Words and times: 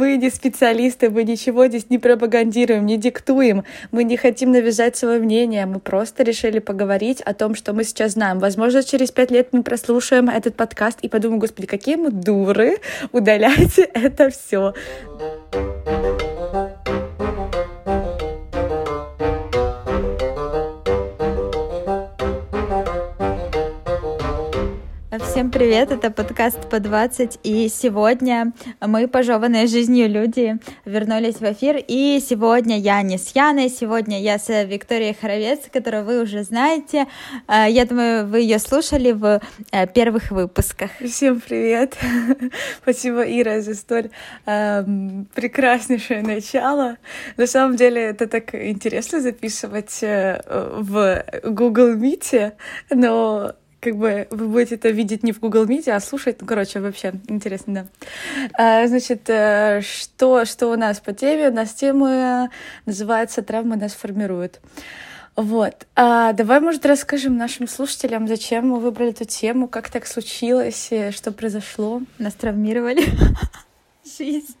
мы 0.00 0.16
не 0.16 0.30
специалисты, 0.30 1.10
мы 1.10 1.24
ничего 1.24 1.66
здесь 1.66 1.90
не 1.90 1.98
пропагандируем, 1.98 2.86
не 2.86 2.96
диктуем, 2.96 3.64
мы 3.92 4.04
не 4.04 4.16
хотим 4.16 4.50
навязать 4.50 4.96
свое 4.96 5.20
мнение, 5.20 5.66
мы 5.66 5.78
просто 5.78 6.22
решили 6.22 6.58
поговорить 6.58 7.20
о 7.20 7.34
том, 7.34 7.54
что 7.54 7.74
мы 7.74 7.84
сейчас 7.84 8.12
знаем. 8.12 8.38
Возможно, 8.38 8.82
через 8.82 9.10
пять 9.10 9.30
лет 9.30 9.48
мы 9.52 9.62
прослушаем 9.62 10.30
этот 10.30 10.56
подкаст 10.56 11.00
и 11.02 11.08
подумаем, 11.08 11.38
господи, 11.38 11.66
какие 11.66 11.96
мы 11.96 12.10
дуры, 12.10 12.78
удаляйте 13.12 13.82
это 13.94 14.30
все. 14.30 14.72
Всем 25.40 25.50
привет, 25.50 25.90
это 25.90 26.10
подкаст 26.10 26.68
по 26.68 26.80
20, 26.80 27.40
и 27.44 27.70
сегодня 27.70 28.52
мы, 28.78 29.08
пожеванные 29.08 29.68
жизнью 29.68 30.06
люди, 30.06 30.58
вернулись 30.84 31.36
в 31.36 31.42
эфир, 31.44 31.82
и 31.88 32.20
сегодня 32.20 32.78
я 32.78 33.00
не 33.00 33.16
с 33.16 33.34
Яной, 33.34 33.70
сегодня 33.70 34.20
я 34.20 34.38
с 34.38 34.48
Викторией 34.66 35.16
Хоровец, 35.18 35.60
которую 35.72 36.04
вы 36.04 36.20
уже 36.20 36.44
знаете, 36.44 37.06
э, 37.48 37.70
я 37.70 37.86
думаю, 37.86 38.26
вы 38.26 38.40
ее 38.40 38.58
слушали 38.58 39.12
в 39.12 39.40
э, 39.72 39.86
первых 39.86 40.30
выпусках. 40.30 40.90
Всем 41.02 41.40
привет, 41.40 41.96
спасибо, 42.82 43.22
Ира, 43.22 43.62
за 43.62 43.74
столь 43.74 44.10
э, 44.44 44.84
прекраснейшее 45.34 46.20
начало. 46.20 46.98
На 47.38 47.46
самом 47.46 47.76
деле 47.76 48.02
это 48.02 48.26
так 48.26 48.54
интересно 48.54 49.22
записывать 49.22 50.02
э, 50.02 50.42
в 50.46 51.24
Google 51.44 51.96
Meet, 51.96 52.52
но 52.90 53.54
как 53.80 53.96
бы 53.96 54.28
вы 54.30 54.46
будете 54.48 54.74
это 54.74 54.90
видеть 54.90 55.22
не 55.22 55.32
в 55.32 55.40
Google 55.40 55.64
Meet, 55.64 55.90
а 55.90 56.00
слушать. 56.00 56.40
Ну, 56.40 56.46
короче, 56.46 56.80
вообще 56.80 57.14
интересно, 57.28 57.74
да. 57.74 58.82
А, 58.82 58.86
значит, 58.86 59.28
э, 59.28 59.80
что, 59.80 60.44
что 60.44 60.68
у 60.68 60.76
нас 60.76 61.00
по 61.00 61.12
теме? 61.12 61.48
У 61.48 61.52
нас 61.52 61.72
тема 61.72 62.50
называется 62.86 63.42
«Травмы 63.42 63.76
нас 63.76 63.92
формируют». 63.92 64.60
Вот. 65.36 65.86
А 65.96 66.32
давай, 66.34 66.60
может, 66.60 66.84
расскажем 66.84 67.36
нашим 67.36 67.66
слушателям, 67.66 68.28
зачем 68.28 68.68
мы 68.68 68.80
выбрали 68.80 69.10
эту 69.10 69.24
тему, 69.24 69.68
как 69.68 69.88
так 69.88 70.06
случилось, 70.06 70.90
что 71.12 71.32
произошло. 71.32 72.02
Нас 72.18 72.34
травмировали. 72.34 73.04
Жизнь. 74.18 74.54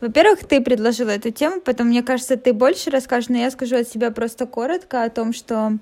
Во-первых, 0.00 0.46
ты 0.46 0.60
предложила 0.60 1.10
эту 1.10 1.30
тему, 1.30 1.60
потом, 1.60 1.88
мне 1.88 2.02
кажется, 2.02 2.36
ты 2.36 2.52
больше 2.52 2.90
расскажешь, 2.90 3.30
но 3.30 3.38
я 3.38 3.50
скажу 3.50 3.76
от 3.76 3.88
себя 3.88 4.10
просто 4.10 4.46
коротко 4.46 5.02
о 5.02 5.10
том, 5.10 5.32
что 5.32 5.78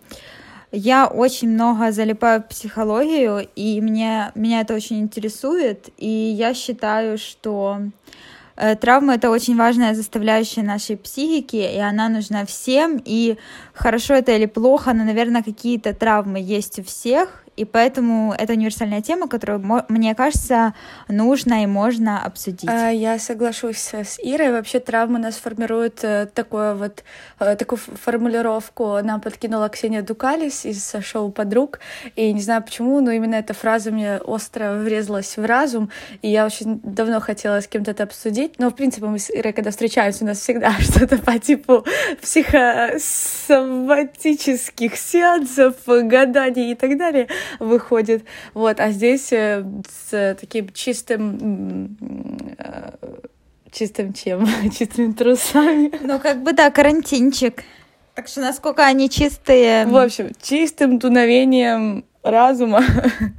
я 0.72 1.06
очень 1.06 1.50
много 1.50 1.92
залипаю 1.92 2.42
в 2.42 2.48
психологию, 2.48 3.48
и 3.56 3.80
мне, 3.80 4.32
меня 4.34 4.60
это 4.60 4.74
очень 4.74 5.00
интересует, 5.00 5.88
и 5.96 6.08
я 6.08 6.54
считаю, 6.54 7.18
что 7.18 7.80
э, 8.56 8.74
Травма— 8.76 9.14
это 9.16 9.30
очень 9.30 9.56
важная 9.56 9.94
составляющая 9.94 10.62
нашей 10.62 10.96
психики, 10.96 11.56
и 11.56 11.78
она 11.78 12.08
нужна 12.08 12.44
всем, 12.44 13.00
и 13.04 13.36
хорошо 13.72 14.14
это 14.14 14.32
или 14.32 14.46
плохо, 14.46 14.92
но, 14.92 15.04
наверное, 15.04 15.42
какие-то 15.42 15.94
травмы 15.94 16.40
есть 16.40 16.78
у 16.78 16.84
всех, 16.84 17.45
и 17.56 17.64
поэтому 17.64 18.34
это 18.36 18.52
универсальная 18.52 19.00
тема, 19.00 19.28
которую, 19.28 19.64
мне 19.88 20.14
кажется, 20.14 20.74
нужно 21.08 21.62
и 21.62 21.66
можно 21.66 22.22
обсудить. 22.22 22.68
А, 22.68 22.90
я 22.90 23.18
соглашусь 23.18 23.94
с 23.94 24.18
Ирой. 24.22 24.52
Вообще 24.52 24.78
травмы 24.78 25.18
нас 25.18 25.36
формируют 25.36 26.04
э, 26.04 26.28
такое 26.34 26.74
вот, 26.74 27.02
э, 27.40 27.56
такую 27.56 27.78
формулировку 27.78 28.98
нам 29.02 29.22
подкинула 29.22 29.70
Ксения 29.70 30.02
Дукалис 30.02 30.66
из 30.66 30.94
шоу 31.02 31.30
«Подруг». 31.30 31.80
И 32.14 32.30
не 32.32 32.42
знаю 32.42 32.62
почему, 32.62 33.00
но 33.00 33.10
именно 33.10 33.36
эта 33.36 33.54
фраза 33.54 33.90
мне 33.90 34.18
остро 34.18 34.74
врезалась 34.74 35.38
в 35.38 35.44
разум, 35.44 35.90
и 36.20 36.28
я 36.28 36.44
очень 36.44 36.80
давно 36.82 37.20
хотела 37.20 37.62
с 37.62 37.66
кем-то 37.66 37.92
это 37.92 38.02
обсудить. 38.02 38.58
Но, 38.58 38.68
в 38.68 38.74
принципе, 38.74 39.06
мы 39.06 39.18
с 39.18 39.30
Ирой, 39.30 39.54
когда 39.54 39.70
встречаемся, 39.70 40.24
у 40.24 40.26
нас 40.26 40.40
всегда 40.40 40.72
что-то 40.80 41.16
по 41.16 41.38
типу 41.38 41.86
психосоматических 42.20 44.94
сеансов, 44.96 45.76
гаданий 45.86 46.72
и 46.72 46.74
так 46.74 46.98
далее 46.98 47.28
выходит. 47.58 48.24
Вот, 48.54 48.80
а 48.80 48.90
здесь 48.90 49.32
э, 49.32 49.64
с 49.88 50.36
таким 50.40 50.68
чистым 50.70 51.96
э, 52.58 52.90
чистым 53.70 54.12
чем? 54.12 54.46
Чистыми 54.76 55.12
трусами. 55.12 55.92
Ну, 56.00 56.18
как 56.18 56.42
бы, 56.42 56.52
да, 56.52 56.70
карантинчик. 56.70 57.62
Так 58.14 58.28
что 58.28 58.40
насколько 58.40 58.84
они 58.84 59.10
чистые? 59.10 59.86
В 59.86 59.96
общем, 59.96 60.30
чистым 60.40 60.98
дуновением 60.98 62.06
разума 62.30 62.82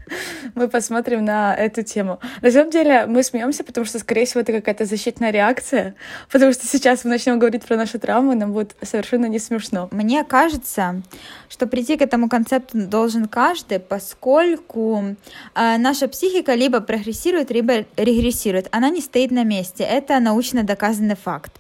мы 0.55 0.67
посмотрим 0.67 1.25
на 1.25 1.55
эту 1.55 1.83
тему. 1.83 2.19
На 2.41 2.51
самом 2.51 2.71
деле 2.71 3.05
мы 3.05 3.23
смеемся, 3.23 3.63
потому 3.63 3.85
что, 3.85 3.99
скорее 3.99 4.25
всего, 4.25 4.41
это 4.41 4.53
какая-то 4.53 4.85
защитная 4.85 5.31
реакция, 5.31 5.95
потому 6.31 6.53
что 6.53 6.65
сейчас 6.65 7.03
мы 7.03 7.11
начнем 7.11 7.39
говорить 7.39 7.63
про 7.63 7.77
наши 7.77 7.99
травмы, 7.99 8.35
нам 8.35 8.53
будет 8.53 8.75
совершенно 8.81 9.25
не 9.25 9.39
смешно. 9.39 9.87
Мне 9.91 10.23
кажется, 10.23 11.01
что 11.49 11.67
прийти 11.67 11.97
к 11.97 12.01
этому 12.01 12.29
концепту 12.29 12.87
должен 12.87 13.27
каждый, 13.27 13.79
поскольку 13.79 15.15
э, 15.55 15.77
наша 15.77 16.07
психика 16.07 16.53
либо 16.53 16.81
прогрессирует, 16.81 17.51
либо 17.51 17.85
регрессирует. 17.97 18.67
Она 18.71 18.89
не 18.89 19.01
стоит 19.01 19.31
на 19.31 19.43
месте. 19.43 19.83
Это 19.83 20.19
научно 20.19 20.63
доказанный 20.63 21.15
факт. 21.15 21.51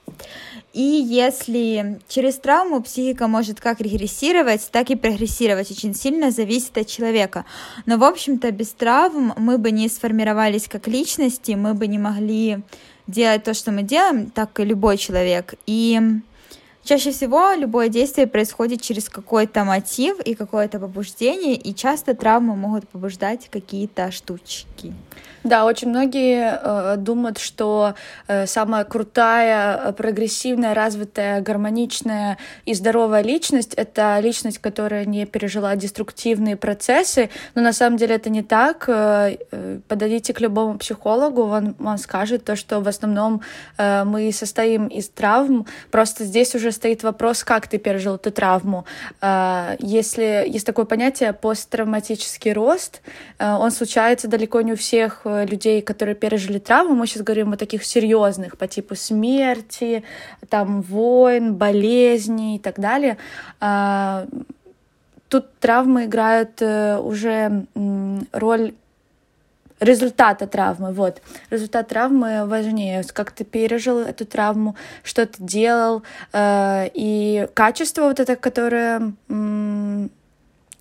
И 0.73 0.81
если 0.81 1.99
через 2.07 2.35
травму 2.35 2.81
психика 2.81 3.27
может 3.27 3.59
как 3.59 3.81
регрессировать, 3.81 4.69
так 4.71 4.89
и 4.89 4.95
прогрессировать, 4.95 5.71
очень 5.71 5.95
сильно 5.95 6.31
зависит 6.31 6.77
от 6.77 6.87
человека. 6.87 7.45
Но, 7.85 7.97
в 7.97 8.03
общем-то, 8.03 8.51
без 8.51 8.69
травм 8.69 9.33
мы 9.37 9.57
бы 9.57 9.71
не 9.71 9.89
сформировались 9.89 10.67
как 10.67 10.87
личности, 10.87 11.51
мы 11.51 11.73
бы 11.73 11.87
не 11.87 11.97
могли 11.97 12.59
делать 13.07 13.43
то, 13.43 13.53
что 13.53 13.71
мы 13.71 13.83
делаем, 13.83 14.29
так 14.29 14.59
и 14.59 14.65
любой 14.65 14.97
человек. 14.97 15.55
И 15.65 15.99
Чаще 16.87 17.11
всего 17.11 17.51
любое 17.51 17.89
действие 17.89 18.27
происходит 18.27 18.81
через 18.81 19.09
какой-то 19.09 19.65
мотив 19.65 20.21
и 20.21 20.35
какое-то 20.35 20.79
побуждение, 20.79 21.55
и 21.55 21.75
часто 21.75 22.15
травмы 22.15 22.55
могут 22.55 22.87
побуждать 22.87 23.49
какие-то 23.51 24.09
штучки. 24.09 24.93
Да, 25.43 25.65
очень 25.65 25.89
многие 25.89 26.59
э, 26.61 26.95
думают, 26.97 27.37
что 27.37 27.95
э, 28.27 28.47
самая 28.47 28.83
крутая, 28.83 29.91
прогрессивная, 29.93 30.73
развитая, 30.73 31.41
гармоничная 31.41 32.37
и 32.65 32.73
здоровая 32.73 33.21
личность— 33.21 33.73
это 33.75 34.19
личность, 34.19 34.57
которая 34.57 35.05
не 35.05 35.25
пережила 35.25 35.75
деструктивные 35.75 36.57
процессы, 36.57 37.29
но 37.55 37.61
на 37.61 37.71
самом 37.71 37.97
деле 37.97 38.15
это 38.15 38.29
не 38.29 38.43
так. 38.43 38.85
Э, 38.87 39.37
э 39.51 39.79
подойдите 39.87 40.33
к 40.33 40.41
любому 40.41 40.77
психологу, 40.77 41.43
он 41.43 41.75
вам 41.79 41.97
скажет 41.97 42.43
то, 42.43 42.55
что 42.55 42.81
в 42.81 42.87
основном 42.87 43.41
э, 43.77 44.03
мы 44.03 44.31
состоим 44.31 44.87
из 44.87 45.07
травм, 45.07 45.65
просто 45.91 46.25
здесь 46.25 46.55
уже 46.55 46.71
стоит 46.77 47.03
вопрос, 47.03 47.43
как 47.43 47.67
ты 47.67 47.77
пережил 47.77 48.15
эту 48.15 48.31
травму. 48.31 48.85
Э, 49.21 49.75
если 49.79 50.45
есть 50.47 50.65
такое 50.65 50.85
понятие 50.85 51.33
посттравматический 51.33 52.53
рост, 52.53 53.01
э, 53.39 53.51
он 53.51 53.71
случается 53.71 54.27
далеко 54.27 54.61
не 54.61 54.73
у 54.73 54.75
всех 54.75 55.21
э, 55.25 55.45
людей, 55.45 55.81
которые 55.81 56.15
пережили 56.15 56.59
травму, 56.59 56.95
мы 56.95 57.07
сейчас 57.07 57.23
говорим 57.23 57.53
о 57.53 57.57
таких 57.57 57.83
серьезных 57.83 58.57
по 58.57 58.67
типу 58.67 58.95
смерти, 58.95 60.03
там 60.49 60.81
войн, 60.81 61.55
болезней 61.55 62.55
и 62.55 62.59
так 62.59 62.79
далее. 62.79 63.17
А, 63.59 64.25
тут 65.29 65.59
травмы 65.59 66.05
играют 66.05 66.61
э, 66.61 66.97
уже 66.97 67.65
роль 68.31 68.73
результата 69.79 70.47
травмы, 70.47 70.91
вот. 70.91 71.21
Результат 71.49 71.89
травмы 71.89 72.45
важнее, 72.45 73.03
как 73.13 73.31
ты 73.31 73.43
пережил 73.43 73.99
эту 73.99 74.25
травму, 74.25 74.75
что 75.03 75.25
ты 75.25 75.43
делал, 75.43 76.03
э, 76.33 76.89
и 76.93 77.47
качество 77.53 78.03
вот 78.03 78.19
это, 78.19 78.35
которое 78.35 79.13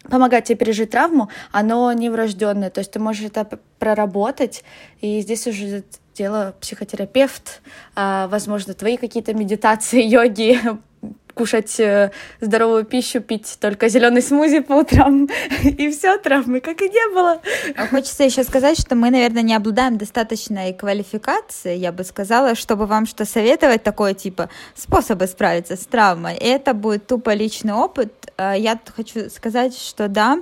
помогать 0.09 0.45
тебе 0.45 0.57
пережить 0.57 0.91
травму, 0.91 1.29
оно 1.53 1.93
не 1.93 2.11
врожденное, 2.11 2.71
то 2.71 2.81
есть 2.81 2.93
ты 2.93 2.99
можешь 3.01 3.25
это 3.25 3.59
проработать, 3.79 4.65
и 5.01 5.21
здесь 5.21 5.47
уже 5.47 5.83
дело 6.15 6.55
психотерапевт, 6.61 7.61
а, 7.95 8.28
возможно, 8.28 8.75
твои 8.75 8.97
какие-то 8.97 9.34
медитации, 9.34 10.03
йоги, 10.03 10.59
кушать 11.36 11.78
э, 11.78 12.10
здоровую 12.41 12.84
пищу, 12.84 13.21
пить 13.21 13.59
только 13.60 13.88
зеленый 13.88 14.22
смузи 14.22 14.60
по 14.60 14.72
утрам, 14.72 15.28
и 15.62 15.91
все, 15.91 16.16
травмы 16.16 16.60
как 16.60 16.80
и 16.80 16.88
не 16.88 17.15
было. 17.15 17.42
А 17.77 17.86
хочется 17.86 18.24
еще 18.24 18.42
сказать, 18.42 18.80
что 18.80 18.97
мы, 18.97 19.10
наверное, 19.10 19.42
не 19.42 19.54
обладаем 19.54 19.98
достаточной 19.98 20.72
квалификацией, 20.72 21.78
я 21.78 21.92
бы 21.92 22.04
сказала, 22.04 22.54
чтобы 22.54 22.86
вам 22.86 23.04
что 23.04 23.27
советовать 23.27 23.83
такое, 23.83 24.15
типа, 24.15 24.48
способы 24.74 25.27
справиться 25.27 25.77
с 25.77 25.84
травмой. 25.86 26.34
Это 26.36 26.72
будет 26.72 27.06
тупо 27.06 27.34
личный 27.34 27.74
опыт. 27.74 28.12
А 28.39 28.54
я 28.54 28.80
хочу 28.97 29.28
сказать, 29.28 29.77
что 29.77 30.09
да, 30.09 30.39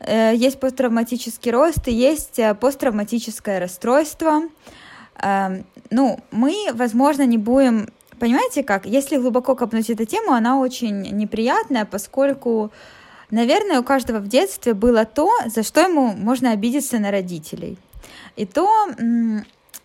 э, 0.00 0.32
есть 0.34 0.60
посттравматический 0.60 1.50
рост 1.50 1.88
и 1.88 1.92
есть 1.92 2.38
э, 2.38 2.54
посттравматическое 2.54 3.58
расстройство. 3.58 4.42
Эм, 5.22 5.64
ну, 5.90 6.20
мы, 6.30 6.54
возможно, 6.72 7.26
не 7.26 7.38
будем 7.38 7.88
Понимаете 8.20 8.62
как? 8.62 8.84
Если 8.84 9.16
глубоко 9.16 9.56
копнуть 9.56 9.88
эту 9.88 10.04
тему, 10.04 10.32
она 10.32 10.58
очень 10.58 11.00
неприятная, 11.00 11.86
поскольку, 11.86 12.70
наверное, 13.30 13.80
у 13.80 13.82
каждого 13.82 14.18
в 14.18 14.28
детстве 14.28 14.74
было 14.74 15.06
то, 15.06 15.30
за 15.46 15.62
что 15.62 15.80
ему 15.80 16.12
можно 16.12 16.52
обидеться 16.52 16.98
на 16.98 17.10
родителей. 17.10 17.78
И 18.36 18.44
то, 18.44 18.68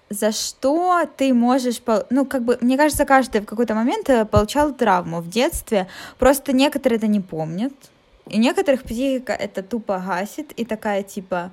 за 0.09 0.31
что 0.33 1.05
ты 1.15 1.33
можешь, 1.33 1.81
ну, 2.09 2.25
как 2.25 2.43
бы, 2.43 2.57
мне 2.59 2.77
кажется, 2.77 3.05
каждый 3.05 3.39
в 3.39 3.45
какой-то 3.45 3.73
момент 3.73 4.09
э, 4.09 4.25
получал 4.25 4.73
травму 4.73 5.21
в 5.21 5.29
детстве, 5.29 5.87
просто 6.19 6.51
некоторые 6.51 6.97
это 6.97 7.07
не 7.07 7.21
помнят, 7.21 7.73
и 8.27 8.37
некоторых 8.37 8.83
психика 8.83 9.31
это 9.31 9.63
тупо 9.63 10.03
гасит, 10.05 10.51
и 10.51 10.65
такая, 10.65 11.03
типа, 11.03 11.51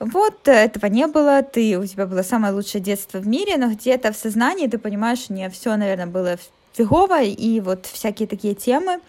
вот, 0.00 0.46
этого 0.46 0.86
не 0.86 1.06
было, 1.08 1.42
ты, 1.42 1.76
у 1.78 1.84
тебя 1.84 2.06
было 2.06 2.22
самое 2.22 2.54
лучшее 2.54 2.80
детство 2.80 3.18
в 3.18 3.26
мире, 3.26 3.56
но 3.56 3.68
где-то 3.68 4.12
в 4.12 4.16
сознании 4.16 4.68
ты 4.68 4.78
понимаешь, 4.78 5.28
не 5.28 5.50
все, 5.50 5.76
наверное, 5.76 6.06
было 6.06 6.36
фигово, 6.72 7.22
и 7.22 7.60
вот 7.60 7.86
всякие 7.86 8.28
такие 8.28 8.54
темы. 8.54 9.00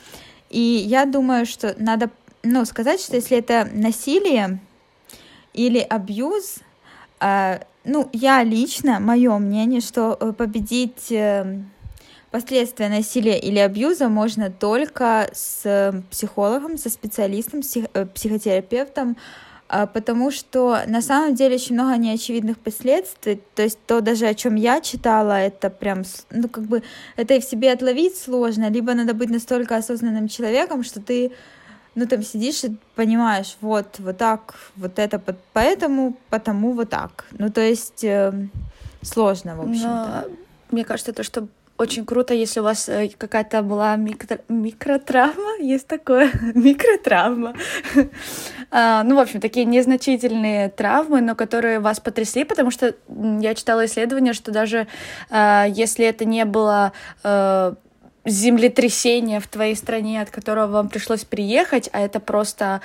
И 0.50 0.60
я 0.60 1.06
думаю, 1.06 1.46
что 1.46 1.76
надо, 1.78 2.10
ну, 2.42 2.66
сказать, 2.66 3.00
что 3.00 3.16
если 3.16 3.38
это 3.38 3.70
насилие 3.72 4.60
или 5.54 5.80
абьюз, 5.80 6.58
э, 7.20 7.60
ну, 7.84 8.10
я 8.12 8.44
лично, 8.44 9.00
мое 9.00 9.38
мнение, 9.38 9.82
что 9.82 10.18
э, 10.20 10.34
победить 10.34 11.12
э, 11.12 11.62
последствия 12.32 12.90
насилия 12.90 13.40
или 13.40 13.60
абьюза 13.60 14.10
можно 14.10 14.50
только 14.50 15.30
с 15.34 16.04
психологом, 16.10 16.80
со 16.80 16.90
специалистом, 16.90 17.62
псих, 17.62 17.86
э, 17.94 18.08
психотерапевтом, 18.08 19.12
а, 19.12 19.49
потому 19.70 20.32
что 20.32 20.80
на 20.88 21.02
самом 21.02 21.36
деле 21.36 21.56
очень 21.56 21.76
много 21.76 21.96
неочевидных 21.98 22.58
последствий. 22.58 23.42
То 23.56 23.62
есть 23.62 23.80
то 23.86 24.02
даже, 24.02 24.26
о 24.28 24.34
чем 24.34 24.56
я 24.56 24.82
читала, 24.82 25.34
это 25.34 25.70
прям, 25.70 26.04
ну, 26.32 26.50
как 26.50 26.64
бы, 26.64 26.82
это 27.16 27.36
и 27.36 27.40
в 27.40 27.44
себе 27.44 27.72
отловить 27.72 28.18
сложно, 28.18 28.70
либо 28.70 28.94
надо 28.94 29.14
быть 29.14 29.30
настолько 29.30 29.78
осознанным 29.78 30.28
человеком, 30.28 30.84
что 30.84 31.00
ты, 31.00 31.32
ну, 31.94 32.08
там 32.08 32.24
сидишь 32.24 32.64
и 32.64 32.76
понимаешь, 32.96 33.58
вот, 33.62 34.00
вот 34.00 34.18
так, 34.18 34.56
вот 34.76 34.98
это 34.98 35.22
поэтому, 35.54 36.18
потому 36.30 36.72
вот 36.74 36.90
так. 36.90 37.26
Ну, 37.32 37.52
то 37.52 37.62
есть 37.62 38.04
э, 38.04 38.34
сложно, 39.04 39.56
в 39.56 39.62
общем-то. 39.62 40.26
Но, 40.28 40.36
мне 40.72 40.84
кажется, 40.84 41.14
то, 41.14 41.24
что 41.24 41.48
очень 41.80 42.06
круто, 42.06 42.34
если 42.34 42.60
у 42.60 42.64
вас 42.64 42.90
э, 42.90 43.10
какая-то 43.18 43.62
была 43.62 43.96
микро... 43.96 44.40
микротравма, 44.50 45.58
есть 45.62 45.88
такое, 45.88 46.30
микротравма. 46.54 47.56
А, 48.72 49.04
ну, 49.04 49.16
в 49.16 49.20
общем, 49.20 49.40
такие 49.40 49.66
незначительные 49.66 50.70
травмы, 50.70 51.22
но 51.22 51.36
которые 51.36 51.80
вас 51.80 52.00
потрясли, 52.00 52.44
потому 52.44 52.72
что 52.72 52.96
я 53.08 53.56
читала 53.56 53.86
исследование, 53.86 54.34
что 54.34 54.52
даже 54.52 54.88
а, 55.30 55.66
если 55.68 56.06
это 56.06 56.26
не 56.26 56.46
было 56.46 56.94
а, 57.24 57.76
землетрясение 58.26 59.40
в 59.40 59.48
твоей 59.48 59.76
стране, 59.76 60.22
от 60.22 60.30
которого 60.30 60.68
вам 60.68 60.90
пришлось 60.90 61.24
приехать, 61.24 61.90
а 61.94 62.00
это 62.00 62.20
просто 62.20 62.82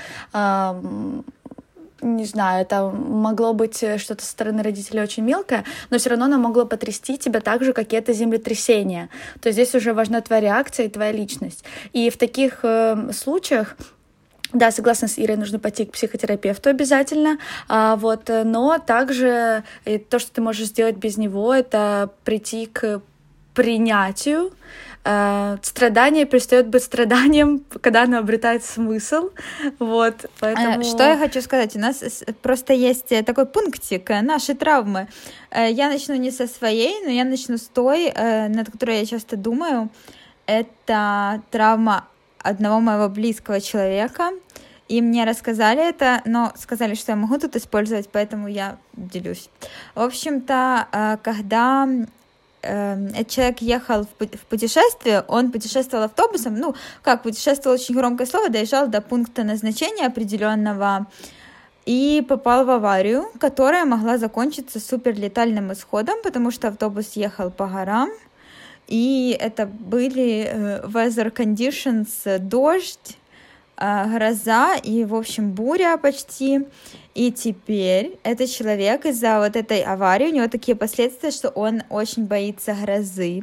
не 2.04 2.24
знаю, 2.26 2.62
это 2.62 2.90
могло 2.90 3.54
быть 3.54 3.82
э, 3.82 3.98
что-то 3.98 4.22
со 4.22 4.30
стороны 4.30 4.62
родителей 4.62 5.00
очень 5.00 5.24
мелкое, 5.24 5.64
но 5.90 5.98
все 5.98 6.10
равно 6.10 6.26
оно 6.26 6.38
могло 6.38 6.66
потрясти 6.66 7.16
тебя 7.16 7.40
так 7.40 7.64
же, 7.64 7.72
как 7.72 7.92
и 7.92 7.96
это 7.96 8.12
землетрясение. 8.12 9.08
То 9.40 9.48
есть 9.48 9.56
здесь 9.56 9.74
уже 9.74 9.94
важна 9.94 10.20
твоя 10.20 10.42
реакция 10.42 10.86
и 10.86 10.90
твоя 10.90 11.12
личность. 11.12 11.64
И 11.92 12.10
в 12.10 12.18
таких 12.18 12.60
э, 12.62 13.10
случаях 13.12 13.76
да, 14.52 14.70
согласна 14.70 15.08
с 15.08 15.18
Ирой, 15.18 15.36
нужно 15.36 15.58
пойти 15.58 15.84
к 15.84 15.92
психотерапевту 15.92 16.70
обязательно, 16.70 17.38
а, 17.68 17.96
вот, 17.96 18.30
э, 18.30 18.44
но 18.44 18.78
также 18.78 19.64
то, 20.10 20.18
что 20.18 20.32
ты 20.32 20.40
можешь 20.40 20.68
сделать 20.68 20.96
без 20.96 21.16
него, 21.16 21.52
это 21.52 22.10
прийти 22.24 22.66
к 22.66 23.00
принятию, 23.54 24.52
э, 25.04 25.56
страдание 25.62 26.24
перестает 26.24 26.68
быть 26.68 26.82
страданием, 26.82 27.64
когда 27.80 28.02
оно 28.02 28.18
обретает 28.18 28.64
смысл. 28.64 29.30
Вот, 29.78 30.26
поэтому... 30.40 30.82
Что 30.84 31.04
я 31.04 31.16
хочу 31.16 31.40
сказать? 31.40 31.76
У 31.76 31.78
нас 31.78 32.02
просто 32.42 32.72
есть 32.72 33.12
э, 33.12 33.22
такой 33.22 33.46
пунктик 33.46 34.10
э, 34.10 34.22
наши 34.22 34.54
травмы. 34.54 35.08
Э, 35.50 35.70
я 35.70 35.88
начну 35.88 36.14
не 36.16 36.30
со 36.30 36.46
своей, 36.46 37.04
но 37.04 37.10
я 37.10 37.24
начну 37.24 37.56
с 37.56 37.68
той, 37.68 38.12
над 38.12 38.70
которой 38.70 38.98
я 38.98 39.06
часто 39.06 39.36
думаю. 39.36 39.88
Это 40.46 41.42
травма 41.50 42.06
одного 42.44 42.80
моего 42.80 43.08
близкого 43.08 43.60
человека. 43.60 44.30
И 44.86 45.00
мне 45.00 45.24
рассказали 45.24 45.88
это, 45.88 46.20
но 46.24 46.52
сказали, 46.56 46.94
что 46.94 47.12
я 47.12 47.16
могу 47.16 47.38
тут 47.38 47.56
использовать, 47.56 48.08
поэтому 48.10 48.48
я 48.48 48.76
делюсь. 48.94 49.48
В 49.94 50.02
общем-то, 50.02 51.18
когда 51.22 51.88
Эм, 52.64 53.08
этот 53.08 53.28
человек 53.28 53.60
ехал 53.60 54.06
в 54.18 54.46
путешествие, 54.48 55.22
он 55.28 55.52
путешествовал 55.52 56.04
автобусом, 56.04 56.54
ну, 56.54 56.74
как 57.02 57.22
путешествовал, 57.22 57.74
очень 57.74 57.94
громкое 57.94 58.26
слово, 58.26 58.48
доезжал 58.48 58.88
до 58.88 59.00
пункта 59.02 59.44
назначения 59.44 60.06
определенного 60.06 61.06
и 61.84 62.24
попал 62.26 62.64
в 62.64 62.70
аварию, 62.70 63.26
которая 63.38 63.84
могла 63.84 64.16
закончиться 64.16 64.80
суперлетальным 64.80 65.72
исходом, 65.72 66.16
потому 66.22 66.50
что 66.50 66.68
автобус 66.68 67.12
ехал 67.16 67.50
по 67.50 67.66
горам, 67.66 68.10
и 68.86 69.36
это 69.40 69.66
были 69.66 70.46
э, 70.46 70.86
weather 70.86 71.32
conditions, 71.32 72.38
дождь, 72.38 73.16
а, 73.76 74.06
гроза 74.06 74.76
и, 74.76 75.04
в 75.04 75.14
общем, 75.14 75.52
буря 75.52 75.96
почти. 75.96 76.66
И 77.14 77.32
теперь 77.32 78.18
этот 78.22 78.50
человек 78.50 79.06
из-за 79.06 79.38
вот 79.40 79.56
этой 79.56 79.82
аварии, 79.82 80.28
у 80.28 80.34
него 80.34 80.48
такие 80.48 80.76
последствия, 80.76 81.30
что 81.30 81.48
он 81.48 81.82
очень 81.88 82.26
боится 82.26 82.74
грозы, 82.74 83.40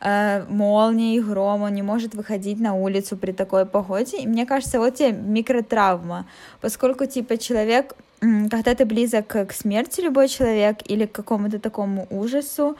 э, 0.00 0.44
молнии, 0.48 1.20
грома, 1.20 1.70
не 1.70 1.82
может 1.82 2.14
выходить 2.14 2.60
на 2.60 2.74
улицу 2.74 3.16
при 3.16 3.32
такой 3.32 3.66
погоде. 3.66 4.18
И 4.18 4.26
мне 4.26 4.44
кажется, 4.44 4.78
вот 4.78 4.96
тебе 4.96 5.12
микротравма, 5.12 6.26
поскольку, 6.60 7.06
типа, 7.06 7.38
человек, 7.38 7.94
когда 8.20 8.74
ты 8.74 8.84
близок 8.84 9.28
к 9.28 9.52
смерти, 9.52 10.00
любой 10.00 10.28
человек, 10.28 10.78
или 10.86 11.06
к 11.06 11.12
какому-то 11.12 11.58
такому 11.58 12.06
ужасу, 12.10 12.76
Э, 12.76 12.78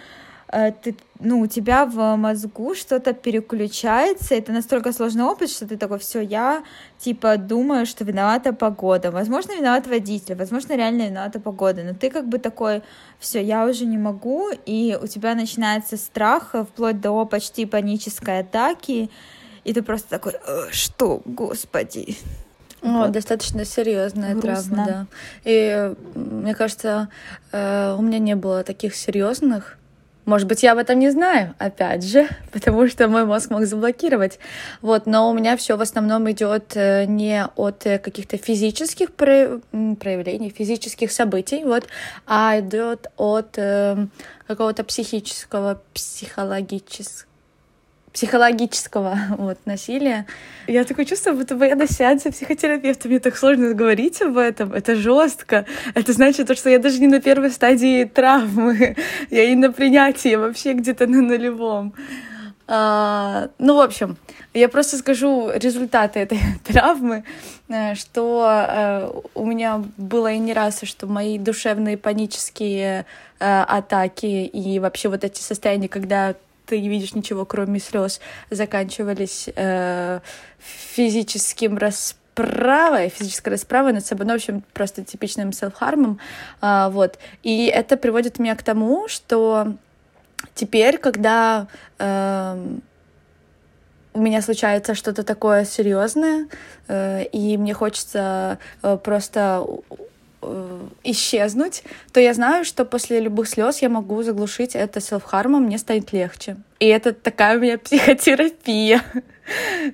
ты, 0.50 0.94
ну, 1.20 1.40
у 1.40 1.46
тебя 1.46 1.86
в 1.86 2.16
мозгу 2.16 2.74
что-то 2.74 3.12
переключается, 3.12 4.34
это 4.34 4.52
настолько 4.52 4.92
сложный 4.92 5.24
опыт, 5.24 5.50
что 5.50 5.66
ты 5.66 5.76
такой, 5.76 5.98
все, 5.98 6.20
я, 6.20 6.62
типа, 6.98 7.36
думаю, 7.36 7.86
что 7.86 8.04
виновата 8.04 8.52
погода, 8.52 9.10
возможно, 9.10 9.52
виноват 9.52 9.86
водитель, 9.86 10.34
возможно, 10.34 10.76
реально 10.76 11.08
виновата 11.08 11.40
погода, 11.40 11.82
но 11.82 11.94
ты 11.94 12.10
как 12.10 12.28
бы 12.28 12.38
такой, 12.38 12.82
все, 13.18 13.42
я 13.42 13.66
уже 13.66 13.86
не 13.86 13.98
могу, 13.98 14.50
и 14.66 14.98
у 15.00 15.06
тебя 15.06 15.34
начинается 15.34 15.96
страх, 15.96 16.54
вплоть 16.54 17.00
до 17.00 17.24
почти 17.24 17.66
панической 17.66 18.40
атаки, 18.40 19.10
и 19.64 19.72
ты 19.72 19.82
просто 19.82 20.10
такой, 20.10 20.34
«Э, 20.46 20.70
что, 20.70 21.22
господи, 21.24 22.18
о, 22.82 22.98
вот. 22.98 23.12
достаточно 23.12 23.64
серьезная 23.64 24.34
Грустно. 24.34 24.84
травма, 24.84 24.86
да. 24.86 25.06
И 25.44 25.94
мне 26.14 26.54
кажется, 26.54 27.08
э, 27.50 27.96
у 27.98 28.02
меня 28.02 28.18
не 28.18 28.36
было 28.36 28.62
таких 28.62 28.94
серьезных, 28.94 29.78
может 30.26 30.48
быть, 30.48 30.62
я 30.62 30.72
об 30.72 30.78
этом 30.78 30.98
не 30.98 31.10
знаю, 31.10 31.54
опять 31.58 32.04
же, 32.04 32.28
потому 32.52 32.88
что 32.88 33.08
мой 33.08 33.24
мозг 33.24 33.50
мог 33.50 33.64
заблокировать. 33.66 34.38
Вот, 34.82 35.06
но 35.06 35.30
у 35.30 35.34
меня 35.34 35.56
все 35.56 35.76
в 35.76 35.80
основном 35.80 36.30
идет 36.30 36.72
э, 36.76 37.04
не 37.06 37.46
от 37.56 37.86
э, 37.86 37.98
каких-то 37.98 38.36
физических 38.36 39.12
проявлений, 39.12 40.50
физических 40.50 41.12
событий, 41.12 41.64
вот, 41.64 41.86
а 42.26 42.60
идет 42.60 43.08
от 43.16 43.58
э, 43.58 44.06
какого-то 44.46 44.84
психического, 44.84 45.80
психологического 45.92 47.33
психологического 48.14 49.18
вот, 49.38 49.58
насилия. 49.66 50.24
Я 50.66 50.84
такое 50.84 51.04
чувство, 51.04 51.32
будто 51.32 51.56
бы 51.56 51.66
я 51.66 51.76
на 51.76 51.86
сеансе 51.86 52.30
психотерапевта, 52.30 53.08
мне 53.08 53.18
так 53.18 53.36
сложно 53.36 53.74
говорить 53.74 54.22
об 54.22 54.38
этом, 54.38 54.72
это 54.72 54.96
жестко. 54.96 55.66
Это 55.94 56.12
значит, 56.12 56.46
то, 56.46 56.54
что 56.54 56.70
я 56.70 56.78
даже 56.78 57.00
не 57.00 57.08
на 57.08 57.20
первой 57.20 57.50
стадии 57.50 58.04
травмы, 58.04 58.96
я 59.30 59.44
и 59.44 59.54
на 59.54 59.72
принятии, 59.72 60.36
вообще 60.36 60.72
где-то 60.72 61.06
на 61.06 61.20
нулевом. 61.20 61.92
А, 62.66 63.48
ну, 63.58 63.76
в 63.76 63.80
общем, 63.80 64.16
я 64.54 64.68
просто 64.68 64.96
скажу 64.96 65.50
результаты 65.52 66.20
этой 66.20 66.38
травмы, 66.64 67.24
э, 67.68 67.94
что 67.94 68.46
э, 68.48 69.10
у 69.34 69.44
меня 69.44 69.82
было 69.96 70.32
и 70.32 70.38
не 70.38 70.54
раз, 70.54 70.80
что 70.84 71.06
мои 71.06 71.36
душевные 71.36 71.98
панические 71.98 73.06
э, 73.40 73.62
атаки 73.62 74.46
и 74.46 74.78
вообще 74.78 75.08
вот 75.08 75.24
эти 75.24 75.40
состояния, 75.40 75.88
когда 75.88 76.36
ты 76.66 76.80
не 76.80 76.88
видишь 76.88 77.14
ничего, 77.14 77.44
кроме 77.44 77.80
слез, 77.80 78.20
заканчивались 78.50 79.48
э, 79.54 80.20
физическим 80.58 81.76
расправой, 81.76 83.08
физической 83.08 83.50
расправой 83.50 83.92
над 83.92 84.04
собой, 84.04 84.26
ну, 84.26 84.32
в 84.32 84.36
общем, 84.36 84.62
просто 84.72 85.04
типичным 85.04 85.52
селф-хармом, 85.52 86.18
э, 86.62 86.88
вот. 86.90 87.18
И 87.42 87.66
это 87.66 87.96
приводит 87.96 88.38
меня 88.38 88.56
к 88.56 88.62
тому, 88.62 89.08
что 89.08 89.74
теперь, 90.54 90.98
когда 90.98 91.66
э, 91.98 92.66
у 94.14 94.20
меня 94.20 94.42
случается 94.42 94.94
что-то 94.94 95.24
такое 95.24 95.64
серьезное, 95.64 96.48
э, 96.88 97.24
и 97.24 97.56
мне 97.58 97.74
хочется 97.74 98.58
э, 98.82 98.96
просто 98.96 99.66
Э, 100.46 100.80
исчезнуть, 101.04 101.82
то 102.12 102.20
я 102.20 102.34
знаю, 102.34 102.64
что 102.64 102.84
после 102.84 103.20
любых 103.20 103.48
слез 103.48 103.82
я 103.82 103.88
могу 103.88 104.22
заглушить 104.22 104.74
это 104.74 105.00
селф-хармом, 105.00 105.60
мне 105.60 105.78
станет 105.78 106.12
легче. 106.12 106.56
И 106.80 106.86
это 106.86 107.12
такая 107.12 107.56
у 107.56 107.60
меня 107.60 107.78
психотерапия. 107.78 109.02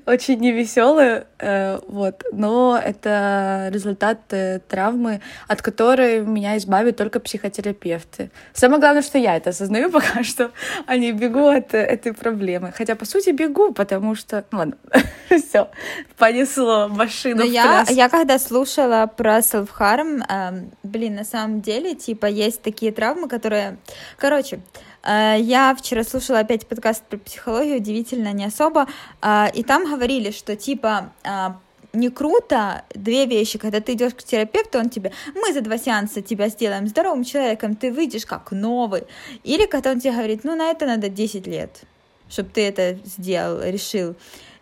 Очень 0.06 0.38
невеселая, 0.38 1.26
э, 1.38 1.78
вот, 1.88 2.22
но 2.32 2.80
это 2.82 3.68
результат 3.72 4.20
э, 4.30 4.60
травмы, 4.68 5.20
от 5.48 5.62
которой 5.62 6.20
меня 6.20 6.56
избавят 6.56 6.96
только 6.96 7.20
психотерапевты. 7.20 8.30
Самое 8.52 8.80
главное, 8.80 9.02
что 9.02 9.18
я 9.18 9.36
это 9.36 9.50
осознаю 9.50 9.90
пока 9.92 10.22
что, 10.22 10.50
а 10.86 10.96
не 10.96 11.12
бегу 11.12 11.46
от 11.48 11.74
этой 11.74 12.12
проблемы. 12.12 12.72
Хотя, 12.76 12.94
по 12.94 13.04
сути, 13.04 13.30
бегу, 13.30 13.72
потому 13.72 14.14
что... 14.14 14.44
Ну, 14.50 14.58
ладно, 14.58 14.76
все, 15.28 15.68
понесло 16.16 16.88
машину 16.88 17.40
но 17.40 17.44
я, 17.44 17.84
я 17.88 18.08
когда 18.08 18.38
слушала 18.38 19.06
про 19.06 19.38
self-harm, 19.38 20.22
э, 20.28 20.64
блин, 20.82 21.16
на 21.16 21.24
самом 21.24 21.60
деле, 21.60 21.94
типа, 21.94 22.26
есть 22.26 22.62
такие 22.62 22.92
травмы, 22.92 23.28
которые... 23.28 23.78
Короче, 24.16 24.60
Э, 24.89 24.89
я 25.04 25.74
вчера 25.78 26.04
слушала 26.04 26.40
опять 26.40 26.66
подкаст 26.66 27.04
про 27.04 27.18
психологию, 27.18 27.76
удивительно, 27.78 28.32
не 28.32 28.44
особо, 28.44 28.86
э, 29.22 29.46
и 29.54 29.62
там 29.62 29.90
говорили, 29.90 30.30
что 30.30 30.56
типа 30.56 31.12
э, 31.24 31.52
не 31.92 32.10
круто 32.10 32.84
две 32.94 33.26
вещи, 33.26 33.58
когда 33.58 33.80
ты 33.80 33.94
идешь 33.94 34.14
к 34.14 34.22
терапевту, 34.22 34.78
он 34.78 34.90
тебе, 34.90 35.12
мы 35.34 35.52
за 35.52 35.60
два 35.60 35.78
сеанса 35.78 36.22
тебя 36.22 36.48
сделаем 36.48 36.86
здоровым 36.86 37.24
человеком, 37.24 37.74
ты 37.76 37.92
выйдешь 37.92 38.26
как 38.26 38.52
новый, 38.52 39.04
или 39.42 39.66
когда 39.66 39.90
он 39.90 40.00
тебе 40.00 40.12
говорит, 40.12 40.44
ну 40.44 40.54
на 40.54 40.70
это 40.70 40.86
надо 40.86 41.08
10 41.08 41.46
лет, 41.46 41.82
чтобы 42.28 42.50
ты 42.50 42.66
это 42.66 42.98
сделал, 43.04 43.62
решил. 43.62 44.14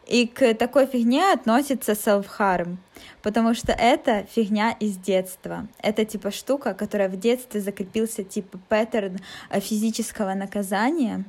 И 0.09 0.27
к 0.27 0.55
такой 0.55 0.87
фигне 0.87 1.33
относится 1.33 1.93
self-harm, 1.93 2.79
потому 3.23 3.53
что 3.53 3.73
это 3.73 4.27
фигня 4.35 4.75
из 4.81 4.97
детства. 4.97 5.69
Это 5.83 6.07
типа 6.07 6.31
штука, 6.31 6.73
которая 6.73 7.11
в 7.11 7.21
детстве 7.21 7.61
закрепился 7.61 8.25
типа 8.25 8.59
паттерн 8.69 9.19
э, 9.51 9.61
физического 9.61 10.33
наказания, 10.33 11.25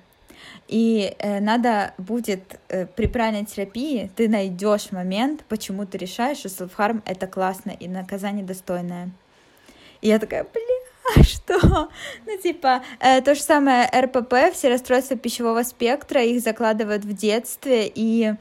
и 0.70 1.14
э, 1.20 1.42
надо 1.42 1.94
будет 1.98 2.60
э, 2.70 2.86
при 2.86 3.08
правильной 3.08 3.46
терапии 3.46 4.10
ты 4.16 4.30
найдешь 4.30 4.92
момент, 4.92 5.44
почему 5.50 5.86
ты 5.86 5.98
решаешь, 5.98 6.38
что 6.38 6.48
self-harm 6.48 7.02
это 7.06 7.28
классно 7.28 7.72
и 7.72 7.90
наказание 7.90 8.46
достойное. 8.46 9.10
И 10.02 10.08
я 10.08 10.20
такая, 10.20 10.46
бля, 11.16 11.24
что? 11.24 11.90
Ну, 12.26 12.38
типа, 12.42 12.84
э, 13.00 13.22
то 13.22 13.36
же 13.36 13.42
самое 13.42 13.90
РПП, 13.94 14.54
все 14.54 14.70
расстройства 14.70 15.18
пищевого 15.18 15.64
спектра, 15.64 16.24
их 16.24 16.42
закладывают 16.42 17.06
в 17.06 17.14
детстве, 17.14 17.92
и 17.94 18.34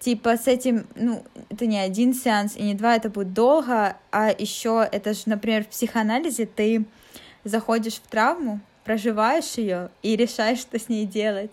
типа 0.00 0.36
с 0.36 0.46
этим, 0.46 0.86
ну, 0.96 1.22
это 1.48 1.66
не 1.66 1.78
один 1.78 2.14
сеанс 2.14 2.56
и 2.56 2.62
не 2.62 2.74
два, 2.74 2.96
это 2.96 3.08
будет 3.08 3.32
долго, 3.32 3.96
а 4.10 4.30
еще 4.36 4.86
это 4.90 5.14
же, 5.14 5.22
например, 5.26 5.64
в 5.64 5.68
психоанализе 5.68 6.46
ты 6.46 6.84
заходишь 7.44 7.94
в 7.94 8.08
травму, 8.08 8.60
проживаешь 8.84 9.52
ее 9.56 9.90
и 10.02 10.16
решаешь, 10.16 10.58
что 10.58 10.78
с 10.78 10.88
ней 10.88 11.06
делать. 11.06 11.52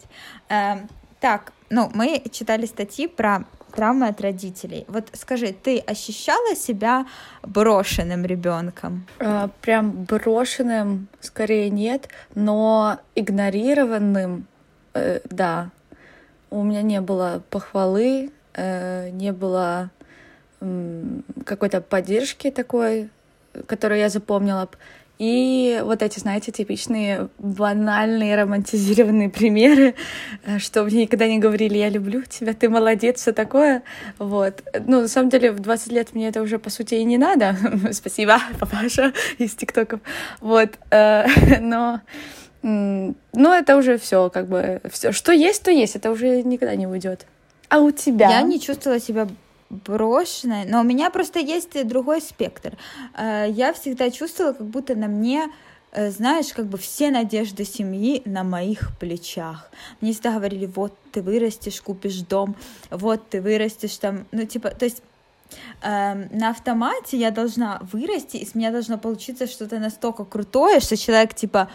Эм, 0.49 0.89
так, 1.19 1.53
ну, 1.69 1.91
мы 1.93 2.23
читали 2.31 2.65
статьи 2.65 3.07
про 3.07 3.45
травмы 3.69 4.07
от 4.07 4.21
родителей. 4.21 4.85
Вот 4.87 5.09
скажи, 5.13 5.53
ты 5.53 5.79
ощущала 5.79 6.55
себя 6.55 7.05
брошенным 7.43 8.25
ребенком? 8.25 9.07
А, 9.19 9.49
прям 9.61 10.03
брошенным, 10.03 11.07
скорее 11.19 11.69
нет, 11.69 12.09
но 12.35 12.99
игнорированным, 13.15 14.47
э, 14.93 15.19
да. 15.29 15.69
У 16.51 16.63
меня 16.63 16.81
не 16.81 16.99
было 16.99 17.43
похвалы, 17.49 18.31
Э, 18.59 19.09
не 19.11 19.31
было 19.31 19.89
какой-то 21.45 21.79
поддержки 21.79 22.51
такой, 22.51 23.09
которую 23.67 23.99
я 23.99 24.09
запомнила. 24.09 24.67
И 25.19 25.81
вот 25.83 26.01
эти, 26.01 26.17
знаете, 26.17 26.53
типичные 26.53 27.27
банальные 27.39 28.37
романтизированные 28.37 29.29
примеры, 29.29 29.95
э, 30.45 30.59
что 30.59 30.83
мне 30.83 31.01
никогда 31.01 31.27
не 31.27 31.39
говорили 31.39 31.77
«я 31.77 31.89
люблю 31.89 32.21
тебя, 32.21 32.53
ты 32.53 32.69
молодец», 32.69 33.19
все 33.21 33.33
такое. 33.33 33.83
Вот. 34.17 34.63
Ну, 34.87 35.01
на 35.01 35.07
самом 35.09 35.29
деле, 35.29 35.51
в 35.51 35.59
20 35.59 35.91
лет 35.91 36.15
мне 36.15 36.29
это 36.29 36.41
уже, 36.41 36.57
по 36.57 36.69
сути, 36.69 36.95
и 36.95 37.03
не 37.03 37.17
надо. 37.17 37.57
Спасибо, 37.91 38.39
папаша 38.59 39.11
из 39.37 39.55
тиктоков. 39.55 39.99
Вот. 40.39 40.69
Э, 40.89 41.25
но 41.59 41.99
ну, 42.61 43.53
это 43.53 43.75
уже 43.75 43.97
все, 43.97 44.29
как 44.29 44.47
бы, 44.47 44.81
все, 44.89 45.11
что 45.11 45.33
есть, 45.33 45.63
то 45.63 45.71
есть, 45.71 45.97
это 45.97 46.11
уже 46.11 46.43
никогда 46.43 46.75
не 46.75 46.87
уйдет. 46.87 47.25
А 47.67 47.79
у 47.79 47.91
тебя? 47.91 48.29
Я 48.29 48.41
не 48.41 48.59
чувствовала 48.59 49.01
себя 49.01 49.27
брошенной, 49.69 50.65
но 50.65 50.81
у 50.81 50.83
меня 50.83 51.09
просто 51.09 51.39
есть 51.39 51.87
другой 51.87 52.21
спектр. 52.21 52.77
Э, 53.17 53.45
я 53.49 53.73
всегда 53.73 54.09
чувствовала, 54.09 54.53
как 54.53 54.67
будто 54.67 54.95
на 54.95 55.07
мне 55.07 55.51
э, 55.91 56.09
знаешь, 56.11 56.53
как 56.53 56.65
бы 56.65 56.77
все 56.77 57.11
надежды 57.11 57.65
семьи 57.65 58.21
на 58.25 58.43
моих 58.43 58.97
плечах. 58.99 59.71
Мне 60.01 60.13
всегда 60.13 60.33
говорили, 60.33 60.65
вот 60.65 60.93
ты 61.11 61.21
вырастешь, 61.21 61.81
купишь 61.81 62.21
дом, 62.21 62.55
вот 62.89 63.29
ты 63.29 63.41
вырастешь 63.41 63.97
там, 63.97 64.25
ну 64.31 64.45
типа, 64.45 64.71
то 64.71 64.85
есть 64.85 65.03
э, 65.83 66.15
на 66.31 66.49
автомате 66.49 67.17
я 67.17 67.31
должна 67.31 67.79
вырасти, 67.91 68.37
и 68.37 68.45
с 68.45 68.55
меня 68.55 68.71
должно 68.71 68.97
получиться 68.97 69.45
что-то 69.45 69.79
настолько 69.79 70.25
крутое, 70.25 70.79
что 70.79 70.97
человек 70.97 71.35
типа 71.35 71.69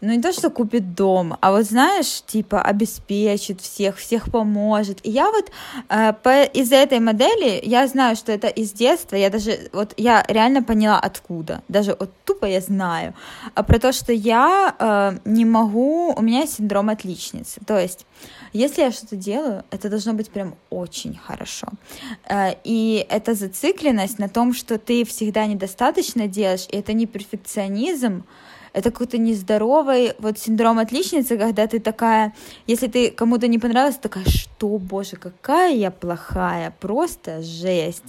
ну 0.00 0.12
не 0.12 0.20
то, 0.20 0.32
что 0.32 0.50
купит 0.50 0.94
дом, 0.94 1.36
а 1.40 1.50
вот 1.50 1.64
знаешь, 1.64 2.22
типа 2.26 2.60
обеспечит 2.60 3.60
всех, 3.60 3.96
всех 3.96 4.30
поможет. 4.30 5.00
И 5.02 5.10
я 5.10 5.30
вот 5.30 5.50
э, 5.88 6.12
по, 6.22 6.42
из-за 6.42 6.76
этой 6.76 7.00
модели, 7.00 7.60
я 7.64 7.86
знаю, 7.86 8.16
что 8.16 8.32
это 8.32 8.48
из 8.48 8.72
детства, 8.72 9.16
я 9.16 9.30
даже, 9.30 9.70
вот 9.72 9.94
я 9.96 10.24
реально 10.28 10.62
поняла 10.62 10.98
откуда, 10.98 11.62
даже 11.68 11.96
вот 11.98 12.10
тупо 12.24 12.46
я 12.46 12.60
знаю, 12.60 13.14
а 13.54 13.62
про 13.62 13.78
то, 13.78 13.92
что 13.92 14.12
я 14.12 14.74
э, 14.78 15.18
не 15.24 15.44
могу, 15.44 16.14
у 16.16 16.22
меня 16.22 16.46
синдром 16.46 16.88
отличницы, 16.88 17.60
то 17.66 17.78
есть 17.78 18.06
если 18.54 18.82
я 18.82 18.92
что-то 18.92 19.16
делаю, 19.16 19.64
это 19.72 19.88
должно 19.88 20.12
быть 20.12 20.30
прям 20.30 20.54
очень 20.70 21.18
хорошо. 21.26 21.66
Э, 22.28 22.54
и 22.62 23.04
эта 23.10 23.34
зацикленность 23.34 24.18
на 24.18 24.28
том, 24.28 24.54
что 24.54 24.78
ты 24.78 25.04
всегда 25.04 25.46
недостаточно 25.46 26.28
делаешь, 26.28 26.66
и 26.70 26.76
это 26.76 26.92
не 26.92 27.06
перфекционизм, 27.06 28.24
это 28.74 28.90
какой-то 28.90 29.18
нездоровый 29.18 30.12
вот 30.18 30.38
синдром 30.38 30.78
отличницы, 30.78 31.38
когда 31.38 31.66
ты 31.66 31.78
такая, 31.78 32.34
если 32.66 32.88
ты 32.88 33.10
кому-то 33.10 33.46
не 33.46 33.58
понравилась, 33.58 33.96
такая, 33.96 34.24
что, 34.24 34.78
боже, 34.78 35.16
какая 35.16 35.74
я 35.74 35.90
плохая, 35.90 36.74
просто 36.80 37.40
жесть. 37.40 38.04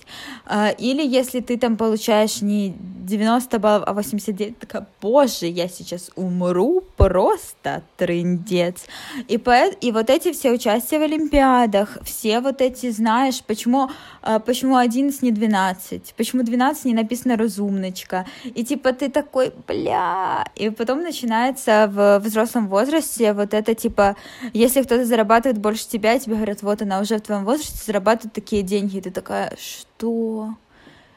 А, 0.46 0.70
или 0.70 1.06
если 1.06 1.40
ты 1.40 1.58
там 1.58 1.78
получаешь 1.78 2.42
не 2.42 2.76
90 2.80 3.60
баллов, 3.60 3.84
а 3.88 3.94
89, 3.94 4.58
такая, 4.58 4.88
боже, 5.02 5.46
я 5.46 5.68
сейчас 5.70 6.10
умру, 6.16 6.84
просто 6.98 7.84
трындец. 7.98 8.86
И, 9.28 9.38
по, 9.38 9.68
и 9.68 9.92
вот 9.92 10.10
эти 10.10 10.32
все 10.34 10.52
участия 10.52 10.98
в 10.98 11.04
Олимпиадах, 11.04 12.00
все 12.04 12.40
вот 12.40 12.62
эти, 12.62 12.90
знаешь, 12.90 13.44
почему, 13.44 13.92
а, 14.24 14.40
почему 14.40 14.78
11 14.78 15.22
не 15.22 15.32
12, 15.32 16.16
почему 16.18 16.42
12 16.42 16.86
не 16.86 16.96
написано 16.96 17.38
разумночка, 17.38 18.26
и 18.44 18.64
типа 18.64 18.94
ты 18.94 19.12
такой, 19.12 19.54
бля, 19.68 20.44
и 20.56 20.70
потом 20.70 21.02
начинается 21.02 21.90
в 21.92 22.20
взрослом 22.20 22.68
возрасте 22.68 23.34
вот 23.34 23.54
это 23.54 23.76
типа, 23.76 24.16
если 24.54 24.82
кто-то 24.82 25.06
зарабатывает 25.06 25.60
больше 25.60 25.88
тебя, 25.88 26.18
тебе 26.18 26.36
говорят, 26.36 26.62
вот 26.62 26.82
она 26.82 27.00
уже 27.00 27.18
в 27.18 27.22
твоем 27.22 27.46
возрасте 27.46 27.84
зарабатывает 27.86 28.34
такие 28.34 28.64
деньги, 28.64 28.98
и 28.98 29.02
ты 29.02 29.12
такая, 29.12 29.54
что? 29.60 30.56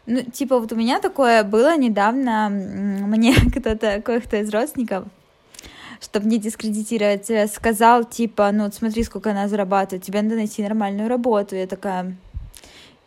Ну, 0.07 0.23
типа, 0.23 0.59
вот 0.59 0.73
у 0.73 0.76
меня 0.76 1.00
такое 1.00 1.45
было 1.45 1.76
недавно, 1.76 2.49
мне 2.49 3.35
кто-то, 3.57 4.00
кое-кто 4.00 4.37
из 4.38 4.50
родственников, 4.50 5.04
чтобы 6.00 6.26
не 6.26 6.38
дискредитировать, 6.38 7.30
э, 7.30 7.47
сказал, 7.47 8.04
типа, 8.04 8.50
ну, 8.52 8.71
смотри, 8.73 9.04
сколько 9.04 9.30
она 9.30 9.49
зарабатывает, 9.49 10.04
тебе 10.04 10.23
надо 10.23 10.37
найти 10.37 10.62
нормальную 10.62 11.09
работу. 11.09 11.57
Я 11.57 11.66
такая, 11.66 12.16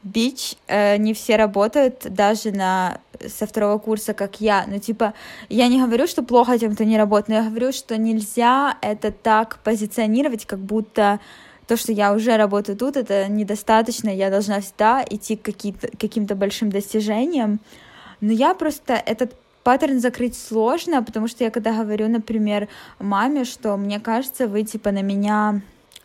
бич, 0.03 0.55
э, 0.67 0.97
не 0.97 1.13
все 1.13 1.35
работают 1.35 2.07
даже 2.09 2.51
на 2.51 2.99
со 3.27 3.45
второго 3.45 3.77
курса, 3.77 4.13
как 4.13 4.41
я. 4.41 4.65
Ну, 4.67 4.79
типа, 4.79 5.13
я 5.49 5.67
не 5.67 5.79
говорю, 5.79 6.07
что 6.07 6.23
плохо 6.23 6.57
тем, 6.57 6.73
кто 6.73 6.83
не 6.83 6.97
работает, 6.97 7.27
но 7.29 7.35
я 7.35 7.49
говорю, 7.49 7.71
что 7.71 7.97
нельзя 7.97 8.77
это 8.81 9.11
так 9.11 9.59
позиционировать, 9.63 10.45
как 10.45 10.59
будто 10.59 11.19
то, 11.67 11.77
что 11.77 11.91
я 11.91 12.13
уже 12.13 12.35
работаю 12.37 12.77
тут, 12.77 12.97
это 12.97 13.27
недостаточно, 13.27 14.09
я 14.09 14.29
должна 14.29 14.59
всегда 14.59 15.05
идти 15.09 15.35
к 15.35 15.51
каким-то 15.99 16.35
большим 16.35 16.69
достижениям. 16.71 17.59
Но 18.19 18.31
я 18.31 18.53
просто 18.53 18.93
этот 18.93 19.35
паттерн 19.63 19.99
закрыть 19.99 20.37
сложно, 20.37 21.03
потому 21.03 21.27
что 21.27 21.43
я 21.43 21.51
когда 21.51 21.71
говорю, 21.71 22.09
например, 22.09 22.67
маме, 22.99 23.45
что 23.45 23.77
мне 23.77 23.99
кажется, 23.99 24.47
вы 24.47 24.63
типа 24.63 24.91
на 24.91 25.01
меня 25.01 25.61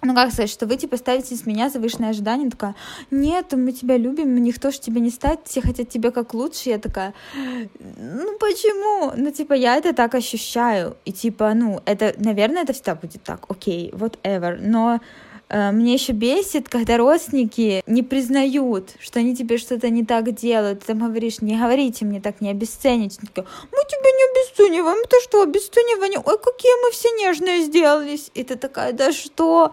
ну, 0.06 0.14
как 0.14 0.32
сказать, 0.32 0.50
что 0.50 0.66
вы, 0.66 0.76
типа, 0.76 0.96
ставите 0.96 1.34
с 1.34 1.46
меня 1.46 1.68
завышенные 1.68 2.10
ожидания, 2.10 2.50
такая, 2.50 2.74
нет, 3.10 3.52
мы 3.52 3.72
тебя 3.72 3.96
любим, 3.96 4.42
никто 4.42 4.70
же 4.70 4.80
тебя 4.80 5.00
не 5.00 5.10
ставит, 5.10 5.40
все 5.44 5.60
хотят 5.60 5.88
тебя 5.88 6.10
как 6.10 6.34
лучше, 6.34 6.70
я 6.70 6.78
такая, 6.78 7.14
ну, 7.34 8.38
почему? 8.38 9.12
Ну, 9.16 9.30
типа, 9.30 9.54
я 9.54 9.76
это 9.76 9.92
так 9.92 10.14
ощущаю, 10.14 10.96
и, 11.04 11.12
типа, 11.12 11.54
ну, 11.54 11.80
это, 11.84 12.14
наверное, 12.18 12.62
это 12.62 12.72
всегда 12.72 12.94
будет 12.94 13.22
так, 13.22 13.46
окей, 13.48 13.90
okay, 13.90 13.98
whatever, 13.98 14.58
но 14.60 15.00
Э, 15.48 15.70
мне 15.70 15.94
еще 15.94 16.12
бесит, 16.12 16.68
когда 16.68 16.96
родственники 16.96 17.82
не 17.86 18.02
признают, 18.02 18.90
что 18.98 19.20
они 19.20 19.36
тебе 19.36 19.58
что-то 19.58 19.88
не 19.90 20.04
так 20.04 20.34
делают. 20.34 20.80
Ты 20.80 20.86
там 20.86 20.98
говоришь, 20.98 21.40
не 21.40 21.56
говорите 21.56 22.04
мне 22.04 22.20
так, 22.20 22.40
не 22.40 22.50
обесцените. 22.50 23.18
Они 23.20 23.28
такие, 23.28 23.46
мы 23.70 23.78
тебя 23.88 24.10
не 24.10 24.40
обесцениваем. 24.40 24.98
Это 25.04 25.16
что, 25.22 25.42
обесценивание? 25.42 26.20
Ой, 26.24 26.38
какие 26.38 26.72
мы 26.84 26.90
все 26.90 27.10
нежные 27.10 27.62
сделались. 27.62 28.30
И 28.34 28.42
ты 28.42 28.56
такая, 28.56 28.92
да 28.92 29.12
что? 29.12 29.72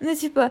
Ну, 0.00 0.14
типа, 0.14 0.50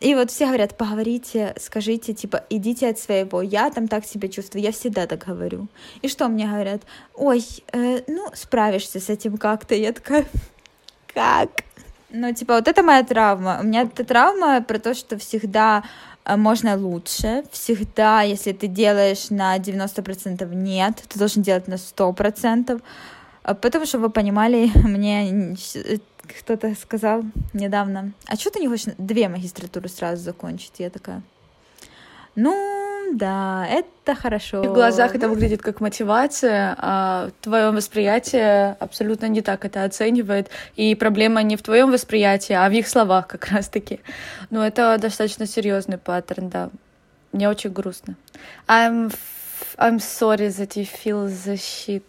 и 0.00 0.14
вот 0.14 0.30
все 0.30 0.46
говорят, 0.46 0.76
поговорите, 0.76 1.54
скажите, 1.58 2.14
типа, 2.14 2.44
идите 2.50 2.88
от 2.88 2.98
своего, 3.00 3.42
я 3.42 3.68
там 3.70 3.88
так 3.88 4.04
себя 4.04 4.28
чувствую, 4.28 4.62
я 4.62 4.70
всегда 4.70 5.06
так 5.06 5.26
говорю. 5.26 5.66
И 6.02 6.08
что 6.08 6.28
мне 6.28 6.46
говорят? 6.46 6.82
Ой, 7.14 7.44
э, 7.72 8.02
ну, 8.06 8.28
справишься 8.34 9.00
с 9.00 9.08
этим 9.08 9.38
как-то. 9.38 9.74
Я 9.74 9.92
такая, 9.92 10.24
как? 11.14 11.50
Ну, 12.10 12.32
типа, 12.32 12.54
вот 12.54 12.68
это 12.68 12.82
моя 12.84 13.02
травма. 13.02 13.58
У 13.60 13.64
меня 13.64 13.82
эта 13.82 14.04
травма 14.04 14.62
про 14.62 14.78
то, 14.78 14.94
что 14.94 15.18
всегда 15.18 15.82
э, 16.24 16.36
можно 16.36 16.76
лучше. 16.76 17.42
Всегда, 17.50 18.22
если 18.22 18.52
ты 18.52 18.68
делаешь 18.68 19.30
на 19.30 19.58
90% 19.58 20.54
нет, 20.54 21.02
ты 21.08 21.18
должен 21.18 21.42
делать 21.42 21.66
на 21.66 21.74
100%. 21.74 22.80
А 23.42 23.54
потому 23.54 23.84
что 23.84 23.98
вы 23.98 24.10
понимали, 24.10 24.70
мне 24.86 25.56
кто-то 26.28 26.74
сказал 26.74 27.22
недавно, 27.52 28.12
а 28.26 28.36
что 28.36 28.50
ты 28.50 28.60
не 28.60 28.68
хочешь 28.68 28.94
две 28.98 29.28
магистратуры 29.28 29.88
сразу 29.88 30.22
закончить? 30.22 30.72
Я 30.78 30.90
такая, 30.90 31.22
ну, 32.40 33.14
да, 33.14 33.66
это 33.68 34.14
хорошо. 34.14 34.62
В 34.62 34.72
глазах 34.72 35.16
это 35.16 35.28
выглядит 35.28 35.60
как 35.60 35.80
мотивация, 35.80 36.76
а 36.78 37.30
твое 37.40 37.72
восприятие 37.72 38.76
абсолютно 38.78 39.26
не 39.26 39.42
так 39.42 39.64
это 39.64 39.82
оценивает. 39.82 40.48
И 40.76 40.94
проблема 40.94 41.42
не 41.42 41.56
в 41.56 41.62
твоем 41.62 41.90
восприятии, 41.90 42.52
а 42.52 42.68
в 42.68 42.72
их 42.72 42.86
словах 42.86 43.26
как 43.26 43.46
раз-таки. 43.48 43.98
Но 44.50 44.64
это 44.64 44.96
достаточно 45.00 45.46
серьезный 45.46 45.98
паттерн, 45.98 46.48
да. 46.48 46.70
Мне 47.32 47.48
очень 47.48 47.70
грустно. 47.70 48.14
I'm, 48.68 49.12
I'm 49.76 49.98
sorry 49.98 50.48
that 50.48 50.76
you 50.76 50.86
feel 50.86 51.26
the 51.26 51.56
shit, 51.56 52.04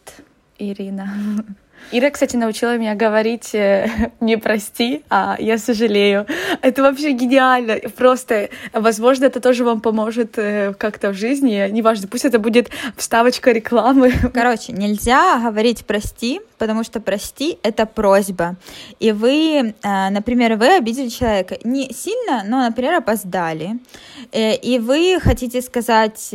Ирина. 0.60 1.44
Ира, 1.92 2.12
кстати, 2.12 2.36
научила 2.36 2.78
меня 2.78 2.94
говорить 2.94 3.56
э, 3.56 4.12
«не 4.20 4.38
прости», 4.38 5.04
а 5.10 5.36
«я 5.40 5.58
сожалею». 5.58 6.28
Это 6.62 6.84
вообще 6.84 7.12
гениально. 7.12 7.80
Просто, 7.96 8.50
возможно, 8.74 9.26
это 9.26 9.40
тоже 9.40 9.64
вам 9.64 9.82
поможет 9.82 10.38
э, 10.38 10.74
как-то 10.78 11.10
в 11.10 11.16
жизни. 11.16 11.68
Неважно, 11.70 12.08
пусть 12.08 12.26
это 12.26 12.38
будет 12.38 12.70
вставочка 12.96 13.52
рекламы. 13.52 14.12
Короче, 14.34 14.72
нельзя 14.72 15.40
говорить 15.40 15.86
«прости», 15.86 16.42
потому 16.60 16.84
что 16.84 17.00
«прости»— 17.00 17.58
это 17.64 17.88
просьба. 17.88 18.56
И 19.00 19.12
вы, 19.12 19.74
э, 19.82 20.10
например, 20.10 20.58
вы 20.58 20.78
обидели 20.78 21.10
человека 21.10 21.58
не 21.64 21.92
сильно, 21.92 22.44
но, 22.46 22.62
например, 22.62 22.96
опоздали. 22.96 23.80
И 24.32 24.80
вы 24.80 25.20
хотите 25.20 25.62
сказать, 25.62 26.30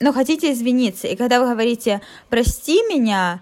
ну, 0.00 0.12
хотите 0.12 0.52
извиниться. 0.52 1.08
И 1.08 1.16
когда 1.16 1.40
вы 1.40 1.50
говорите 1.50 2.00
«прости 2.28 2.82
меня», 2.88 3.40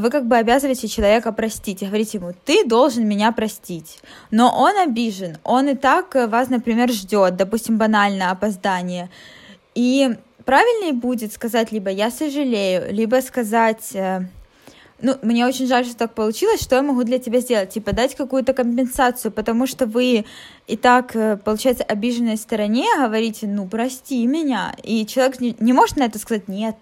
вы 0.00 0.10
как 0.10 0.26
бы 0.26 0.36
обязываете 0.36 0.88
человека 0.88 1.32
простить 1.32 1.82
и 1.82 1.86
говорите 1.86 2.18
ему, 2.18 2.32
ты 2.44 2.64
должен 2.64 3.06
меня 3.06 3.32
простить. 3.32 4.00
Но 4.30 4.50
он 4.56 4.76
обижен, 4.78 5.38
он 5.44 5.68
и 5.68 5.74
так 5.74 6.14
вас, 6.14 6.48
например, 6.48 6.90
ждет, 6.90 7.36
допустим, 7.36 7.78
банальное 7.78 8.30
опоздание. 8.30 9.10
И 9.74 10.10
правильнее 10.44 10.92
будет 10.92 11.32
сказать 11.32 11.72
либо 11.72 11.90
я 11.90 12.10
сожалею, 12.10 12.92
либо 12.94 13.20
сказать, 13.20 13.94
э, 13.94 14.20
ну, 15.00 15.16
мне 15.22 15.46
очень 15.46 15.66
жаль, 15.66 15.84
что 15.84 15.96
так 15.96 16.14
получилось, 16.14 16.62
что 16.62 16.76
я 16.76 16.82
могу 16.82 17.02
для 17.04 17.18
тебя 17.18 17.40
сделать? 17.40 17.70
Типа 17.70 17.92
дать 17.92 18.14
какую-то 18.14 18.54
компенсацию, 18.54 19.32
потому 19.32 19.66
что 19.66 19.86
вы 19.86 20.24
и 20.66 20.76
так, 20.76 21.14
э, 21.16 21.36
получается, 21.36 21.84
обиженной 21.84 22.36
стороне 22.36 22.86
говорите, 22.96 23.46
ну, 23.46 23.66
прости 23.66 24.26
меня. 24.26 24.74
И 24.82 25.04
человек 25.06 25.40
не 25.40 25.72
может 25.72 25.96
на 25.96 26.04
это 26.04 26.18
сказать, 26.18 26.48
нет, 26.48 26.76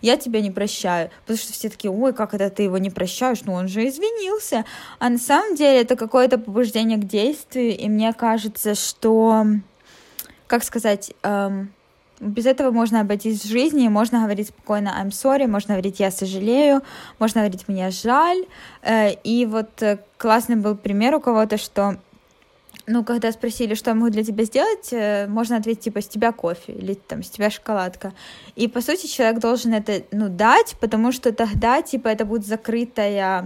я 0.00 0.16
тебя 0.16 0.40
не 0.40 0.50
прощаю. 0.50 1.10
Потому 1.22 1.38
что 1.38 1.52
все 1.52 1.68
такие, 1.68 1.90
ой, 1.90 2.12
как 2.12 2.34
это 2.34 2.50
ты 2.50 2.64
его 2.64 2.78
не 2.78 2.90
прощаешь? 2.90 3.42
Ну, 3.44 3.52
он 3.52 3.68
же 3.68 3.86
извинился. 3.88 4.64
А 4.98 5.08
на 5.08 5.18
самом 5.18 5.54
деле 5.54 5.80
это 5.80 5.96
какое-то 5.96 6.38
побуждение 6.38 6.98
к 6.98 7.04
действию, 7.04 7.76
и 7.76 7.88
мне 7.88 8.12
кажется, 8.12 8.74
что, 8.74 9.44
как 10.46 10.64
сказать, 10.64 11.12
эм, 11.22 11.72
без 12.20 12.44
этого 12.46 12.70
можно 12.70 13.00
обойтись 13.00 13.42
в 13.42 13.48
жизни, 13.48 13.88
можно 13.88 14.22
говорить 14.22 14.48
спокойно 14.48 14.94
I'm 15.00 15.08
sorry, 15.08 15.46
можно 15.46 15.74
говорить 15.74 16.00
я 16.00 16.10
сожалею, 16.10 16.82
можно 17.18 17.40
говорить 17.40 17.66
мне 17.66 17.90
жаль. 17.90 18.44
Э, 18.82 19.14
и 19.24 19.46
вот 19.46 19.82
э, 19.82 19.98
классный 20.18 20.56
был 20.56 20.76
пример 20.76 21.14
у 21.14 21.20
кого-то, 21.20 21.56
что 21.56 21.96
ну, 22.90 23.04
когда 23.04 23.30
спросили, 23.30 23.74
что 23.74 23.90
я 23.90 23.94
могу 23.94 24.10
для 24.10 24.24
тебя 24.24 24.44
сделать, 24.44 24.92
э, 24.92 25.26
можно 25.28 25.56
ответить, 25.56 25.84
типа, 25.84 26.00
с 26.00 26.08
тебя 26.08 26.32
кофе 26.32 26.72
или 26.72 26.94
там 26.94 27.22
с 27.22 27.30
тебя 27.30 27.48
шоколадка. 27.48 28.12
И, 28.56 28.66
по 28.66 28.80
сути, 28.80 29.06
человек 29.06 29.40
должен 29.40 29.72
это, 29.72 30.02
ну, 30.10 30.28
дать, 30.28 30.76
потому 30.80 31.12
что 31.12 31.32
тогда, 31.32 31.82
типа, 31.82 32.08
это 32.08 32.24
будет 32.24 32.44
закрытая 32.44 33.44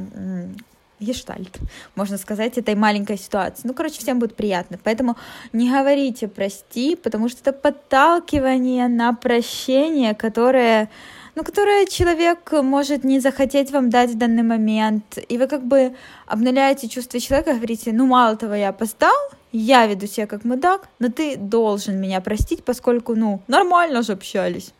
гештальт, 1.00 1.58
можно 1.94 2.16
сказать, 2.16 2.56
этой 2.56 2.74
маленькой 2.74 3.18
ситуации. 3.18 3.66
Ну, 3.66 3.74
короче, 3.74 3.98
всем 4.00 4.18
будет 4.18 4.34
приятно. 4.34 4.78
Поэтому 4.82 5.16
не 5.52 5.70
говорите 5.70 6.28
«прости», 6.28 6.96
потому 6.96 7.28
что 7.28 7.40
это 7.42 7.52
подталкивание 7.52 8.88
на 8.88 9.12
прощение, 9.12 10.14
которое 10.14 10.88
ну, 11.34 11.44
которое 11.44 11.86
человек 11.86 12.52
может 12.52 13.04
не 13.04 13.20
захотеть 13.20 13.70
вам 13.70 13.90
дать 13.90 14.10
в 14.10 14.18
данный 14.18 14.42
момент, 14.42 15.18
и 15.28 15.38
вы 15.38 15.46
как 15.46 15.64
бы 15.64 15.94
обнуляете 16.26 16.88
чувство 16.88 17.20
человека, 17.20 17.54
говорите, 17.54 17.92
ну, 17.92 18.06
мало 18.06 18.36
того, 18.36 18.54
я 18.54 18.68
опоздал, 18.68 19.14
я 19.52 19.86
веду 19.86 20.06
себя 20.06 20.26
как 20.26 20.44
мудак, 20.44 20.88
но 20.98 21.08
ты 21.08 21.36
должен 21.36 22.00
меня 22.00 22.20
простить, 22.20 22.64
поскольку, 22.64 23.14
ну, 23.14 23.40
нормально 23.48 24.02
же 24.02 24.12
общались. 24.12 24.72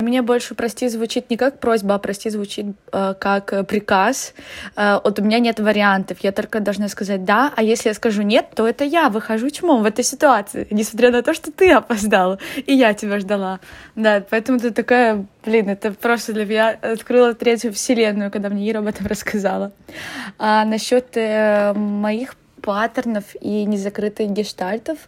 Мне 0.00 0.22
больше 0.22 0.54
«прости» 0.54 0.86
звучит 0.88 1.28
не 1.28 1.36
как 1.36 1.58
просьба, 1.58 1.96
а 1.96 1.98
«прости» 1.98 2.30
звучит 2.30 2.66
э, 2.92 3.14
как 3.18 3.52
э, 3.52 3.64
приказ. 3.64 4.32
Э, 4.76 5.00
вот 5.02 5.18
у 5.18 5.24
меня 5.24 5.40
нет 5.40 5.58
вариантов, 5.58 6.18
я 6.20 6.30
только 6.30 6.60
должна 6.60 6.88
сказать 6.88 7.24
«да», 7.24 7.52
а 7.56 7.64
если 7.64 7.88
я 7.88 7.94
скажу 7.94 8.22
«нет», 8.22 8.46
то 8.54 8.68
это 8.68 8.84
я 8.84 9.08
выхожу 9.08 9.50
чмом 9.50 9.82
в 9.82 9.86
этой 9.86 10.04
ситуации, 10.04 10.68
несмотря 10.70 11.10
на 11.10 11.22
то, 11.24 11.34
что 11.34 11.50
ты 11.50 11.72
опоздала, 11.72 12.38
и 12.64 12.74
я 12.74 12.94
тебя 12.94 13.18
ждала. 13.18 13.58
Да, 13.96 14.22
поэтому 14.30 14.60
ты 14.60 14.70
такая, 14.70 15.26
блин, 15.44 15.68
это 15.68 15.90
просто 15.90 16.32
для 16.32 16.44
меня 16.44 16.78
открыла 16.80 17.34
третью 17.34 17.72
вселенную, 17.72 18.30
когда 18.30 18.50
мне 18.50 18.70
Ира 18.70 18.78
об 18.78 18.86
этом 18.86 19.04
рассказала. 19.08 19.72
А 20.38 20.64
насчет 20.64 21.16
э, 21.16 21.72
моих 21.74 22.36
паттернов 22.62 23.24
и 23.40 23.64
незакрытых 23.64 24.30
гештальтов. 24.30 24.98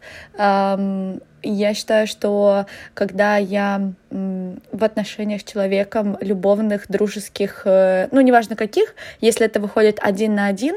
Я 1.42 1.74
считаю, 1.74 2.06
что 2.06 2.66
когда 2.94 3.36
я 3.36 3.92
в 4.10 4.84
отношениях 4.84 5.40
с 5.40 5.44
человеком, 5.44 6.18
любовных, 6.20 6.86
дружеских, 6.88 7.62
э, 7.64 8.08
ну, 8.10 8.20
неважно 8.20 8.56
каких, 8.56 8.94
если 9.22 9.46
это 9.46 9.58
выходит 9.58 9.98
один 10.02 10.34
на 10.34 10.46
один 10.48 10.76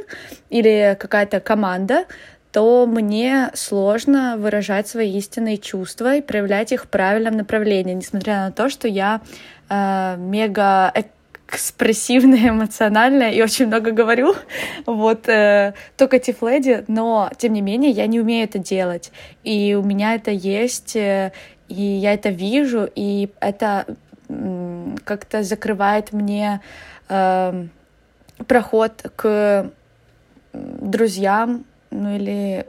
или 0.49 0.95
какая-то 0.97 1.41
команда, 1.41 2.05
то 2.53 2.85
мне 2.85 3.49
сложно 3.55 4.35
выражать 4.37 4.87
свои 4.87 5.17
истинные 5.17 5.57
чувства 5.57 6.15
и 6.15 6.21
проявлять 6.21 6.71
их 6.71 6.85
в 6.85 6.87
правильном 6.87 7.35
направлении, 7.35 7.93
несмотря 7.93 8.45
на 8.45 8.51
то, 8.51 8.69
что 8.69 8.87
я 8.87 9.21
э, 9.69 10.15
мега 10.17 10.93
экспрессивная, 11.53 12.49
эмоциональная 12.49 13.31
и 13.31 13.41
очень 13.41 13.67
много 13.67 13.91
говорю, 13.91 14.35
вот, 14.85 15.29
э, 15.29 15.73
только 15.97 16.19
Тифледи, 16.19 16.83
но, 16.87 17.29
тем 17.37 17.53
не 17.53 17.61
менее, 17.61 17.91
я 17.91 18.07
не 18.07 18.19
умею 18.19 18.45
это 18.45 18.59
делать, 18.59 19.11
и 19.43 19.75
у 19.75 19.83
меня 19.83 20.15
это 20.15 20.31
есть, 20.31 20.95
э, 20.95 21.31
и 21.69 21.81
я 21.81 22.13
это 22.13 22.29
вижу, 22.29 22.89
и 22.95 23.29
это 23.39 23.85
э, 24.29 24.95
как-то 25.03 25.43
закрывает 25.43 26.11
мне 26.11 26.61
э, 27.09 27.65
проход 28.47 29.11
к 29.15 29.71
друзьям, 30.53 31.65
ну 31.91 32.15
или 32.15 32.65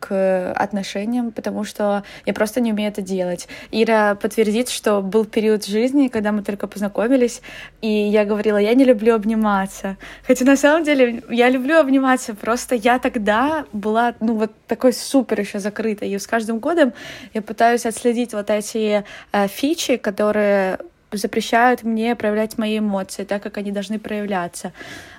к 0.00 0.52
отношениям, 0.52 1.32
потому 1.32 1.64
что 1.64 2.02
я 2.26 2.34
просто 2.34 2.60
не 2.60 2.72
умею 2.72 2.90
это 2.90 3.02
делать. 3.02 3.48
Ира 3.70 4.14
подтвердит, 4.14 4.68
что 4.68 5.00
был 5.00 5.24
период 5.24 5.66
жизни, 5.66 6.08
когда 6.08 6.32
мы 6.32 6.42
только 6.42 6.66
познакомились, 6.66 7.42
и 7.80 7.88
я 7.88 8.24
говорила, 8.24 8.58
я 8.58 8.74
не 8.74 8.84
люблю 8.84 9.14
обниматься. 9.14 9.96
Хотя 10.26 10.44
на 10.44 10.56
самом 10.56 10.84
деле 10.84 11.22
я 11.30 11.48
люблю 11.50 11.78
обниматься, 11.78 12.34
просто 12.34 12.74
я 12.74 12.98
тогда 12.98 13.64
была, 13.72 14.14
ну, 14.20 14.34
вот 14.34 14.52
такой 14.66 14.92
супер 14.92 15.40
еще 15.40 15.58
закрытой. 15.58 16.10
И 16.10 16.18
с 16.18 16.26
каждым 16.26 16.58
годом 16.58 16.92
я 17.34 17.42
пытаюсь 17.42 17.86
отследить 17.86 18.34
вот 18.34 18.50
эти 18.50 19.04
э, 19.32 19.48
фичи, 19.48 19.96
которые 19.96 20.78
запрещают 21.12 21.82
мне 21.82 22.14
проявлять 22.16 22.58
мои 22.58 22.78
эмоции 22.78 23.24
так, 23.24 23.42
как 23.42 23.56
они 23.58 23.72
должны 23.72 23.98
проявляться. 23.98 24.72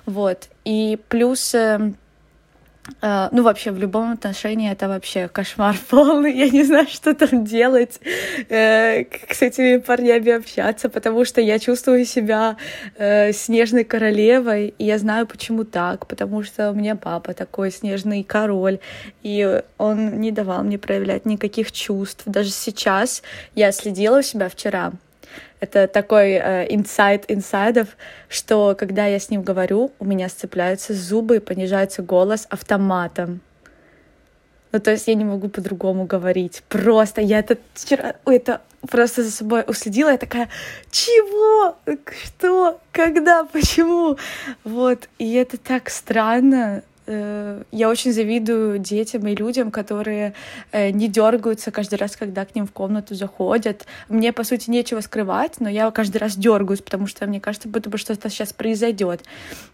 Вот. 0.06 0.48
И 0.64 0.98
плюс 1.08 1.54
э, 1.54 1.92
ну, 3.02 3.42
вообще, 3.42 3.70
в 3.70 3.78
любом 3.78 4.12
отношении 4.12 4.70
это 4.70 4.88
вообще 4.88 5.28
кошмар 5.28 5.76
полный. 5.90 6.32
Я 6.36 6.50
не 6.50 6.64
знаю, 6.64 6.88
что 6.88 7.14
там 7.14 7.44
делать, 7.44 8.00
uh, 8.48 9.04
как 9.04 9.34
с 9.34 9.42
этими 9.42 9.78
парнями 9.78 10.32
общаться, 10.32 10.88
потому 10.88 11.24
что 11.24 11.40
я 11.40 11.58
чувствую 11.58 12.04
себя 12.04 12.56
uh, 12.98 13.32
снежной 13.32 13.84
королевой, 13.84 14.74
и 14.78 14.84
я 14.84 14.98
знаю, 14.98 15.26
почему 15.26 15.64
так, 15.64 16.06
потому 16.06 16.42
что 16.42 16.70
у 16.70 16.74
меня 16.74 16.96
папа 16.96 17.34
такой 17.34 17.70
снежный 17.70 18.24
король, 18.24 18.78
и 19.22 19.62
он 19.78 20.20
не 20.20 20.32
давал 20.32 20.62
мне 20.62 20.78
проявлять 20.78 21.26
никаких 21.26 21.72
чувств. 21.72 22.22
Даже 22.26 22.50
сейчас 22.50 23.22
я 23.54 23.72
следила 23.72 24.18
у 24.18 24.22
себя 24.22 24.48
вчера, 24.48 24.92
это 25.60 25.86
такой 25.86 26.32
э, 26.32 26.66
инсайт 26.74 27.24
э, 27.28 27.34
инсайдов, 27.34 27.88
что 28.28 28.74
когда 28.78 29.06
я 29.06 29.18
с 29.18 29.30
ним 29.30 29.42
говорю, 29.42 29.92
у 29.98 30.04
меня 30.04 30.28
сцепляются 30.28 30.94
зубы 30.94 31.36
и 31.36 31.40
понижается 31.40 32.02
голос 32.02 32.46
автоматом. 32.50 33.40
Ну, 34.72 34.80
то 34.80 34.90
есть 34.90 35.08
я 35.08 35.14
не 35.14 35.24
могу 35.24 35.48
по-другому 35.48 36.04
говорить. 36.04 36.62
Просто 36.68 37.20
я 37.20 37.40
это 37.40 37.58
вчера, 37.74 38.14
это 38.24 38.60
просто 38.88 39.22
за 39.22 39.30
собой 39.30 39.64
уследила, 39.66 40.10
я 40.10 40.18
такая, 40.18 40.48
чего? 40.90 41.76
Что? 42.24 42.80
Когда? 42.92 43.44
Почему? 43.44 44.16
Вот, 44.64 45.08
и 45.18 45.34
это 45.34 45.58
так 45.58 45.90
странно, 45.90 46.82
я 47.70 47.88
очень 47.88 48.12
завидую 48.12 48.78
детям 48.78 49.26
и 49.26 49.34
людям, 49.34 49.70
которые 49.70 50.34
э, 50.72 50.90
не 50.90 51.08
дергаются 51.08 51.70
каждый 51.70 51.96
раз, 51.96 52.16
когда 52.16 52.44
к 52.44 52.54
ним 52.54 52.66
в 52.66 52.72
комнату 52.72 53.14
заходят. 53.14 53.86
Мне, 54.08 54.32
по 54.32 54.44
сути, 54.44 54.70
нечего 54.70 55.00
скрывать, 55.00 55.60
но 55.60 55.68
я 55.68 55.90
каждый 55.90 56.18
раз 56.18 56.36
дергаюсь, 56.36 56.82
потому 56.82 57.06
что 57.06 57.26
мне 57.26 57.40
кажется, 57.40 57.68
будто 57.68 57.90
бы 57.90 57.98
что-то 57.98 58.30
сейчас 58.30 58.52
произойдет. 58.52 59.24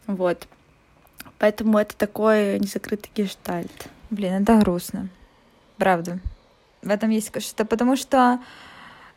Вот. 0.06 0.46
Поэтому 1.38 1.78
это 1.78 1.96
такой 1.96 2.58
незакрытый 2.58 3.10
гештальт. 3.14 3.88
Блин, 4.10 4.42
это 4.42 4.56
грустно. 4.56 5.08
Правда. 5.76 6.18
В 6.82 6.90
этом 6.90 7.10
есть 7.10 7.30
что-то, 7.42 7.64
потому 7.64 7.96
что, 7.96 8.38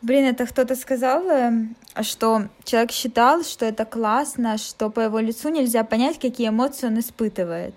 блин, 0.01 0.25
это 0.25 0.45
кто-то 0.45 0.75
сказал, 0.75 1.29
э, 1.29 1.51
что 2.01 2.47
человек 2.63 2.91
считал, 2.91 3.43
что 3.43 3.65
это 3.65 3.85
классно, 3.85 4.57
что 4.57 4.89
по 4.89 5.01
его 5.01 5.19
лицу 5.19 5.49
нельзя 5.49 5.83
понять, 5.83 6.19
какие 6.19 6.49
эмоции 6.49 6.87
он 6.87 6.99
испытывает. 6.99 7.73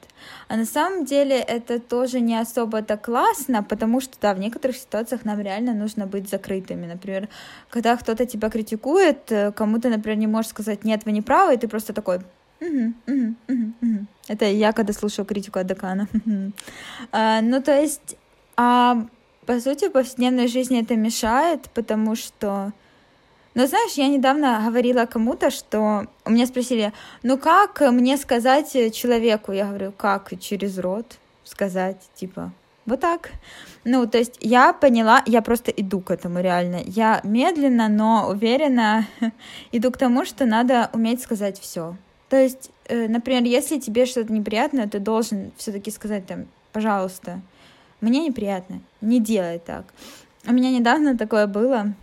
А 0.49 0.57
на 0.57 0.65
самом 0.65 1.05
деле 1.05 1.39
это 1.39 1.81
тоже 1.81 2.21
не 2.21 2.37
особо 2.37 2.83
так 2.83 3.05
классно, 3.05 3.63
потому 3.63 4.01
что, 4.01 4.17
да, 4.21 4.35
в 4.35 4.39
некоторых 4.39 4.77
ситуациях 4.77 5.25
нам 5.25 5.41
реально 5.41 5.75
нужно 5.75 6.07
быть 6.07 6.29
закрытыми. 6.29 6.87
Например, 6.87 7.29
когда 7.71 7.97
кто-то 7.97 8.27
тебя 8.27 8.51
критикует, 8.51 9.33
э, 9.33 9.53
кому-то, 9.53 9.89
например, 9.89 10.19
не 10.19 10.27
можешь 10.27 10.51
сказать 10.51 10.85
«нет, 10.85 11.05
вы 11.05 11.13
не 11.13 11.23
правы», 11.23 11.55
и 11.55 11.59
ты 11.59 11.69
просто 11.69 11.93
такой. 11.93 12.21
Это 14.29 14.45
я, 14.45 14.73
когда 14.73 14.93
слушаю 14.93 15.27
критику 15.27 15.59
от 15.59 15.67
декана. 15.67 16.07
а, 17.13 17.41
ну, 17.41 17.61
то 17.61 17.73
есть, 17.73 18.17
а, 18.57 19.07
по 19.47 19.61
сути, 19.61 19.89
в 19.89 19.93
повседневной 19.93 20.47
жизни 20.49 20.81
это 20.81 20.97
мешает, 20.97 21.69
потому 21.75 22.15
что... 22.15 22.73
Ну, 23.55 23.67
знаешь, 23.67 23.93
я 23.95 24.09
недавно 24.09 24.63
говорила 24.65 25.05
кому-то, 25.07 25.51
что... 25.51 26.07
У 26.25 26.31
меня 26.31 26.47
спросили, 26.47 26.93
ну 27.23 27.37
как 27.37 27.81
мне 27.81 28.17
сказать 28.17 28.73
человеку? 28.95 29.53
Я 29.53 29.67
говорю, 29.67 29.93
как? 29.93 30.33
Через 30.41 30.79
рот 30.79 31.19
сказать, 31.45 31.99
типа, 32.15 32.53
вот 32.87 33.01
так. 33.01 33.31
Ну, 33.85 34.07
то 34.07 34.19
есть 34.19 34.39
я 34.41 34.73
поняла, 34.73 35.23
я 35.27 35.43
просто 35.43 35.71
иду 35.71 36.01
к 36.01 36.11
этому 36.11 36.41
реально. 36.41 36.81
Я 36.85 37.21
медленно, 37.25 37.89
но 37.89 38.29
уверенно 38.29 39.07
иду 39.73 39.91
к 39.91 39.99
тому, 39.99 40.25
что 40.25 40.47
надо 40.47 40.89
уметь 40.93 41.23
сказать 41.23 41.61
все. 41.61 41.97
То 42.29 42.37
есть, 42.37 42.71
э, 42.87 43.09
например, 43.09 43.43
если 43.43 43.79
тебе 43.79 44.07
что-то 44.07 44.33
неприятно, 44.33 44.89
ты 44.89 44.99
должен 44.99 45.53
все-таки 45.57 45.91
сказать 45.91 46.27
там, 46.27 46.47
пожалуйста, 46.73 47.43
мне 48.03 48.21
неприятно, 48.21 48.81
не 49.01 49.19
делай 49.19 49.59
так. 49.59 49.87
У 50.47 50.53
меня 50.53 50.71
недавно 50.71 51.17
такое 51.17 51.47
было, 51.47 51.95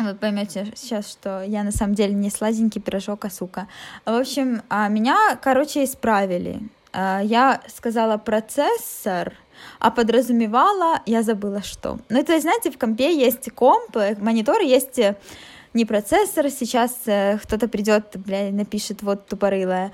вы 0.00 0.14
поймете 0.14 0.72
сейчас, 0.76 1.10
что 1.10 1.42
я 1.42 1.64
на 1.64 1.72
самом 1.72 1.94
деле 1.94 2.14
не 2.14 2.30
сладенький 2.30 2.80
пирожок, 2.80 3.24
а 3.24 3.30
сука. 3.30 3.66
В 4.04 4.14
общем, 4.20 4.62
а, 4.68 4.88
меня, 4.88 5.36
короче, 5.42 5.82
исправили. 5.82 6.60
А, 6.92 7.20
я 7.20 7.60
сказала 7.66 8.16
процессор, 8.16 9.32
а 9.80 9.90
подразумевала, 9.90 11.00
я 11.04 11.24
забыла 11.24 11.62
что. 11.62 11.98
Ну, 12.10 12.22
то 12.22 12.32
есть, 12.32 12.44
знаете, 12.44 12.70
в 12.70 12.78
компе 12.78 13.12
есть 13.12 13.50
комп, 13.50 13.96
э, 13.96 14.14
монитор 14.20 14.60
есть 14.60 15.00
э, 15.00 15.16
не 15.74 15.84
процессор, 15.84 16.48
сейчас 16.48 16.96
э, 17.06 17.38
кто-то 17.42 17.66
придет, 17.66 18.14
бля, 18.14 18.52
напишет 18.52 19.02
вот 19.02 19.26
тупорылая. 19.26 19.90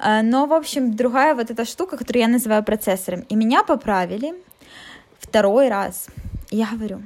Э, 0.00 0.22
но, 0.22 0.46
в 0.46 0.52
общем, 0.52 0.96
другая 0.96 1.36
вот 1.36 1.52
эта 1.52 1.64
штука, 1.64 1.96
которую 1.96 2.22
я 2.22 2.28
называю 2.28 2.64
процессором. 2.64 3.20
И 3.28 3.36
меня 3.36 3.62
поправили 3.62 4.34
второй 5.36 5.68
раз. 5.68 6.06
Я 6.50 6.66
говорю, 6.72 7.02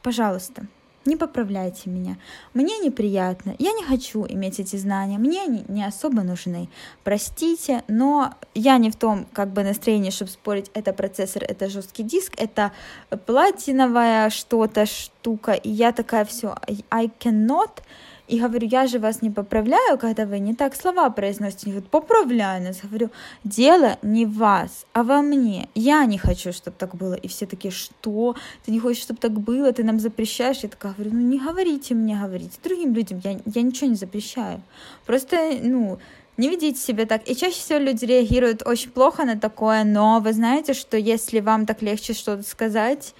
пожалуйста, 0.00 0.68
не 1.04 1.16
поправляйте 1.16 1.90
меня. 1.90 2.18
Мне 2.52 2.78
неприятно, 2.78 3.56
я 3.58 3.72
не 3.72 3.82
хочу 3.82 4.24
иметь 4.28 4.60
эти 4.60 4.76
знания, 4.76 5.18
мне 5.18 5.42
они 5.42 5.64
не 5.66 5.84
особо 5.84 6.22
нужны. 6.22 6.68
Простите, 7.02 7.82
но 7.88 8.32
я 8.54 8.78
не 8.78 8.92
в 8.92 8.96
том 8.96 9.26
как 9.32 9.48
бы 9.48 9.64
настроении, 9.64 10.10
чтобы 10.10 10.30
спорить, 10.30 10.70
это 10.72 10.92
процессор, 10.92 11.42
это 11.42 11.68
жесткий 11.68 12.04
диск, 12.04 12.34
это 12.36 12.70
платиновая 13.26 14.30
что-то, 14.30 14.86
штука, 14.86 15.50
и 15.50 15.68
я 15.68 15.90
такая, 15.90 16.24
все, 16.24 16.54
I 16.92 17.10
cannot 17.18 17.82
и 18.26 18.40
говорю, 18.40 18.66
я 18.66 18.86
же 18.86 18.98
вас 18.98 19.22
не 19.22 19.30
поправляю, 19.30 19.98
когда 19.98 20.24
вы 20.24 20.38
не 20.38 20.54
так 20.54 20.74
слова 20.74 21.10
произносите. 21.10 21.66
Они 21.66 21.72
говорят, 21.72 21.90
поправляю 21.90 22.62
нас. 22.62 22.80
Говорю, 22.82 23.10
дело 23.44 23.98
не 24.02 24.24
в 24.24 24.38
вас, 24.38 24.86
а 24.92 25.02
во 25.02 25.20
мне. 25.20 25.68
Я 25.74 26.04
не 26.06 26.16
хочу, 26.16 26.52
чтобы 26.52 26.76
так 26.78 26.94
было. 26.94 27.14
И 27.14 27.28
все 27.28 27.46
такие, 27.46 27.70
что? 27.70 28.34
Ты 28.64 28.72
не 28.72 28.80
хочешь, 28.80 29.02
чтобы 29.02 29.20
так 29.20 29.32
было? 29.32 29.72
Ты 29.72 29.84
нам 29.84 30.00
запрещаешь? 30.00 30.62
Я 30.62 30.70
такая 30.70 30.94
говорю, 30.94 31.10
ну 31.12 31.20
не 31.20 31.38
говорите 31.38 31.94
мне, 31.94 32.16
говорите 32.16 32.58
другим 32.62 32.94
людям. 32.94 33.20
Я, 33.22 33.38
я 33.44 33.62
ничего 33.62 33.90
не 33.90 33.96
запрещаю. 33.96 34.62
Просто, 35.04 35.58
ну, 35.60 35.98
не 36.36 36.48
ведите 36.48 36.80
себя 36.80 37.06
так. 37.06 37.28
И 37.28 37.36
чаще 37.36 37.60
всего 37.60 37.78
люди 37.78 38.04
реагируют 38.06 38.66
очень 38.66 38.90
плохо 38.90 39.24
на 39.24 39.38
такое, 39.38 39.84
но 39.84 40.20
вы 40.20 40.32
знаете, 40.32 40.72
что 40.72 40.96
если 40.96 41.40
вам 41.40 41.66
так 41.66 41.82
легче 41.82 42.14
что-то 42.14 42.42
сказать, 42.42 43.14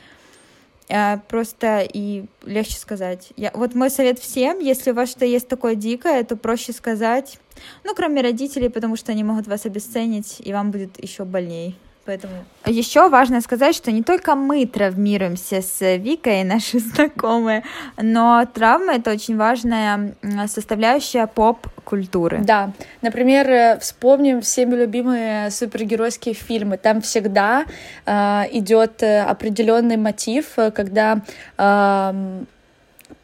просто 1.29 1.81
и 1.81 2.25
легче 2.45 2.77
сказать. 2.77 3.33
Я, 3.37 3.51
вот 3.55 3.75
мой 3.75 3.91
совет 3.91 4.19
всем, 4.19 4.59
если 4.59 4.91
у 4.91 4.95
вас 4.95 5.11
что 5.11 5.25
есть 5.25 5.49
такое 5.49 5.75
дикое, 5.75 6.23
то 6.25 6.37
проще 6.37 6.73
сказать, 6.73 7.39
ну, 7.85 7.95
кроме 7.95 8.21
родителей, 8.21 8.69
потому 8.69 8.97
что 8.97 9.13
они 9.13 9.25
могут 9.25 9.47
вас 9.47 9.65
обесценить, 9.67 10.41
и 10.41 10.53
вам 10.53 10.71
будет 10.71 11.03
еще 11.03 11.25
больней. 11.25 11.77
Поэтому... 12.05 12.45
Еще 12.67 13.09
важно 13.09 13.41
сказать, 13.41 13.75
что 13.75 13.91
не 13.91 14.03
только 14.03 14.35
мы 14.35 14.67
травмируемся 14.67 15.63
с 15.63 15.97
Викой, 15.97 16.45
наши 16.45 16.79
знакомые, 16.95 17.65
но 17.97 18.45
травма— 18.53 18.93
это 18.97 19.11
очень 19.11 19.37
важная 19.37 20.15
составляющая 20.47 21.27
поп-культуры. 21.27 22.41
Да. 22.45 22.73
Например, 23.01 23.49
э, 23.49 23.79
вспомним 23.79 24.41
всеми 24.43 24.75
любимые 24.75 25.51
супергеройские 25.51 26.35
фильмы. 26.35 26.77
Там 26.77 27.01
всегда 27.01 27.65
э, 28.05 28.43
идет 28.53 29.03
э, 29.03 29.23
определенный 29.23 29.97
мотив, 29.97 30.59
э, 30.59 30.71
когда 30.71 31.23
э, 31.57 32.45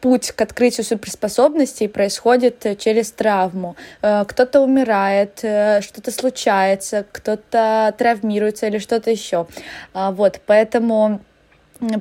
путь 0.00 0.32
к 0.32 0.40
открытию 0.40 0.84
суперспособностей 0.84 1.88
происходит 1.88 2.64
э, 2.66 2.76
через 2.76 3.12
травму. 3.12 3.76
Э, 4.02 4.24
кто-то 4.26 4.60
умирает, 4.60 5.40
э, 5.42 5.80
что-то 5.82 6.10
случается, 6.10 7.06
кто-то 7.12 7.94
травмируется 7.96 8.66
или 8.66 8.78
что-то 8.78 9.10
еще. 9.10 9.46
А, 9.92 10.10
вот, 10.10 10.40
поэтому 10.46 11.20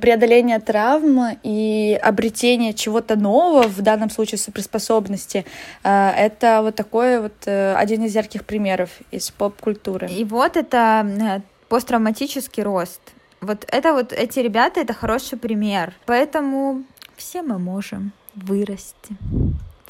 преодоление 0.01 0.59
травм 0.59 1.37
и 1.41 1.97
обретение 2.01 2.73
чего-то 2.73 3.15
нового, 3.15 3.63
в 3.63 3.81
данном 3.81 4.09
случае 4.09 4.37
суперспособности, 4.37 5.45
это 5.83 6.59
вот 6.61 6.75
такой 6.75 7.21
вот 7.21 7.47
один 7.47 8.03
из 8.03 8.13
ярких 8.13 8.43
примеров 8.43 8.89
из 9.11 9.31
поп-культуры. 9.31 10.09
И 10.09 10.25
вот 10.25 10.57
это 10.57 11.41
посттравматический 11.69 12.61
рост. 12.61 12.99
Вот 13.39 13.65
это 13.69 13.93
вот 13.93 14.11
эти 14.11 14.39
ребята, 14.39 14.81
это 14.81 14.93
хороший 14.93 15.37
пример. 15.37 15.93
Поэтому 16.05 16.83
все 17.19 17.41
мы 17.41 17.59
можем 17.59 18.11
вырасти 18.35 19.17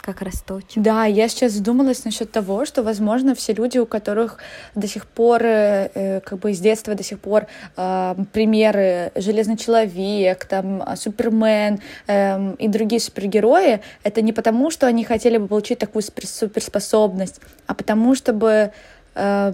как 0.01 0.21
росточек. 0.21 0.81
Да, 0.81 1.05
я 1.05 1.27
сейчас 1.27 1.51
задумалась 1.51 2.03
насчет 2.05 2.31
того, 2.31 2.65
что, 2.65 2.81
возможно, 2.83 3.35
все 3.35 3.53
люди, 3.53 3.77
у 3.77 3.85
которых 3.85 4.37
до 4.73 4.87
сих 4.87 5.05
пор, 5.05 5.43
э, 5.43 5.89
э 5.93 6.19
как 6.21 6.39
бы 6.39 6.51
из 6.51 6.59
детства 6.59 6.95
до 6.95 7.03
сих 7.03 7.19
пор 7.19 7.45
э, 7.77 8.15
примеры 8.33 9.11
Железный 9.15 9.57
человек, 9.57 10.45
там 10.45 10.83
Супермен 10.95 11.79
э, 12.07 12.55
и 12.57 12.67
другие 12.67 12.99
супергерои, 12.99 13.81
это 14.03 14.21
не 14.21 14.33
потому, 14.33 14.71
что 14.71 14.87
они 14.87 15.03
хотели 15.03 15.37
бы 15.37 15.47
получить 15.47 15.77
такую 15.79 16.01
суперспособность, 16.01 17.41
а 17.67 17.73
потому, 17.75 18.15
чтобы 18.15 18.71
э, 19.15 19.53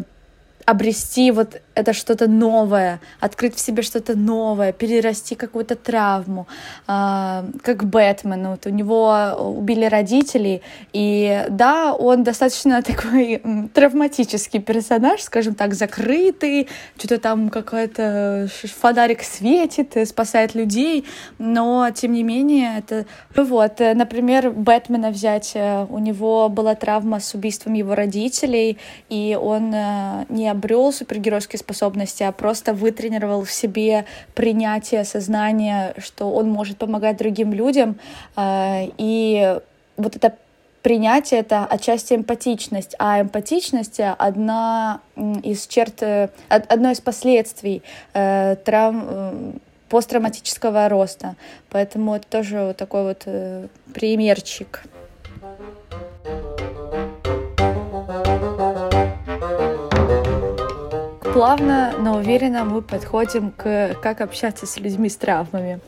обрести 0.66 1.32
вот 1.32 1.62
это 1.76 1.94
что-то 1.94 2.28
новое, 2.28 3.00
открыть 3.20 3.56
в 3.56 3.60
себе 3.60 3.84
что-то 3.84 4.18
новое, 4.18 4.72
перерасти 4.72 5.36
какую-то 5.36 5.76
травму, 5.76 6.48
а, 6.88 7.46
как 7.64 7.84
Бэтмен. 7.84 8.48
Вот 8.48 8.66
у 8.66 8.70
него 8.70 9.36
убили 9.38 9.86
родителей, 9.86 10.62
и 10.94 11.46
да, 11.50 11.94
он 11.94 12.24
достаточно 12.24 12.82
такой 12.82 13.42
травматический 13.74 14.60
персонаж, 14.60 15.22
скажем 15.22 15.56
так, 15.56 15.74
закрытый, 15.74 16.68
что-то 16.98 17.20
там 17.20 17.50
какой-то 17.50 18.48
фонарик 18.64 19.22
светит, 19.22 19.96
спасает 20.08 20.56
людей, 20.56 21.06
но 21.38 21.90
тем 21.94 22.14
не 22.14 22.24
менее 22.24 22.80
это... 22.80 23.06
Вот, 23.36 23.80
например, 23.80 24.52
Бэтмена 24.52 25.10
взять, 25.10 25.52
э, 25.56 25.86
у 25.90 26.00
него 26.00 26.50
была 26.50 26.74
травма 26.76 27.20
с 27.20 27.34
убийством 27.34 27.74
его 27.74 27.96
родителей, 27.96 28.78
и 29.10 29.38
он 29.40 29.74
э, 29.74 30.26
не 30.30 30.48
обрел 30.48 30.92
супергеройские 30.92 31.60
способности, 31.66 32.24
а 32.24 32.32
просто 32.32 32.74
вытренировал 32.74 33.44
в 33.44 33.52
себе 33.52 34.06
принятие, 34.34 35.04
сознание, 35.04 35.94
что 35.98 36.32
он 36.32 36.50
может 36.50 36.78
помогать 36.78 37.18
другим 37.18 37.54
людям. 37.54 37.98
Э, 38.36 38.88
и 38.98 39.60
вот 39.98 40.16
это 40.16 40.34
принятие— 40.86 41.40
это 41.42 41.66
отчасти 41.66 42.14
эмпатичность, 42.14 42.96
а 43.00 43.20
эмпатичность— 43.22 44.00
одна 44.18 45.00
из 45.44 45.66
черт, 45.66 46.04
э, 46.04 46.30
одно 46.48 46.92
из 46.92 47.02
последствий 47.02 47.82
э, 48.14 48.56
травм, 48.64 49.06
э, 49.10 49.52
посттравматического 49.90 50.88
роста. 50.90 51.36
Поэтому 51.72 52.16
это 52.16 52.28
тоже 52.28 52.66
вот 52.68 52.78
такой 52.78 53.04
вот 53.04 53.28
примерчик. 53.94 54.84
Плавно, 61.36 61.92
но 62.00 62.16
уверенно 62.16 62.64
мы 62.64 62.82
подходим 62.82 63.52
к 63.52 63.98
как 64.02 64.22
общаться 64.22 64.66
с 64.66 64.78
людьми 64.78 65.10
с 65.10 65.18
травмами. 65.18 65.82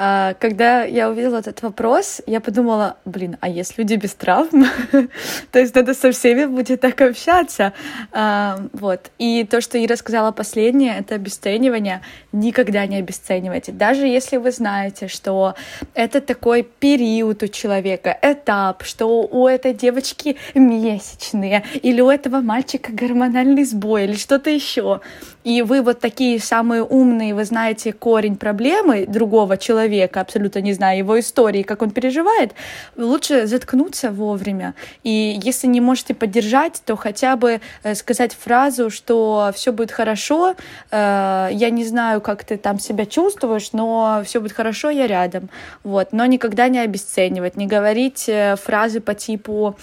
А, 0.00 0.34
когда 0.34 0.84
я 0.84 1.10
увидела 1.10 1.38
этот 1.38 1.60
вопрос, 1.62 2.22
я 2.24 2.40
подумала, 2.40 2.98
блин, 3.04 3.36
а 3.40 3.48
есть 3.48 3.78
люди 3.78 3.94
без 3.94 4.14
травм? 4.14 4.66
То 5.50 5.58
есть 5.58 5.74
надо 5.74 5.92
со 5.92 6.12
всеми 6.12 6.44
будет 6.44 6.80
так 6.80 7.00
общаться. 7.00 7.72
А, 8.12 8.60
вот. 8.72 9.10
И 9.18 9.44
то, 9.44 9.60
что 9.60 9.84
Ира 9.84 9.96
сказала 9.96 10.30
последнее, 10.30 10.98
это 11.00 11.16
обесценивание. 11.16 12.02
Никогда 12.30 12.86
не 12.86 12.98
обесценивайте. 12.98 13.72
Даже 13.72 14.06
если 14.06 14.36
вы 14.36 14.52
знаете, 14.52 15.08
что 15.08 15.56
это 15.94 16.20
такой 16.20 16.62
период 16.62 17.42
у 17.42 17.48
человека, 17.48 18.16
этап, 18.22 18.84
что 18.84 19.22
у 19.22 19.48
этой 19.48 19.74
девочки 19.74 20.36
месячные, 20.54 21.64
или 21.82 22.00
у 22.00 22.08
этого 22.08 22.40
мальчика 22.40 22.92
гормональный 22.92 23.64
сбой, 23.64 24.04
или 24.04 24.14
что-то 24.14 24.48
еще. 24.48 25.00
И 25.42 25.62
вы 25.62 25.82
вот 25.82 25.98
такие 25.98 26.38
самые 26.38 26.84
умные, 26.84 27.34
вы 27.34 27.44
знаете 27.44 27.92
корень 27.92 28.36
проблемы 28.36 29.04
другого 29.06 29.56
человека, 29.56 29.87
человека, 29.88 30.20
абсолютно 30.20 30.60
не 30.60 30.74
зная 30.74 30.98
его 30.98 31.18
истории, 31.18 31.62
как 31.62 31.82
он 31.82 31.90
переживает, 31.90 32.52
лучше 32.96 33.46
заткнуться 33.46 34.10
вовремя. 34.10 34.74
И 35.04 35.38
если 35.44 35.68
не 35.68 35.80
можете 35.80 36.14
поддержать, 36.14 36.82
то 36.84 36.96
хотя 36.96 37.36
бы 37.36 37.60
э, 37.82 37.94
сказать 37.94 38.34
фразу, 38.34 38.90
что 38.90 39.50
все 39.54 39.72
будет 39.72 39.92
хорошо, 39.92 40.54
э, 40.90 41.48
я 41.52 41.70
не 41.70 41.84
знаю, 41.84 42.20
как 42.20 42.44
ты 42.44 42.56
там 42.56 42.78
себя 42.78 43.06
чувствуешь, 43.06 43.72
но 43.72 44.22
все 44.24 44.40
будет 44.40 44.52
хорошо, 44.52 44.90
я 44.90 45.06
рядом. 45.06 45.48
Вот. 45.84 46.12
Но 46.12 46.26
никогда 46.26 46.68
не 46.68 46.80
обесценивать, 46.80 47.56
не 47.56 47.66
говорить 47.66 48.28
э, 48.28 48.56
фразы 48.56 49.00
по 49.00 49.14
типу 49.14 49.74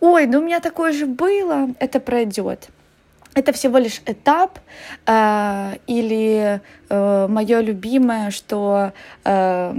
«Ой, 0.00 0.26
ну 0.26 0.38
у 0.38 0.42
меня 0.42 0.60
такое 0.60 0.92
же 0.92 1.06
было, 1.06 1.68
это 1.78 2.00
пройдет» 2.00 2.70
это 3.34 3.52
всего 3.52 3.78
лишь 3.78 4.00
этап 4.06 4.58
э, 5.06 5.76
или 5.86 6.60
э, 6.88 7.26
мое 7.28 7.60
любимое, 7.60 8.30
что, 8.30 8.92
э, 9.24 9.74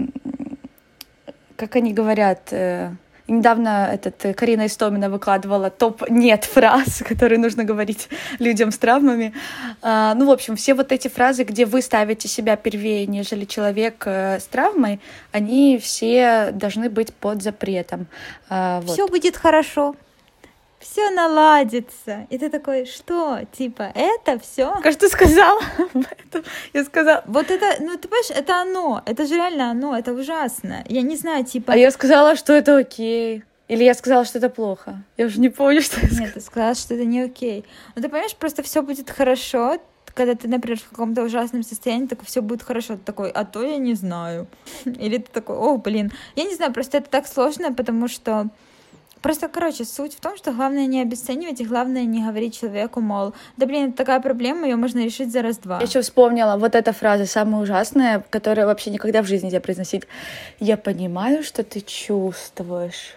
как 1.57 1.75
они 1.75 1.93
говорят, 1.93 2.47
э, 2.51 2.91
недавно 3.27 3.89
этот 3.93 4.25
э, 4.25 4.33
Карина 4.33 4.65
Истомина 4.65 5.09
выкладывала 5.09 5.69
топ 5.69 6.09
нет 6.09 6.45
фраз, 6.45 7.03
которые 7.07 7.39
нужно 7.39 7.63
говорить 7.63 8.09
людям 8.39 8.71
с 8.71 8.77
травмами. 8.77 9.33
Э, 9.81 10.13
ну, 10.15 10.25
в 10.25 10.31
общем, 10.31 10.55
все 10.55 10.73
вот 10.73 10.91
эти 10.91 11.07
фразы, 11.07 11.43
где 11.43 11.65
вы 11.65 11.81
ставите 11.81 12.27
себя 12.27 12.55
первее, 12.55 13.07
нежели 13.07 13.45
человек 13.45 14.03
э, 14.05 14.39
с 14.39 14.45
травмой, 14.45 14.99
они 15.31 15.77
все 15.77 16.51
должны 16.53 16.89
быть 16.89 17.13
под 17.13 17.41
запретом. 17.41 18.07
Э, 18.49 18.79
вот. 18.81 18.93
Все 18.93 19.07
будет 19.07 19.37
хорошо 19.37 19.95
все 20.81 21.09
наладится. 21.11 22.27
И 22.29 22.37
ты 22.37 22.49
такой, 22.49 22.85
что? 22.85 23.39
Типа, 23.51 23.91
это 23.93 24.39
все? 24.39 24.75
Как 24.81 24.95
ты 24.95 25.07
сказала 25.07 25.61
Я 26.73 26.83
сказала... 26.83 27.23
Вот 27.27 27.49
это, 27.51 27.81
ну 27.81 27.97
ты 27.97 28.07
понимаешь, 28.07 28.31
это 28.31 28.61
оно. 28.61 29.01
Это 29.05 29.25
же 29.25 29.35
реально 29.35 29.71
оно. 29.71 29.97
Это 29.97 30.13
ужасно. 30.13 30.83
Я 30.89 31.01
не 31.01 31.15
знаю, 31.15 31.45
типа... 31.45 31.73
А 31.73 31.77
я 31.77 31.91
сказала, 31.91 32.35
что 32.35 32.53
это 32.53 32.77
окей. 32.77 33.43
Или 33.67 33.85
я 33.85 33.93
сказала, 33.93 34.25
что 34.25 34.39
это 34.39 34.49
плохо. 34.49 35.01
Я 35.17 35.27
уже 35.27 35.39
не 35.39 35.49
помню, 35.49 35.81
что 35.81 35.99
я 36.01 36.07
сказала. 36.07 36.25
Нет, 36.25 36.33
ты 36.33 36.41
сказала, 36.41 36.75
что 36.75 36.93
это 36.95 37.05
не 37.05 37.21
окей. 37.21 37.63
Ну 37.95 38.01
ты 38.01 38.09
понимаешь, 38.09 38.35
просто 38.35 38.63
все 38.63 38.81
будет 38.81 39.09
хорошо, 39.09 39.79
когда 40.13 40.35
ты, 40.35 40.47
например, 40.47 40.79
в 40.79 40.89
каком-то 40.89 41.23
ужасном 41.23 41.63
состоянии, 41.63 42.07
так 42.07 42.23
все 42.23 42.41
будет 42.41 42.63
хорошо. 42.63 42.95
Ты 42.97 43.03
такой, 43.05 43.29
а 43.29 43.45
то 43.45 43.63
я 43.63 43.77
не 43.77 43.93
знаю. 43.93 44.47
Или 44.85 45.17
ты 45.17 45.31
такой, 45.31 45.55
о, 45.55 45.77
блин. 45.77 46.11
Я 46.35 46.43
не 46.43 46.55
знаю, 46.55 46.73
просто 46.73 46.97
это 46.97 47.09
так 47.09 47.27
сложно, 47.27 47.73
потому 47.73 48.07
что 48.07 48.49
Просто, 49.21 49.47
короче, 49.47 49.85
суть 49.85 50.15
в 50.15 50.19
том, 50.19 50.35
что 50.35 50.51
главное 50.51 50.87
не 50.87 51.01
обесценивать 51.01 51.61
и 51.61 51.65
главное 51.65 52.03
не 52.05 52.21
говорить 52.21 52.59
человеку, 52.59 53.01
мол, 53.01 53.33
да 53.57 53.65
блин, 53.65 53.89
это 53.89 53.97
такая 53.97 54.19
проблема, 54.19 54.67
ее 54.67 54.75
можно 54.75 54.99
решить 54.99 55.31
за 55.31 55.41
раз-два. 55.41 55.77
Я 55.79 55.85
еще 55.85 56.01
вспомнила 56.01 56.57
вот 56.57 56.75
эта 56.75 56.91
фраза, 56.91 57.25
самая 57.25 57.61
ужасная, 57.61 58.23
которая 58.29 58.65
вообще 58.65 58.89
никогда 58.89 59.21
в 59.21 59.27
жизни 59.27 59.47
нельзя 59.47 59.59
произносить. 59.59 60.03
Я 60.59 60.77
понимаю, 60.77 61.43
что 61.43 61.63
ты 61.63 61.81
чувствуешь. 61.81 63.15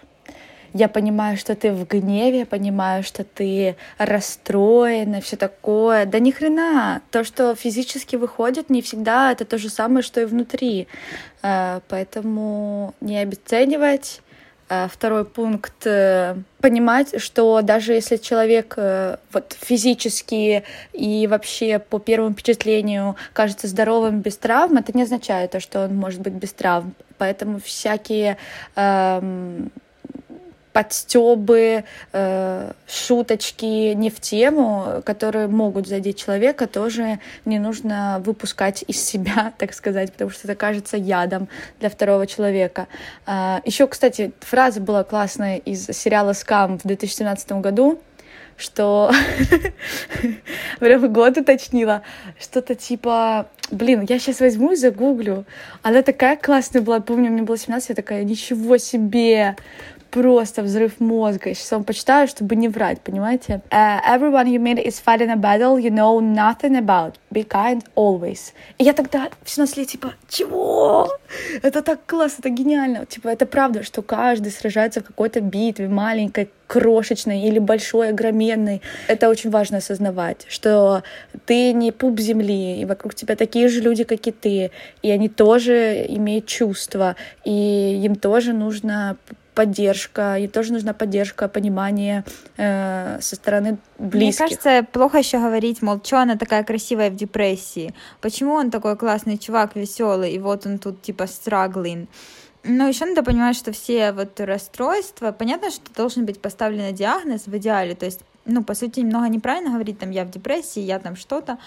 Я 0.77 0.89
понимаю, 0.89 1.37
что 1.37 1.55
ты 1.55 1.71
в 1.71 1.87
гневе, 1.87 2.45
понимаю, 2.45 3.01
что 3.01 3.23
ты 3.23 3.77
расстроена, 3.97 5.21
все 5.21 5.37
такое. 5.37 6.05
Да 6.05 6.19
ни 6.19 6.31
хрена. 6.31 7.01
То, 7.11 7.23
что 7.23 7.55
физически 7.55 8.17
выходит, 8.17 8.69
не 8.69 8.81
всегда 8.81 9.31
это 9.31 9.45
то 9.45 9.57
же 9.57 9.69
самое, 9.69 10.03
что 10.03 10.19
и 10.19 10.25
внутри. 10.25 10.89
Э, 11.41 11.79
поэтому 11.87 12.93
не 12.99 13.17
обесценивать 13.17 14.19
второй 14.67 15.25
пункт 15.25 15.85
э, 15.85 16.35
понимать, 16.59 17.21
что 17.21 17.61
даже 17.61 17.93
если 17.93 18.17
человек 18.17 18.73
э, 18.77 19.17
вот 19.31 19.55
физически 19.59 20.63
и 20.91 21.27
вообще 21.27 21.77
по 21.77 21.99
первому 21.99 22.33
впечатлению 22.33 23.15
кажется 23.33 23.67
здоровым 23.67 24.21
без 24.21 24.37
травм, 24.37 24.77
это 24.77 24.91
не 24.97 25.03
означает 25.03 25.51
то, 25.51 25.59
что 25.59 25.85
он 25.85 25.95
может 25.95 26.21
быть 26.21 26.33
без 26.33 26.51
травм. 26.53 26.95
Поэтому 27.17 27.59
всякие 27.59 28.37
эм, 28.75 29.71
подстебы, 30.75 31.85
э, 32.11 32.71
шуточки 32.85 33.93
не 33.93 34.09
в 34.09 34.19
тему, 34.19 35.01
которые 35.05 35.47
могут 35.47 35.87
задеть 35.87 36.17
человека, 36.17 36.67
тоже 36.67 37.19
не 37.45 37.59
нужно 37.59 38.21
выпускать 38.25 38.83
из 38.85 39.01
себя, 39.01 39.53
так 39.57 39.73
сказать, 39.73 40.11
потому 40.11 40.31
что 40.31 40.49
это 40.49 40.55
кажется 40.55 40.97
ядом 40.97 41.47
для 41.79 41.89
второго 41.89 42.27
человека. 42.27 42.87
Э, 43.25 43.59
еще, 43.63 43.87
кстати, 43.87 44.33
фраза 44.41 44.81
была 44.81 45.05
классная 45.05 45.59
из 45.59 45.85
сериала 45.85 46.33
«Скам» 46.33 46.77
в 46.77 46.83
2017 46.83 47.53
году, 47.53 48.01
что 48.57 49.11
прям 50.79 51.13
год 51.13 51.37
уточнила, 51.37 52.01
что-то 52.39 52.75
типа, 52.75 53.47
блин, 53.71 54.05
я 54.09 54.19
сейчас 54.19 54.39
возьму 54.39 54.73
и 54.73 54.75
загуглю. 54.75 55.45
Она 55.81 56.01
такая 56.01 56.37
классная 56.37 56.81
была, 56.81 56.99
помню, 56.99 57.31
мне 57.31 57.43
было 57.43 57.57
17, 57.57 57.89
я 57.89 57.95
такая, 57.95 58.23
ничего 58.23 58.77
себе, 58.77 59.55
просто 60.15 60.63
взрыв 60.63 61.01
мозга. 61.01 61.53
Сейчас 61.53 61.71
вам 61.71 61.83
почитаю, 61.83 62.27
чтобы 62.27 62.55
не 62.55 62.69
врать, 62.69 63.01
понимаете? 63.01 63.61
Uh, 63.69 63.99
everyone 64.07 64.45
you 64.45 64.59
meet 64.59 64.77
is 64.77 65.01
fighting 65.05 65.29
a 65.29 65.35
battle 65.35 65.77
you 65.77 65.91
know 65.91 66.21
nothing 66.21 66.77
about. 66.77 67.15
Be 67.33 67.45
kind 67.45 67.83
always. 67.95 68.53
И 68.77 68.85
я 68.85 68.93
тогда 68.93 69.29
в 69.43 69.49
17 69.49 69.77
лет 69.77 69.87
типа, 69.89 70.13
чего? 70.29 71.09
Это 71.61 71.81
так 71.81 71.99
классно, 72.05 72.37
это 72.39 72.49
гениально. 72.49 73.05
Типа, 73.05 73.27
это 73.27 73.45
правда, 73.45 73.83
что 73.83 74.01
каждый 74.01 74.53
сражается 74.53 75.01
в 75.01 75.03
какой-то 75.03 75.41
битве, 75.41 75.89
маленькой, 75.89 76.49
крошечной 76.67 77.41
или 77.41 77.59
большой, 77.59 78.09
огроменной. 78.09 78.81
Это 79.09 79.27
очень 79.27 79.49
важно 79.49 79.77
осознавать, 79.77 80.45
что 80.47 81.03
ты 81.45 81.73
не 81.73 81.91
пуп 81.91 82.19
земли, 82.19 82.79
и 82.79 82.85
вокруг 82.85 83.15
тебя 83.15 83.35
такие 83.35 83.67
же 83.67 83.81
люди, 83.81 84.05
как 84.05 84.25
и 84.27 84.31
ты, 84.31 84.71
и 85.01 85.11
они 85.11 85.27
тоже 85.27 86.05
имеют 86.07 86.45
чувства, 86.45 87.17
и 87.43 88.01
им 88.03 88.15
тоже 88.15 88.53
нужно 88.53 89.17
поддержка, 89.55 90.37
и 90.37 90.47
тоже 90.47 90.73
нужна 90.73 90.93
поддержка, 90.93 91.47
понимание 91.47 92.23
э, 92.57 93.17
со 93.21 93.35
стороны 93.35 93.77
близких. 93.97 94.39
Мне 94.39 94.57
кажется, 94.57 94.87
плохо 94.91 95.17
еще 95.19 95.39
говорить, 95.39 95.81
мол, 95.81 95.99
что 96.03 96.21
она 96.21 96.35
такая 96.35 96.63
красивая 96.63 97.09
в 97.09 97.15
депрессии, 97.15 97.95
почему 98.21 98.53
он 98.53 98.69
такой 98.69 98.97
классный 98.97 99.37
чувак, 99.37 99.75
веселый, 99.75 100.33
и 100.33 100.39
вот 100.39 100.65
он 100.65 100.77
тут 100.77 101.01
типа 101.01 101.25
страглин. 101.25 102.07
Но 102.67 102.87
еще 102.87 103.05
надо 103.05 103.23
понимать, 103.23 103.55
что 103.55 103.71
все 103.71 104.11
вот 104.11 104.39
расстройства, 104.39 105.31
понятно, 105.31 105.69
что 105.69 105.93
должен 105.95 106.25
быть 106.25 106.41
поставлен 106.41 106.93
диагноз 106.93 107.45
в 107.45 107.55
идеале, 107.57 107.95
то 107.95 108.05
есть, 108.05 108.21
ну, 108.45 108.63
по 108.63 108.73
сути, 108.73 108.99
немного 108.99 109.27
неправильно 109.29 109.71
говорить, 109.71 109.99
там, 109.99 110.11
я 110.11 110.25
в 110.25 110.31
депрессии, 110.31 110.81
я 110.81 110.99
там 110.99 111.15
что-то, 111.15 111.59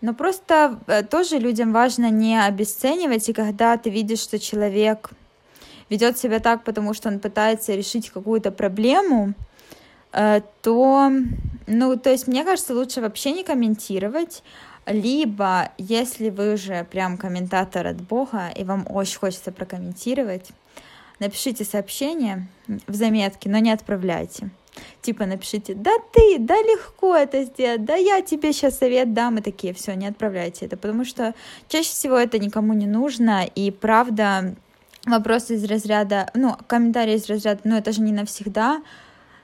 но 0.00 0.12
просто 0.12 0.78
э, 0.86 1.02
тоже 1.04 1.38
людям 1.38 1.72
важно 1.72 2.10
не 2.10 2.38
обесценивать, 2.40 3.28
и 3.28 3.32
когда 3.32 3.76
ты 3.76 3.90
видишь, 3.90 4.20
что 4.20 4.38
человек 4.38 5.10
ведет 5.90 6.18
себя 6.18 6.38
так, 6.38 6.64
потому 6.64 6.94
что 6.94 7.08
он 7.08 7.18
пытается 7.18 7.74
решить 7.74 8.10
какую-то 8.10 8.50
проблему, 8.52 9.34
э, 10.12 10.40
то, 10.62 11.10
ну, 11.66 11.96
то 11.96 12.10
есть, 12.10 12.28
мне 12.28 12.44
кажется, 12.44 12.74
лучше 12.74 13.00
вообще 13.00 13.32
не 13.32 13.44
комментировать, 13.44 14.42
либо, 14.86 15.72
если 15.76 16.30
вы 16.30 16.56
же 16.56 16.86
прям 16.90 17.18
комментатор 17.18 17.86
от 17.86 18.00
Бога, 18.00 18.48
и 18.56 18.64
вам 18.64 18.86
очень 18.88 19.18
хочется 19.18 19.52
прокомментировать, 19.52 20.50
напишите 21.18 21.64
сообщение 21.64 22.46
в 22.86 22.94
заметке, 22.94 23.50
но 23.50 23.58
не 23.58 23.72
отправляйте. 23.72 24.50
Типа 25.02 25.26
напишите, 25.26 25.74
да 25.74 25.90
ты, 26.12 26.38
да 26.38 26.54
легко 26.54 27.14
это 27.14 27.42
сделать, 27.44 27.84
да 27.84 27.96
я 27.96 28.22
тебе 28.22 28.52
сейчас 28.52 28.78
совет 28.78 29.12
дам, 29.12 29.38
и 29.38 29.42
такие, 29.42 29.74
все, 29.74 29.94
не 29.94 30.06
отправляйте 30.06 30.66
это, 30.66 30.76
потому 30.76 31.04
что 31.04 31.34
чаще 31.68 31.90
всего 31.90 32.16
это 32.16 32.38
никому 32.38 32.72
не 32.72 32.86
нужно, 32.86 33.44
и 33.44 33.70
правда 33.70 34.54
вопросы 35.06 35.54
из 35.54 35.64
разряда, 35.64 36.30
ну, 36.34 36.56
комментарии 36.66 37.14
из 37.14 37.28
разряда, 37.28 37.60
ну, 37.64 37.76
это 37.76 37.92
же 37.92 38.02
не 38.02 38.12
навсегда, 38.12 38.82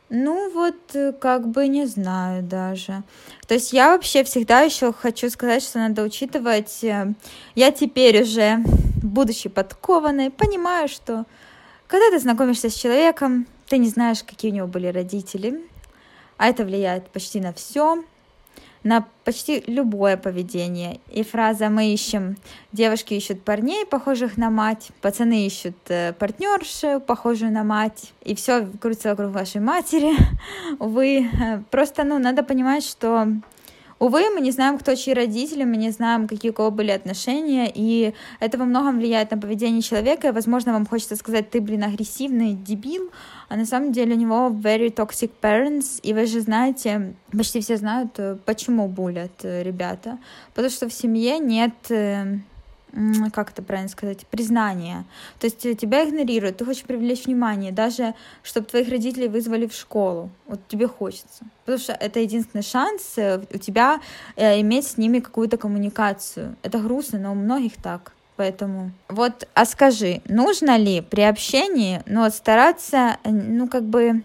ну 0.08 0.50
вот, 0.52 0.76
э, 0.94 1.12
как 1.12 1.48
бы 1.48 1.66
не 1.66 1.86
знаю 1.86 2.42
даже. 2.42 3.02
То 3.48 3.54
есть 3.54 3.72
я 3.72 3.90
вообще 3.90 4.22
всегда 4.22 4.60
еще 4.60 4.92
хочу 4.92 5.28
сказать, 5.30 5.62
что 5.62 5.78
надо 5.78 6.02
учитывать, 6.02 6.84
э, 6.84 7.12
я 7.54 7.72
теперь 7.72 8.22
уже, 8.22 8.58
будучи 9.02 9.48
подкованной, 9.48 10.30
понимаю, 10.30 10.88
что 10.88 11.24
когда 11.88 12.10
ты 12.10 12.18
знакомишься 12.18 12.70
с 12.70 12.74
человеком, 12.74 13.46
ты 13.68 13.78
не 13.78 13.88
знаешь, 13.88 14.22
какие 14.22 14.52
у 14.52 14.54
него 14.54 14.66
были 14.68 14.86
родители, 14.86 15.60
а 16.36 16.48
это 16.48 16.64
влияет 16.64 17.08
почти 17.10 17.40
на 17.40 17.52
все 17.52 18.04
на 18.86 19.04
почти 19.24 19.64
любое 19.66 20.16
поведение. 20.16 21.00
И 21.12 21.24
фраза 21.24 21.68
«мы 21.68 21.92
ищем», 21.92 22.36
девушки 22.72 23.14
ищут 23.14 23.42
парней, 23.42 23.84
похожих 23.84 24.36
на 24.36 24.48
мать, 24.48 24.90
пацаны 25.00 25.44
ищут 25.44 25.76
э, 25.88 26.12
партнершу, 26.12 27.00
похожую 27.00 27.50
на 27.50 27.64
мать, 27.64 28.12
и 28.22 28.36
все 28.36 28.64
крутится 28.80 29.10
вокруг 29.10 29.32
вашей 29.32 29.60
матери. 29.60 30.14
Увы, 30.78 31.26
э, 31.26 31.62
просто, 31.70 32.04
ну, 32.04 32.20
надо 32.20 32.44
понимать, 32.44 32.84
что 32.84 33.26
Увы, 33.98 34.28
мы 34.30 34.40
не 34.42 34.50
знаем, 34.50 34.78
кто 34.78 34.94
чьи 34.94 35.14
родители, 35.14 35.64
мы 35.64 35.78
не 35.78 35.90
знаем, 35.90 36.28
какие 36.28 36.50
у 36.50 36.54
кого 36.54 36.70
были 36.70 36.90
отношения, 36.90 37.72
и 37.74 38.12
это 38.40 38.58
во 38.58 38.66
многом 38.66 38.98
влияет 38.98 39.30
на 39.30 39.38
поведение 39.38 39.80
человека, 39.80 40.28
и, 40.28 40.32
возможно, 40.32 40.74
вам 40.74 40.84
хочется 40.84 41.16
сказать, 41.16 41.48
ты, 41.48 41.62
блин, 41.62 41.82
агрессивный 41.82 42.52
дебил, 42.52 43.10
а 43.48 43.56
на 43.56 43.64
самом 43.64 43.92
деле 43.92 44.14
у 44.14 44.18
него 44.18 44.48
very 44.50 44.92
toxic 44.94 45.30
parents, 45.40 45.98
и 46.02 46.12
вы 46.12 46.26
же 46.26 46.40
знаете, 46.40 47.14
почти 47.32 47.60
все 47.60 47.78
знают, 47.78 48.18
э, 48.18 48.36
почему 48.44 48.86
булят 48.86 49.44
э, 49.44 49.62
ребята, 49.62 50.18
потому 50.54 50.70
что 50.70 50.90
в 50.90 50.92
семье 50.92 51.38
нет 51.38 51.72
э, 51.88 52.40
как 53.32 53.50
это 53.50 53.62
правильно 53.62 53.88
сказать, 53.88 54.26
признание. 54.26 55.04
То 55.38 55.46
есть 55.46 55.60
тебя 55.78 56.04
игнорируют, 56.04 56.56
ты 56.56 56.64
хочешь 56.64 56.84
привлечь 56.84 57.26
внимание, 57.26 57.72
даже 57.72 58.14
чтобы 58.42 58.66
твоих 58.66 58.88
родителей 58.88 59.28
вызвали 59.28 59.66
в 59.66 59.74
школу. 59.74 60.30
Вот 60.46 60.60
тебе 60.68 60.88
хочется. 60.88 61.44
Потому 61.64 61.78
что 61.82 61.92
это 61.92 62.20
единственный 62.20 62.62
шанс 62.62 63.16
у 63.16 63.58
тебя 63.58 64.00
иметь 64.36 64.86
с 64.86 64.96
ними 64.96 65.18
какую-то 65.18 65.58
коммуникацию. 65.58 66.56
Это 66.62 66.78
грустно, 66.78 67.18
но 67.18 67.32
у 67.32 67.34
многих 67.34 67.76
так. 67.76 68.12
Поэтому 68.36 68.90
вот, 69.08 69.48
а 69.54 69.64
скажи, 69.64 70.20
нужно 70.28 70.76
ли 70.76 71.00
при 71.00 71.22
общении, 71.22 72.02
ну, 72.04 72.24
вот 72.24 72.34
стараться, 72.34 73.16
ну, 73.24 73.66
как 73.66 73.84
бы, 73.84 74.22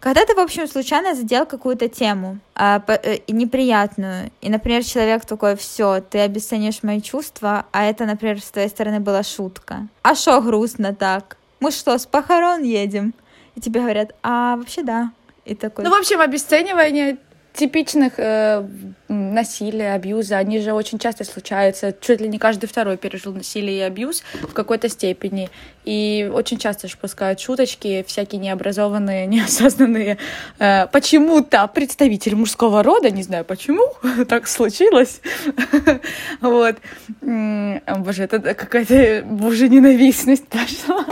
когда 0.00 0.24
ты, 0.24 0.34
в 0.34 0.38
общем, 0.38 0.66
случайно 0.66 1.14
задел 1.14 1.46
какую-то 1.46 1.88
тему 1.88 2.38
а, 2.54 2.80
по, 2.80 2.92
э, 2.92 3.18
неприятную, 3.28 4.30
и, 4.40 4.50
например, 4.50 4.84
человек 4.84 5.24
такой, 5.24 5.56
все, 5.56 6.00
ты 6.00 6.20
обесценишь 6.20 6.82
мои 6.82 7.00
чувства, 7.00 7.66
а 7.72 7.84
это, 7.84 8.06
например, 8.06 8.40
с 8.40 8.50
твоей 8.50 8.68
стороны 8.68 9.00
была 9.00 9.22
шутка. 9.22 9.86
А 10.02 10.14
что 10.14 10.40
грустно 10.40 10.94
так? 10.94 11.36
Мы 11.60 11.70
что, 11.70 11.98
с 11.98 12.06
похорон 12.06 12.62
едем? 12.62 13.14
И 13.54 13.60
тебе 13.60 13.80
говорят, 13.80 14.14
а 14.22 14.56
вообще 14.56 14.82
да. 14.82 15.12
И 15.44 15.54
такой... 15.54 15.84
Ну, 15.84 15.90
в 15.90 15.98
общем, 15.98 16.20
обесценивание 16.20 17.18
типичных 17.52 18.14
э, 18.16 18.66
насилия, 19.08 19.94
абьюза, 19.94 20.38
они 20.38 20.60
же 20.60 20.72
очень 20.72 20.98
часто 20.98 21.24
случаются. 21.24 21.94
Чуть 22.00 22.20
ли 22.20 22.28
не 22.28 22.38
каждый 22.38 22.66
второй 22.66 22.96
пережил 22.96 23.32
насилие 23.32 23.78
и 23.78 23.82
абьюз 23.82 24.22
в 24.42 24.52
какой-то 24.52 24.88
степени. 24.88 25.50
И 25.84 26.30
очень 26.32 26.58
часто 26.58 26.88
же 26.88 26.96
пускают 26.96 27.40
шуточки, 27.40 28.04
всякие 28.06 28.40
необразованные, 28.40 29.26
неосознанные. 29.28 30.18
Э, 30.58 30.86
почему-то 30.86 31.66
представитель 31.68 32.36
мужского 32.36 32.82
рода, 32.82 33.10
не 33.10 33.22
знаю 33.22 33.44
почему, 33.44 33.84
так 34.28 34.46
случилось. 34.46 35.20
Вот. 36.40 36.76
Боже, 37.20 38.24
это 38.24 38.40
какая-то 38.54 39.24
боже 39.26 39.68
ненавистность 39.68 40.46
пошла. 40.48 41.04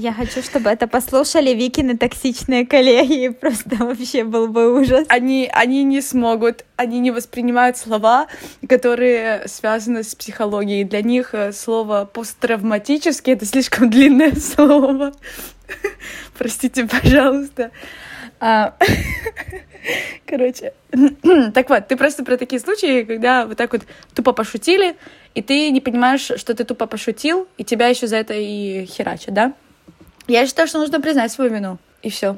Я 0.00 0.14
хочу, 0.14 0.40
чтобы 0.40 0.70
это 0.70 0.86
послушали 0.86 1.50
Викины 1.50 1.94
токсичные 1.94 2.66
коллеги. 2.66 3.28
Просто 3.40 3.76
вообще 3.76 4.24
был 4.24 4.48
бы 4.48 4.80
ужас. 4.80 5.04
Они, 5.10 5.50
они 5.52 5.84
не 5.84 6.00
смогут, 6.00 6.64
они 6.76 7.00
не 7.00 7.10
воспринимают 7.10 7.76
слова, 7.76 8.26
которые 8.66 9.46
связаны 9.46 10.02
с 10.02 10.14
психологией. 10.14 10.84
Для 10.84 11.02
них 11.02 11.34
э, 11.34 11.52
слово 11.52 12.08
посттравматический— 12.10 13.32
это 13.34 13.44
слишком 13.44 13.90
длинное 13.90 14.34
слово. 14.36 15.12
Простите, 16.38 16.86
пожалуйста. 16.86 17.70
А, 18.40 18.78
короче, 20.24 20.72
так 21.52 21.68
вот, 21.68 21.88
ты 21.88 21.96
просто 21.98 22.24
про 22.24 22.38
такие 22.38 22.58
случаи, 22.58 23.02
когда 23.02 23.44
вот 23.44 23.58
так 23.58 23.70
вот 23.70 23.82
тупо 24.14 24.32
пошутили, 24.32 24.96
и 25.34 25.42
ты 25.42 25.68
не 25.68 25.82
понимаешь, 25.82 26.22
что 26.22 26.54
ты 26.54 26.64
тупо 26.64 26.86
пошутил, 26.86 27.46
и 27.58 27.64
тебя 27.64 27.88
еще 27.88 28.06
за 28.06 28.16
это 28.16 28.32
и 28.32 28.86
херачат, 28.86 29.34
да? 29.34 29.52
Я 30.30 30.46
считаю, 30.46 30.68
что 30.68 30.78
нужно 30.78 31.00
признать 31.00 31.32
свою 31.32 31.50
вину, 31.50 31.78
и 32.02 32.08
все. 32.08 32.36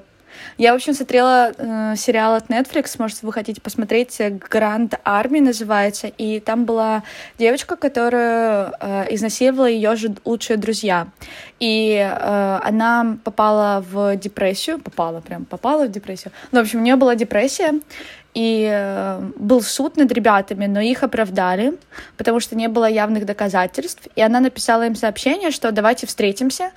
Я, 0.56 0.72
в 0.72 0.76
общем, 0.76 0.94
смотрела 0.94 1.52
э, 1.54 1.94
сериал 1.94 2.34
от 2.34 2.48
Netflix, 2.48 2.94
может, 2.98 3.22
вы 3.22 3.34
хотите 3.34 3.60
посмотреть, 3.60 4.18
«Гранд 4.50 4.94
Арми» 5.04 5.40
называется, 5.40 6.06
и 6.06 6.40
там 6.40 6.64
была 6.64 7.02
девочка, 7.38 7.76
которую 7.76 8.72
э, 8.80 9.06
изнасиловала 9.10 9.66
ее 9.66 9.94
же 9.96 10.14
лучшие 10.24 10.56
друзья. 10.56 11.08
И 11.60 11.96
э, 11.96 12.60
она 12.62 13.18
попала 13.24 13.84
в 13.86 14.16
депрессию, 14.16 14.78
попала 14.80 15.20
прям, 15.20 15.44
попала 15.44 15.84
в 15.84 15.90
депрессию. 15.90 16.32
Ну, 16.50 16.60
в 16.60 16.62
общем, 16.62 16.80
у 16.80 16.82
нее 16.82 16.96
была 16.96 17.14
депрессия, 17.14 17.74
и 18.32 18.70
э, 18.72 19.20
был 19.36 19.60
суд 19.60 19.98
над 19.98 20.10
ребятами, 20.12 20.64
но 20.64 20.80
их 20.80 21.02
оправдали, 21.02 21.74
потому 22.16 22.40
что 22.40 22.56
не 22.56 22.68
было 22.68 22.88
явных 22.88 23.26
доказательств. 23.26 24.08
И 24.16 24.22
она 24.22 24.40
написала 24.40 24.86
им 24.86 24.96
сообщение, 24.96 25.50
что 25.50 25.70
давайте 25.72 26.06
встретимся, 26.06 26.72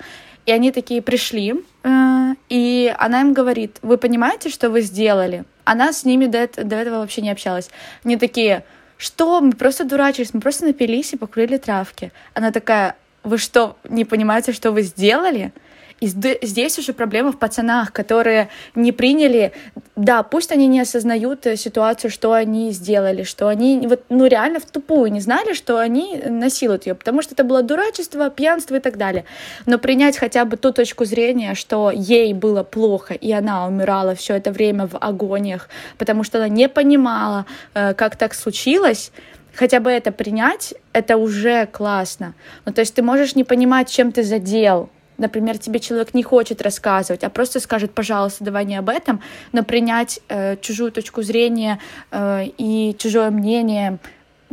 и 0.46 0.52
они 0.52 0.70
такие 0.72 1.02
пришли, 1.02 1.54
э, 1.82 2.34
и 2.48 2.94
она 2.98 3.20
им 3.20 3.32
говорит, 3.32 3.78
вы 3.82 3.98
понимаете, 3.98 4.48
что 4.48 4.70
вы 4.70 4.80
сделали? 4.80 5.44
Она 5.64 5.92
с 5.92 6.04
ними 6.04 6.26
до, 6.26 6.48
до 6.48 6.76
этого 6.76 6.98
вообще 6.98 7.20
не 7.20 7.30
общалась. 7.30 7.68
Они 8.04 8.16
такие, 8.16 8.64
что, 8.96 9.40
мы 9.40 9.52
просто 9.52 9.84
дурачились, 9.84 10.32
мы 10.32 10.40
просто 10.40 10.64
напились 10.66 11.12
и 11.12 11.16
покурили 11.16 11.56
травки. 11.56 12.12
Она 12.34 12.52
такая, 12.52 12.96
вы 13.24 13.38
что, 13.38 13.76
не 13.88 14.04
понимаете, 14.04 14.52
что 14.52 14.70
вы 14.70 14.82
сделали? 14.82 15.52
И 16.00 16.08
здесь 16.08 16.78
уже 16.78 16.92
проблема 16.92 17.32
в 17.32 17.38
пацанах, 17.38 17.90
которые 17.90 18.50
не 18.74 18.92
приняли, 18.92 19.52
да, 19.96 20.22
пусть 20.22 20.52
они 20.52 20.66
не 20.66 20.80
осознают 20.80 21.46
э, 21.46 21.56
ситуацию, 21.56 22.10
что 22.10 22.34
они 22.34 22.70
сделали, 22.72 23.22
что 23.22 23.48
они 23.48 23.86
вот, 23.86 24.04
ну, 24.10 24.26
реально 24.26 24.60
в 24.60 24.66
тупую 24.66 25.10
не 25.10 25.20
знали, 25.20 25.54
что 25.54 25.78
они 25.78 26.22
насилуют 26.26 26.86
ее, 26.86 26.94
потому 26.94 27.22
что 27.22 27.32
это 27.32 27.44
было 27.44 27.62
дурачество, 27.62 28.28
пьянство 28.28 28.76
и 28.76 28.80
так 28.80 28.98
далее. 28.98 29.24
Но 29.64 29.78
принять 29.78 30.18
хотя 30.18 30.44
бы 30.44 30.58
ту 30.58 30.70
точку 30.70 31.06
зрения, 31.06 31.54
что 31.54 31.90
ей 31.90 32.34
было 32.34 32.62
плохо, 32.62 33.14
и 33.14 33.32
она 33.32 33.66
умирала 33.66 34.14
все 34.14 34.34
это 34.34 34.52
время 34.52 34.86
в 34.86 34.98
агониях, 34.98 35.70
потому 35.96 36.24
что 36.24 36.36
она 36.36 36.48
не 36.48 36.68
понимала, 36.68 37.46
э, 37.72 37.94
как 37.94 38.16
так 38.16 38.34
случилось, 38.34 39.12
хотя 39.54 39.80
бы 39.80 39.90
это 39.90 40.12
принять, 40.12 40.74
это 40.92 41.16
уже 41.16 41.64
классно. 41.64 42.34
Ну, 42.66 42.72
то 42.74 42.82
есть 42.82 42.94
ты 42.94 43.00
можешь 43.00 43.34
не 43.34 43.44
понимать, 43.44 43.88
чем 43.88 44.12
ты 44.12 44.22
задел, 44.22 44.90
например, 45.18 45.58
тебе 45.58 45.80
человек 45.80 46.14
не 46.14 46.22
хочет 46.22 46.62
рассказывать, 46.62 47.24
а 47.24 47.30
просто 47.30 47.60
скажет, 47.60 47.94
пожалуйста, 47.94 48.44
давай 48.44 48.64
не 48.64 48.76
об 48.76 48.88
этом, 48.88 49.20
но 49.52 49.62
принять 49.62 50.20
э, 50.28 50.56
чужую 50.58 50.92
точку 50.92 51.22
зрения 51.22 51.78
э, 52.10 52.46
и 52.58 52.96
чужое 52.98 53.30
мнение, 53.30 53.98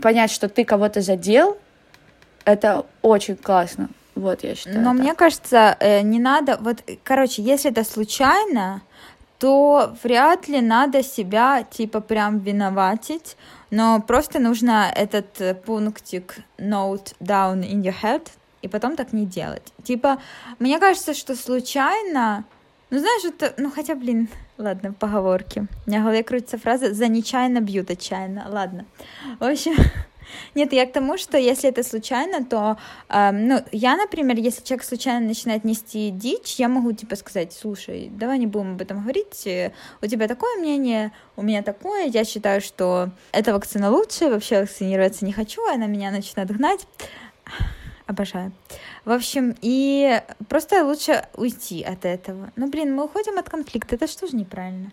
понять, 0.02 0.32
что 0.32 0.50
ты 0.50 0.66
кого-то 0.66 1.02
задел, 1.02 1.58
это 2.46 2.86
очень 3.02 3.36
классно. 3.36 3.90
Вот, 4.16 4.44
я 4.44 4.56
считаю. 4.56 4.82
Но 4.82 4.92
так. 4.92 5.00
мне 5.00 5.14
кажется, 5.16 5.76
э, 5.80 6.02
не 6.02 6.20
надо, 6.20 6.58
вот, 6.62 6.84
короче, 7.04 7.42
если 7.42 7.72
это 7.72 7.84
случайно, 7.84 8.82
то 9.40 9.94
вряд 10.04 10.48
ли 10.48 10.62
надо 10.62 11.04
себя, 11.04 11.64
типа, 11.70 12.00
прям 12.00 12.40
виноватить, 12.40 13.36
но 13.72 14.00
просто 14.02 14.40
нужно 14.40 14.92
этот 14.96 15.42
э, 15.42 15.56
пунктик 15.56 16.38
note 16.58 17.16
down 17.20 17.62
in 17.62 17.82
your 17.82 17.96
head, 18.02 18.28
и 18.64 18.68
потом 18.68 18.96
так 18.96 19.14
не 19.14 19.26
делать. 19.26 19.74
Типа, 19.84 20.20
мне 20.58 20.80
кажется, 20.80 21.14
что 21.14 21.36
случайно, 21.36 22.46
ну 22.90 23.00
знаешь, 23.00 23.26
это, 23.26 23.54
ну 23.58 23.70
хотя, 23.70 23.94
блин, 23.96 24.30
ладно, 24.58 24.94
поговорки. 24.94 25.68
У 25.86 25.90
меня 25.90 26.00
в 26.00 26.04
голове 26.04 26.24
крутится 26.24 26.58
фраза 26.58 26.94
«за 26.94 27.08
нечаянно 27.08 27.60
бьют 27.60 27.92
отчаянно». 27.92 28.46
Ладно. 28.50 28.86
В 29.40 29.44
общем, 29.44 29.76
нет, 30.56 30.72
я 30.72 30.86
к 30.86 30.94
тому, 30.94 31.18
что 31.18 31.38
если 31.38 31.70
это 31.70 31.84
случайно, 31.84 32.46
то, 32.46 32.78
э, 33.10 33.32
ну, 33.32 33.62
я, 33.74 33.98
например, 33.98 34.38
если 34.38 34.64
человек 34.64 34.86
случайно 34.86 35.28
начинает 35.28 35.66
нести 35.66 36.10
дичь, 36.10 36.56
я 36.56 36.70
могу, 36.70 36.94
типа, 36.94 37.18
сказать, 37.18 37.52
слушай, 37.52 38.10
давай 38.14 38.40
не 38.40 38.48
будем 38.48 38.76
об 38.76 38.82
этом 38.82 39.02
говорить, 39.02 39.46
у 40.02 40.08
тебя 40.08 40.30
такое 40.30 40.56
мнение, 40.58 41.12
у 41.36 41.42
меня 41.42 41.64
такое, 41.64 42.06
я 42.06 42.24
считаю, 42.24 42.62
что 42.62 43.10
эта 43.34 43.54
вакцина 43.54 43.92
лучше, 43.92 44.30
вообще 44.30 44.62
вакцинироваться 44.62 45.26
не 45.26 45.34
хочу, 45.34 45.62
она 45.68 45.88
меня 45.88 46.12
начинает 46.12 46.50
гнать. 46.56 46.88
Обожаю. 48.06 48.52
В 49.06 49.12
общем, 49.12 49.56
и 49.62 50.22
просто 50.50 50.84
лучше 50.84 51.26
уйти 51.36 51.84
от 51.84 52.04
этого. 52.06 52.52
Ну, 52.56 52.70
блин, 52.70 52.94
мы 52.94 53.06
уходим 53.06 53.38
от 53.38 53.50
конфликта, 53.50 53.96
это 53.96 54.08
что 54.08 54.28
же 54.28 54.36
неправильно? 54.36 54.92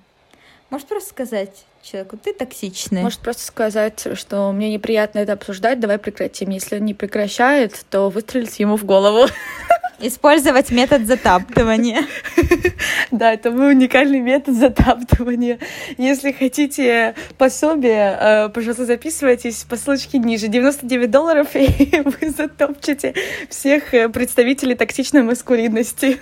Может 0.70 0.86
просто 0.86 1.10
сказать 1.10 1.64
человеку, 1.82 2.16
ты 2.16 2.32
токсичный. 2.32 3.02
Может 3.02 3.20
просто 3.20 3.42
сказать, 3.44 4.06
что 4.14 4.52
мне 4.52 4.72
неприятно 4.72 5.18
это 5.18 5.32
обсуждать, 5.32 5.80
давай 5.80 5.98
прекратим. 5.98 6.50
Если 6.50 6.76
он 6.76 6.84
не 6.84 6.94
прекращает, 6.94 7.84
то 7.90 8.08
выстрелить 8.08 8.58
ему 8.60 8.76
в 8.76 8.84
голову. 8.84 9.26
Использовать 10.00 10.70
метод 10.70 11.06
затаптывания. 11.06 12.06
Да, 13.10 13.32
это 13.32 13.50
мой 13.50 13.72
уникальный 13.72 14.20
метод 14.20 14.54
затаптывания. 14.54 15.58
Если 15.98 16.30
хотите 16.32 17.14
пособие, 17.36 18.16
э, 18.18 18.48
пожалуйста, 18.50 18.86
записывайтесь 18.86 19.64
по 19.64 19.76
ссылочке 19.76 20.18
ниже. 20.18 20.46
99 20.46 21.10
долларов, 21.10 21.48
и 21.54 22.02
вы 22.04 22.30
затопчете 22.30 23.14
всех 23.48 23.92
э, 23.92 24.08
представителей 24.08 24.76
токсичной 24.76 25.22
маскулинности. 25.22 26.20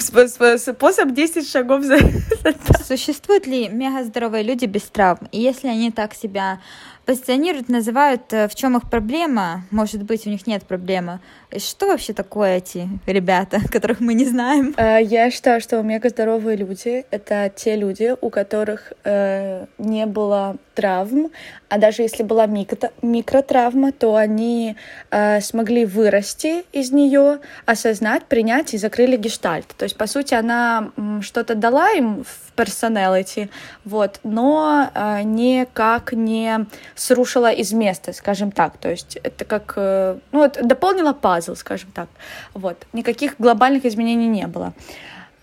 Способ 0.00 1.12
10 1.12 1.48
шагов 1.48 1.82
за... 1.82 1.98
Существуют 2.84 3.46
ли 3.46 3.68
мега 3.68 4.04
здоровые 4.04 4.42
люди 4.42 4.66
без 4.66 4.82
травм? 4.82 5.28
И 5.32 5.40
если 5.40 5.68
они 5.68 5.90
так 5.90 6.14
себя 6.14 6.60
позиционируют, 7.04 7.68
называют, 7.68 8.32
э, 8.32 8.48
в 8.48 8.54
чем 8.54 8.76
их 8.76 8.88
проблема, 8.90 9.64
может 9.70 10.02
быть, 10.02 10.26
у 10.26 10.30
них 10.30 10.46
нет 10.46 10.64
проблемы. 10.64 11.20
Что 11.56 11.88
вообще 11.88 12.12
такое 12.12 12.56
эти 12.56 12.88
ребята, 13.06 13.60
которых 13.72 14.00
мы 14.00 14.14
не 14.14 14.24
знаем? 14.24 14.74
Э, 14.76 14.98
я 15.02 15.30
считаю, 15.30 15.60
что 15.60 15.80
мега 15.82 16.08
здоровые 16.08 16.56
люди— 16.56 17.04
это 17.10 17.52
те 17.54 17.76
люди, 17.76 18.14
у 18.20 18.30
которых 18.30 18.92
э, 19.04 19.66
не 19.78 20.06
было 20.06 20.56
травм, 20.74 21.30
а 21.74 21.78
даже 21.78 22.02
если 22.02 22.22
была 22.22 22.46
микро 22.46 22.92
микротравма, 23.02 23.90
то 23.90 24.14
они 24.14 24.76
э, 25.10 25.40
смогли 25.40 25.84
вырасти 25.84 26.64
из 26.70 26.92
нее, 26.92 27.40
осознать, 27.66 28.26
принять 28.26 28.74
и 28.74 28.78
закрыли 28.78 29.16
гештальт. 29.16 29.66
То 29.76 29.82
есть, 29.82 29.96
по 29.96 30.06
сути, 30.06 30.34
она 30.34 30.92
что-то 31.20 31.56
дала 31.56 31.90
им 31.90 32.22
в 32.22 32.52
персоналити, 32.52 33.50
вот, 33.84 34.20
но 34.22 34.88
э, 34.94 35.22
никак 35.24 36.12
не 36.12 36.66
срушила 36.94 37.50
из 37.50 37.72
места, 37.72 38.12
скажем 38.12 38.52
так. 38.52 38.76
То 38.76 38.90
есть 38.90 39.16
это 39.24 39.44
как, 39.44 39.72
э, 39.74 40.18
ну, 40.30 40.38
вот, 40.38 40.56
дополнила 40.62 41.12
пазл, 41.12 41.56
скажем 41.56 41.90
так. 41.90 42.08
Вот, 42.52 42.86
никаких 42.92 43.34
глобальных 43.40 43.84
изменений 43.84 44.28
не 44.28 44.46
было. 44.46 44.74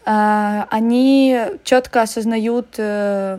Э, 0.05 0.63
они 0.69 1.37
четко 1.65 2.03
осознают 2.03 2.75
э, 2.77 3.37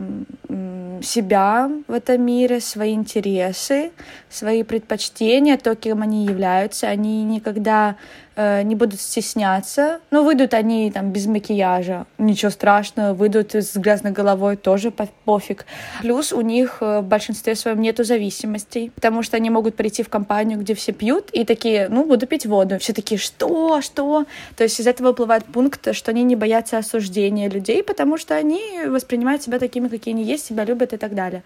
себя 1.03 1.71
в 1.89 1.93
этом 1.93 2.25
мире, 2.25 2.61
свои 2.61 2.95
интересы, 2.95 3.91
свои 4.31 4.63
предпочтения, 4.63 5.57
то, 5.57 5.75
кем 5.75 6.03
они 6.03 6.25
являются. 6.25 6.89
Они 6.89 7.25
никогда 7.25 7.97
э, 8.37 8.63
не 8.63 8.75
будут 8.75 9.01
стесняться. 9.01 10.01
Ну, 10.11 10.25
выйдут 10.25 10.55
они 10.55 10.91
там 10.91 11.11
без 11.11 11.27
макияжа, 11.27 12.07
ничего 12.19 12.51
страшного, 12.51 13.15
выйдут 13.15 13.55
с 13.55 13.77
грязной 13.77 14.13
головой, 14.13 14.57
тоже 14.57 14.91
по 14.91 15.09
пофиг. 15.25 15.67
Плюс 16.01 16.33
у 16.33 16.41
них 16.41 16.79
э, 16.81 17.01
в 17.01 17.05
большинстве 17.05 17.55
своем 17.55 17.81
нету 17.81 18.05
зависимостей, 18.05 18.91
потому 18.95 19.23
что 19.23 19.37
они 19.37 19.51
могут 19.51 19.77
прийти 19.77 20.03
в 20.03 20.09
компанию, 20.09 20.59
где 20.59 20.75
все 20.75 20.93
пьют, 20.93 21.31
и 21.33 21.45
такие, 21.45 21.89
ну, 21.89 22.05
буду 22.05 22.27
пить 22.27 22.47
воду. 22.47 22.79
Все 22.79 22.93
такие, 22.93 23.19
что, 23.19 23.81
что? 23.81 24.25
То 24.57 24.65
есть 24.65 24.81
из 24.81 24.87
этого 24.87 25.09
выплывает 25.09 25.45
пункт, 25.45 25.95
что 25.95 26.11
они 26.11 26.23
не 26.23 26.37
боятся 26.37 26.79
осуждения 26.79 27.49
людей, 27.49 27.83
потому 27.83 28.17
что 28.17 28.35
они 28.35 28.87
воспринимают 28.87 29.43
себя 29.43 29.59
такими, 29.59 29.89
какие 29.89 30.15
они 30.15 30.25
есть, 30.25 30.42
себя 30.43 30.65
любят 30.65 30.93
и 30.93 30.97
так 30.97 31.15
далее. 31.15 31.43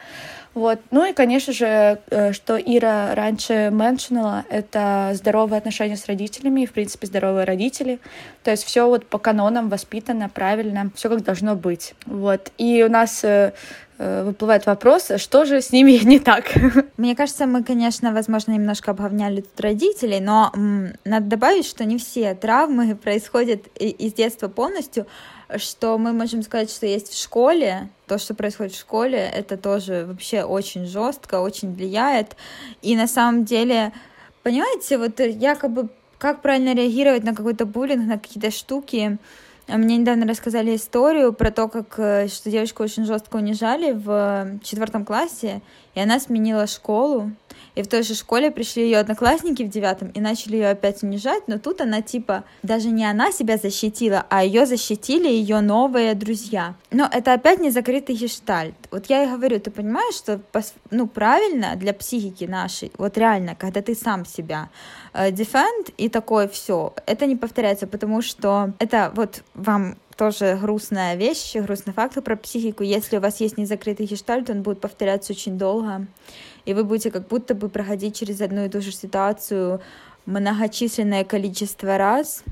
Вот. 0.56 0.80
Ну 0.90 1.04
и, 1.04 1.12
конечно 1.12 1.52
же, 1.52 2.00
э, 2.08 2.32
что 2.32 2.56
Ира 2.56 3.14
раньше 3.14 3.68
меншинала, 3.70 4.46
это 4.48 5.10
здоровые 5.12 5.58
отношения 5.58 5.98
с 5.98 6.06
родителями, 6.06 6.62
и, 6.62 6.66
в 6.66 6.72
принципе, 6.72 7.06
здоровые 7.06 7.44
родители. 7.44 7.98
То 8.42 8.52
есть 8.52 8.64
все 8.64 8.88
вот 8.88 9.04
по 9.04 9.18
канонам 9.18 9.68
воспитано 9.68 10.30
правильно, 10.30 10.90
все 10.94 11.10
как 11.10 11.22
должно 11.22 11.56
быть. 11.56 11.92
Вот. 12.06 12.52
И 12.56 12.82
у 12.82 12.90
нас 12.90 13.22
э, 13.22 13.52
э, 13.98 14.24
выплывает 14.24 14.64
вопрос, 14.64 15.10
что 15.18 15.44
же 15.44 15.60
с 15.60 15.72
ними 15.72 15.92
не 16.04 16.20
так. 16.20 16.46
Мне 16.96 17.14
кажется, 17.14 17.46
мы, 17.46 17.62
конечно, 17.62 18.14
возможно, 18.14 18.52
немножко 18.52 18.92
обговняли 18.92 19.42
тут 19.42 19.60
родителей, 19.60 20.20
но 20.20 20.52
надо 21.04 21.26
добавить, 21.26 21.66
что 21.66 21.84
не 21.84 21.98
все 21.98 22.34
травмы 22.34 22.96
происходят 23.04 23.66
из 23.76 24.14
детства 24.14 24.48
полностью 24.48 25.06
что 25.56 25.98
мы 25.98 26.12
можем 26.12 26.42
сказать, 26.42 26.70
что 26.70 26.86
есть 26.86 27.12
в 27.12 27.20
школе, 27.20 27.88
то, 28.06 28.18
что 28.18 28.34
происходит 28.34 28.72
в 28.72 28.78
школе, 28.78 29.18
это 29.18 29.56
тоже 29.56 30.04
вообще 30.06 30.42
очень 30.42 30.86
жестко, 30.86 31.40
очень 31.40 31.74
влияет. 31.74 32.36
И 32.82 32.96
на 32.96 33.06
самом 33.06 33.44
деле, 33.44 33.92
понимаете, 34.42 34.98
вот 34.98 35.20
якобы 35.20 35.88
как 36.18 36.42
правильно 36.42 36.74
реагировать 36.74 37.24
на 37.24 37.34
какой-то 37.34 37.66
буллинг, 37.66 38.06
на 38.06 38.18
какие-то 38.18 38.50
штуки. 38.50 39.18
Мне 39.68 39.96
недавно 39.96 40.26
рассказали 40.26 40.76
историю 40.76 41.32
про 41.32 41.50
то, 41.50 41.68
как 41.68 41.98
э, 41.98 42.28
что 42.28 42.50
девочку 42.50 42.84
очень 42.84 43.04
жестко 43.04 43.36
унижали 43.36 43.92
в 43.92 44.60
четвертом 44.62 45.04
классе, 45.04 45.60
и 45.94 46.00
она 46.00 46.20
сменила 46.20 46.68
школу, 46.68 47.32
и 47.76 47.82
в 47.82 47.88
той 47.88 48.02
же 48.02 48.14
школе 48.14 48.50
пришли 48.50 48.82
ее 48.82 48.98
одноклассники 48.98 49.62
в 49.62 49.68
девятом 49.68 50.08
и 50.08 50.20
начали 50.20 50.56
ее 50.56 50.70
опять 50.70 51.02
унижать, 51.02 51.46
но 51.46 51.58
тут 51.58 51.80
она 51.80 52.02
типа, 52.02 52.44
даже 52.62 52.88
не 52.88 53.04
она 53.04 53.30
себя 53.30 53.58
защитила, 53.58 54.26
а 54.30 54.42
ее 54.42 54.66
защитили 54.66 55.28
ее 55.28 55.60
новые 55.60 56.14
друзья. 56.14 56.74
Но 56.90 57.08
это 57.12 57.34
опять 57.34 57.60
не 57.60 57.70
закрытый 57.70 58.16
гештальт. 58.16 58.74
Вот 58.90 59.06
я 59.06 59.24
и 59.24 59.28
говорю, 59.28 59.60
ты 59.60 59.70
понимаешь, 59.70 60.14
что 60.14 60.40
ну, 60.90 61.06
правильно 61.06 61.76
для 61.76 61.92
психики 61.92 62.44
нашей, 62.44 62.90
вот 62.96 63.18
реально, 63.18 63.54
когда 63.54 63.82
ты 63.82 63.94
сам 63.94 64.24
себя 64.24 64.70
э, 65.12 65.30
defend 65.30 65.92
и 65.98 66.08
такое 66.08 66.48
все, 66.48 66.94
это 67.04 67.26
не 67.26 67.36
повторяется, 67.36 67.86
потому 67.86 68.22
что 68.22 68.72
это 68.78 69.12
вот 69.14 69.42
вам 69.54 69.96
тоже 70.16 70.58
грустная 70.60 71.14
вещь, 71.14 71.54
грустный 71.56 71.92
факт 71.92 72.22
про 72.24 72.36
психику. 72.36 72.82
Если 72.82 73.18
у 73.18 73.20
вас 73.20 73.40
есть 73.40 73.58
незакрытый 73.58 74.06
гештальт, 74.06 74.50
он 74.50 74.62
будет 74.62 74.80
повторяться 74.80 75.32
очень 75.32 75.58
долго 75.58 76.06
и 76.66 76.74
вы 76.74 76.84
будете 76.84 77.10
как 77.10 77.26
будто 77.28 77.54
бы 77.54 77.68
проходить 77.68 78.16
через 78.16 78.40
одну 78.40 78.66
и 78.66 78.68
ту 78.68 78.82
же 78.82 78.92
ситуацию 78.92 79.80
многочисленное 80.26 81.24
количество 81.24 81.96
раз. 81.96 82.42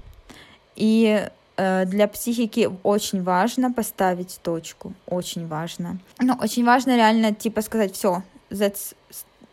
И 0.77 1.29
э, 1.57 1.85
для 1.87 2.09
психики 2.09 2.71
очень 2.85 3.23
важно 3.23 3.73
поставить 3.73 4.39
точку, 4.43 4.95
очень 5.07 5.47
важно. 5.47 5.99
Ну, 6.21 6.35
очень 6.41 6.65
важно 6.65 6.97
реально, 6.97 7.35
типа, 7.35 7.61
сказать, 7.63 7.95
все, 7.95 8.23
that's 8.51 8.95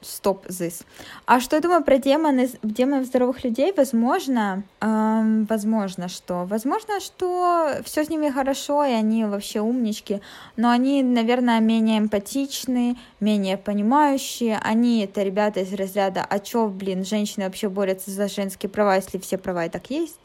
stop 0.01 0.47
this. 0.47 0.83
А 1.25 1.39
что 1.39 1.55
я 1.55 1.61
думаю 1.61 1.83
про 1.83 1.97
демоны, 1.97 2.49
демонов 2.63 3.05
здоровых 3.05 3.43
людей? 3.43 3.73
Возможно, 3.75 4.63
эм, 4.81 5.45
возможно, 5.45 6.07
что, 6.09 6.45
возможно, 6.45 6.99
что 6.99 7.69
все 7.83 8.03
с 8.03 8.09
ними 8.09 8.29
хорошо, 8.29 8.83
и 8.83 8.91
они 8.91 9.25
вообще 9.25 9.61
умнички, 9.61 10.21
но 10.57 10.69
они, 10.69 11.03
наверное, 11.03 11.59
менее 11.59 11.99
эмпатичны, 11.99 12.97
менее 13.19 13.57
понимающие. 13.57 14.57
Они 14.61 15.03
это 15.03 15.23
ребята 15.23 15.61
из 15.61 15.73
разряда, 15.73 16.25
а 16.27 16.39
чё, 16.39 16.67
блин, 16.67 17.05
женщины 17.05 17.45
вообще 17.45 17.69
борются 17.69 18.11
за 18.11 18.27
женские 18.27 18.69
права, 18.69 18.95
если 18.95 19.17
все 19.19 19.37
права 19.37 19.65
и 19.65 19.69
так 19.69 19.89
есть? 19.89 20.19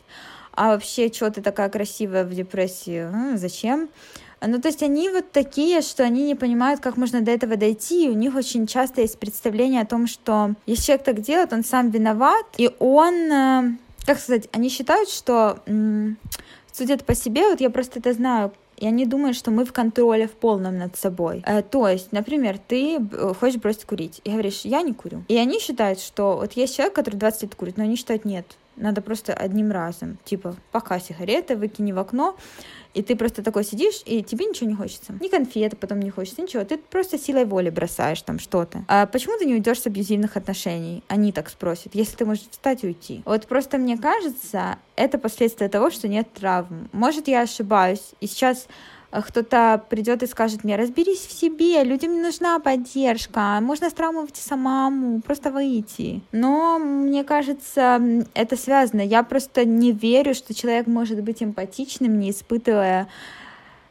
А 0.52 0.68
вообще, 0.68 1.12
что 1.12 1.30
ты 1.30 1.42
такая 1.42 1.68
красивая 1.68 2.24
в 2.24 2.34
депрессии? 2.34 3.00
М, 3.00 3.36
зачем? 3.36 3.90
Ну, 4.40 4.60
то 4.60 4.68
есть 4.68 4.82
они 4.82 5.08
вот 5.10 5.30
такие, 5.32 5.80
что 5.80 6.04
они 6.04 6.24
не 6.24 6.34
понимают, 6.34 6.80
как 6.80 6.96
можно 6.96 7.20
до 7.20 7.30
этого 7.30 7.56
дойти, 7.56 8.06
и 8.06 8.08
у 8.08 8.14
них 8.14 8.34
очень 8.34 8.66
часто 8.66 9.00
есть 9.00 9.18
представление 9.18 9.82
о 9.82 9.86
том, 9.86 10.06
что 10.06 10.54
если 10.66 10.84
человек 10.84 11.04
так 11.04 11.20
делает, 11.20 11.52
он 11.52 11.64
сам 11.64 11.90
виноват, 11.90 12.44
и 12.58 12.70
он, 12.78 13.14
э, 13.14 13.76
как 14.04 14.18
сказать, 14.18 14.48
они 14.52 14.68
считают, 14.68 15.08
что 15.08 15.58
судят 16.72 17.04
по 17.04 17.14
себе, 17.14 17.48
вот 17.48 17.60
я 17.60 17.70
просто 17.70 17.98
это 17.98 18.12
знаю, 18.12 18.52
и 18.76 18.86
они 18.86 19.06
думают, 19.06 19.36
что 19.36 19.50
мы 19.50 19.64
в 19.64 19.72
контроле 19.72 20.28
в 20.28 20.32
полном 20.32 20.78
над 20.78 20.96
собой. 20.96 21.42
Э, 21.46 21.62
то 21.62 21.88
есть, 21.88 22.12
например, 22.12 22.58
ты 22.58 22.96
э, 22.96 23.34
хочешь 23.38 23.60
бросить 23.60 23.84
курить 23.84 24.20
и 24.24 24.30
говоришь, 24.30 24.62
я 24.64 24.82
не 24.82 24.92
курю. 24.92 25.24
И 25.28 25.36
они 25.36 25.60
считают, 25.60 26.00
что 26.00 26.36
вот 26.36 26.52
есть 26.52 26.76
человек, 26.76 26.94
который 26.94 27.16
20 27.16 27.42
лет 27.42 27.54
курит, 27.54 27.76
но 27.78 27.84
они 27.84 27.96
считают, 27.96 28.24
нет, 28.24 28.44
надо 28.76 29.02
просто 29.02 29.32
одним 29.32 29.70
разом. 29.70 30.18
Типа, 30.24 30.56
пока 30.72 30.98
сигареты, 31.00 31.56
выкини 31.56 31.92
в 31.92 31.98
окно, 31.98 32.36
и 32.94 33.02
ты 33.02 33.14
просто 33.14 33.42
такой 33.42 33.64
сидишь, 33.64 34.02
и 34.06 34.22
тебе 34.22 34.46
ничего 34.46 34.70
не 34.70 34.74
хочется. 34.74 35.14
Ни 35.20 35.28
конфеты 35.28 35.76
потом 35.76 36.00
не 36.00 36.10
хочется, 36.10 36.40
ничего. 36.40 36.64
Ты 36.64 36.78
просто 36.78 37.18
силой 37.18 37.44
воли 37.44 37.68
бросаешь 37.68 38.22
там 38.22 38.38
что-то. 38.38 38.84
А 38.88 39.06
почему 39.06 39.38
ты 39.38 39.44
не 39.44 39.54
уйдешь 39.54 39.82
с 39.82 39.86
абьюзивных 39.86 40.36
отношений? 40.36 41.04
Они 41.08 41.30
так 41.30 41.50
спросят, 41.50 41.94
если 41.94 42.16
ты 42.16 42.24
можешь 42.24 42.48
встать 42.50 42.84
и 42.84 42.86
уйти. 42.86 43.22
Вот 43.26 43.46
просто 43.46 43.76
мне 43.76 43.98
кажется, 43.98 44.78
это 44.96 45.18
последствия 45.18 45.68
того, 45.68 45.90
что 45.90 46.08
нет 46.08 46.32
травм. 46.32 46.88
Может, 46.92 47.28
я 47.28 47.42
ошибаюсь. 47.42 48.12
И 48.20 48.26
сейчас 48.26 48.66
кто-то 49.22 49.82
придет 49.88 50.22
и 50.22 50.26
скажет 50.26 50.64
мне, 50.64 50.76
разберись 50.76 51.26
в 51.26 51.32
себе, 51.32 51.82
людям 51.84 52.12
не 52.12 52.20
нужна 52.20 52.58
поддержка, 52.58 53.58
можно 53.60 53.90
с 53.90 53.94
самому, 54.34 55.20
просто 55.20 55.50
выйти. 55.50 56.22
Но 56.32 56.78
мне 56.78 57.24
кажется, 57.24 58.00
это 58.34 58.56
связано. 58.56 59.00
Я 59.00 59.22
просто 59.22 59.64
не 59.64 59.92
верю, 59.92 60.34
что 60.34 60.54
человек 60.54 60.86
может 60.86 61.22
быть 61.22 61.42
эмпатичным, 61.42 62.18
не 62.18 62.30
испытывая 62.30 63.08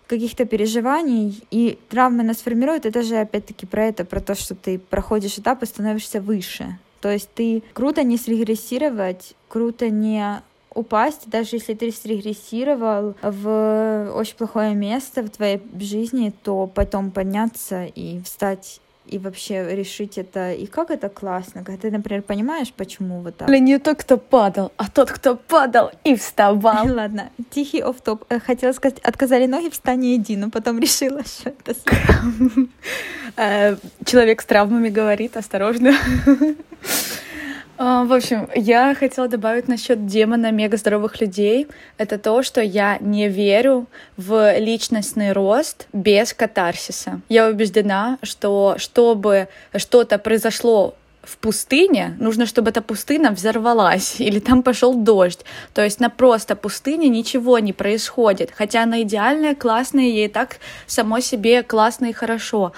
каких-то 0.08 0.46
переживаний, 0.46 1.44
и 1.52 1.80
травмы 1.90 2.24
нас 2.24 2.38
формируют, 2.38 2.86
это 2.86 3.02
же 3.02 3.16
опять-таки 3.16 3.66
про 3.66 3.86
это, 3.86 4.06
про 4.06 4.20
то, 4.20 4.36
что 4.36 4.54
ты 4.54 4.78
проходишь 4.78 5.40
этап 5.40 5.64
и 5.64 5.66
становишься 5.66 6.22
выше. 6.22 6.78
То 7.02 7.12
есть 7.12 7.30
ты 7.34 7.64
круто 7.74 8.04
не 8.04 8.18
срегрессировать, 8.18 9.36
круто 9.48 9.90
не 9.90 10.42
упасть, 10.76 11.30
даже 11.30 11.56
если 11.56 11.74
ты 11.74 11.92
срегрессировал 11.92 13.16
в 13.22 14.12
очень 14.16 14.36
плохое 14.36 14.76
место 14.76 15.24
в 15.24 15.30
твоей 15.30 15.62
жизни, 15.80 16.34
то 16.44 16.68
потом 16.68 17.12
подняться 17.12 17.86
и 17.86 18.22
встать 18.22 18.82
и 19.08 19.18
вообще 19.20 19.76
решить 19.76 20.18
это. 20.18 20.52
И 20.52 20.66
как 20.66 20.90
это 20.90 21.10
классно, 21.10 21.64
когда 21.64 21.82
ты, 21.82 21.92
например, 21.92 22.22
понимаешь, 22.22 22.74
почему 22.74 23.22
вот 23.22 23.38
так. 23.38 23.50
Или 23.50 23.60
не 23.60 23.78
тот, 23.78 24.00
кто 24.00 24.18
падал, 24.18 24.72
а 24.78 24.90
тот, 24.90 25.12
кто 25.12 25.36
падал 25.36 25.92
и 26.04 26.16
вставал. 26.16 26.88
Ладно, 26.96 27.30
тихий 27.52 27.82
оф 27.82 28.02
топ 28.02 28.26
э, 28.30 28.40
Хотела 28.40 28.72
сказать, 28.74 29.00
отказали 29.00 29.46
ноги, 29.46 29.70
встань 29.70 30.04
и 30.06 30.16
иди, 30.16 30.36
но 30.36 30.50
потом 30.50 30.80
решила, 30.86 31.24
что 31.24 31.50
это... 31.50 31.76
Э, 33.38 33.76
человек 34.06 34.42
с 34.42 34.46
травмами 34.46 34.90
говорит, 34.90 35.38
осторожно. 35.38 35.94
А, 37.78 38.06
в 38.06 38.14
общем, 38.14 38.48
я 38.56 38.96
хотела 38.96 39.28
добавить 39.28 39.68
насчет 39.68 40.06
демона 40.06 40.52
мега 40.52 40.78
здоровых 40.78 41.20
людей. 41.20 41.68
Это 41.98 42.18
то, 42.18 42.42
что 42.42 42.62
я 42.62 42.98
не 43.02 43.28
верю 43.28 43.88
в 44.16 44.58
личностный 44.58 45.34
рост 45.34 45.88
без 45.92 46.34
катарсиса. 46.34 47.20
Я 47.28 47.48
убеждена, 47.48 48.18
что 48.22 48.76
чтобы 48.78 49.50
что-то 49.76 50.18
произошло 50.18 50.96
в 51.26 51.38
пустыне, 51.38 52.16
нужно, 52.20 52.46
чтобы 52.46 52.70
эта 52.70 52.82
пустыня 52.82 53.32
взорвалась, 53.32 54.16
или 54.20 54.40
там 54.40 54.64
пошел 54.64 54.94
дождь. 54.94 55.44
То 55.74 55.84
есть 55.84 56.00
на 56.00 56.10
просто 56.10 56.56
пустыне 56.56 57.10
ничего 57.10 57.60
не 57.60 57.74
происходит. 57.74 58.52
Хотя 58.56 58.84
она 58.84 59.02
идеальная, 59.02 59.56
классная, 59.56 60.06
ей 60.06 60.30
так 60.30 60.58
само 60.88 61.20
себе 61.20 61.64
классно 61.64 62.06
и 62.06 62.14
хорошо. 62.14 62.72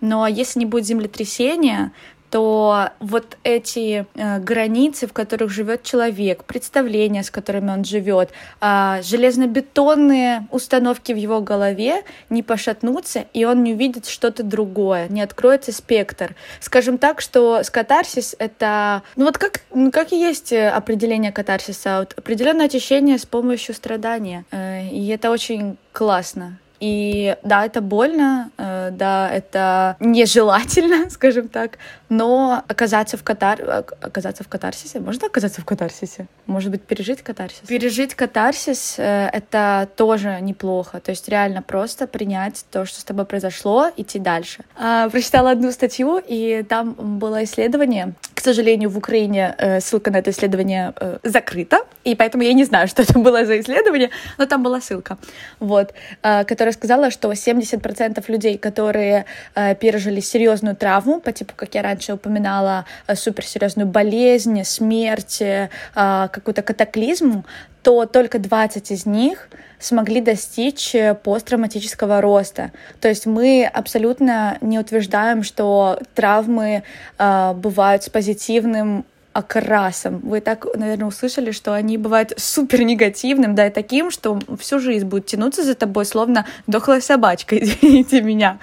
Но 0.00 0.26
если 0.26 0.58
не 0.58 0.66
будет 0.66 0.84
землетрясения, 0.84 1.92
то 2.34 2.90
вот 2.98 3.36
эти 3.44 4.06
э, 4.16 4.40
границы, 4.40 5.06
в 5.06 5.12
которых 5.12 5.50
живет 5.50 5.84
человек, 5.84 6.42
представления, 6.42 7.22
с 7.22 7.30
которыми 7.30 7.70
он 7.70 7.84
живет, 7.84 8.30
э, 8.60 9.02
железнобетонные 9.04 10.48
установки 10.50 11.12
в 11.12 11.16
его 11.16 11.40
голове 11.40 12.02
не 12.30 12.42
пошатнутся, 12.42 13.26
и 13.34 13.44
он 13.44 13.62
не 13.62 13.74
увидит 13.74 14.06
что-то 14.06 14.42
другое, 14.42 15.06
не 15.06 15.22
откроется 15.22 15.70
спектр. 15.70 16.34
Скажем 16.58 16.98
так, 16.98 17.20
что 17.20 17.62
с 17.62 17.70
катарсис 17.70 18.34
это, 18.40 19.04
ну 19.14 19.26
вот 19.26 19.38
как, 19.38 19.60
ну 19.72 19.92
как 19.92 20.12
и 20.12 20.18
есть 20.18 20.52
определение 20.52 21.30
катарсиса, 21.30 22.00
вот 22.00 22.14
определенное 22.18 22.66
очищение 22.66 23.16
с 23.16 23.26
помощью 23.26 23.76
страдания, 23.76 24.44
э, 24.50 24.88
и 24.88 25.06
это 25.06 25.30
очень 25.30 25.76
классно. 25.92 26.58
И 26.84 27.34
да, 27.42 27.64
это 27.64 27.80
больно, 27.80 28.50
э, 28.58 28.90
да, 28.92 29.30
это 29.30 29.96
нежелательно, 30.00 31.08
скажем 31.10 31.48
так, 31.48 31.78
но 32.10 32.62
оказаться 32.68 33.16
в 33.16 33.22
катар... 33.22 33.86
оказаться 34.02 34.44
в 34.44 34.48
катарсисе, 34.48 35.00
можно 35.00 35.28
оказаться 35.28 35.62
в 35.62 35.64
катарсисе? 35.64 36.26
Может 36.44 36.70
быть, 36.70 36.82
пережить 36.82 37.22
катарсис? 37.22 37.66
Пережить 37.66 38.14
катарсис 38.14 38.96
э,— 38.98 39.30
это 39.32 39.88
тоже 39.96 40.38
неплохо, 40.42 41.00
то 41.00 41.10
есть 41.10 41.26
реально 41.26 41.62
просто 41.62 42.06
принять 42.06 42.66
то, 42.70 42.84
что 42.84 43.00
с 43.00 43.04
тобой 43.04 43.24
произошло, 43.24 43.90
идти 43.96 44.18
дальше. 44.18 44.62
А, 44.76 45.08
прочитала 45.08 45.52
одну 45.52 45.72
статью, 45.72 46.18
и 46.18 46.66
там 46.68 46.92
было 46.92 47.44
исследование, 47.44 48.12
сожалению, 48.44 48.90
в 48.90 48.98
Украине 48.98 49.54
э, 49.58 49.80
ссылка 49.80 50.10
на 50.10 50.18
это 50.18 50.30
исследование 50.30 50.94
закрыта, 51.22 51.78
и 52.04 52.14
поэтому 52.14 52.44
я 52.44 52.52
не 52.52 52.64
знаю, 52.64 52.88
что 52.92 53.02
это 53.02 53.18
было 53.18 53.44
за 53.44 53.60
исследование, 53.60 54.10
но 54.38 54.46
там 54.46 54.62
была 54.62 54.80
ссылка, 54.80 55.18
вот, 55.60 55.94
которая 56.22 56.72
сказала, 56.72 57.10
что 57.10 57.32
70% 57.32 58.24
людей, 58.28 58.58
которые 58.58 59.24
э, 59.54 59.74
пережили 59.74 60.20
серьезную 60.20 60.76
травму, 60.76 61.20
по 61.20 61.32
типу, 61.32 61.52
как 61.56 61.74
я 61.74 61.82
раньше 61.82 62.14
упоминала, 62.14 62.84
э, 63.06 63.14
суперсерьезную 63.14 63.86
болезнь, 63.86 64.64
смерть, 64.64 65.42
э, 65.42 65.68
какую-то 65.94 66.62
катаклизм, 66.62 67.44
то 67.82 68.06
только 68.06 68.38
20 68.38 68.90
из 68.90 69.06
них 69.06 69.48
смогли 69.84 70.20
достичь 70.20 70.94
э, 70.94 71.14
посттравматического 71.14 72.20
роста. 72.20 72.72
То 73.00 73.08
есть 73.08 73.26
мы 73.26 73.64
абсолютно 73.64 74.58
не 74.60 74.78
утверждаем, 74.78 75.42
что 75.42 75.98
травмы 76.14 76.82
э, 77.18 77.52
бывают 77.54 78.02
с 78.04 78.08
позитивным 78.08 79.04
окрасом. 79.34 80.20
Вы 80.20 80.40
так, 80.40 80.64
наверное, 80.76 81.08
услышали, 81.08 81.50
что 81.50 81.74
они 81.74 81.98
бывают 81.98 82.32
супер 82.36 82.84
негативным, 82.84 83.54
да, 83.56 83.66
и 83.66 83.70
таким, 83.70 84.10
что 84.12 84.38
всю 84.58 84.78
жизнь 84.78 85.06
будет 85.06 85.26
тянуться 85.26 85.64
за 85.64 85.74
тобой, 85.74 86.06
словно 86.06 86.46
дохлая 86.68 87.00
собачка, 87.00 87.56
извините 87.62 88.22
меня. 88.22 88.58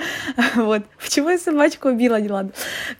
Вот. 0.56 0.84
Почему 1.04 1.30
я 1.30 1.38
собачку 1.38 1.90
убила, 1.90 2.20
не 2.20 2.30
ладно. 2.30 2.52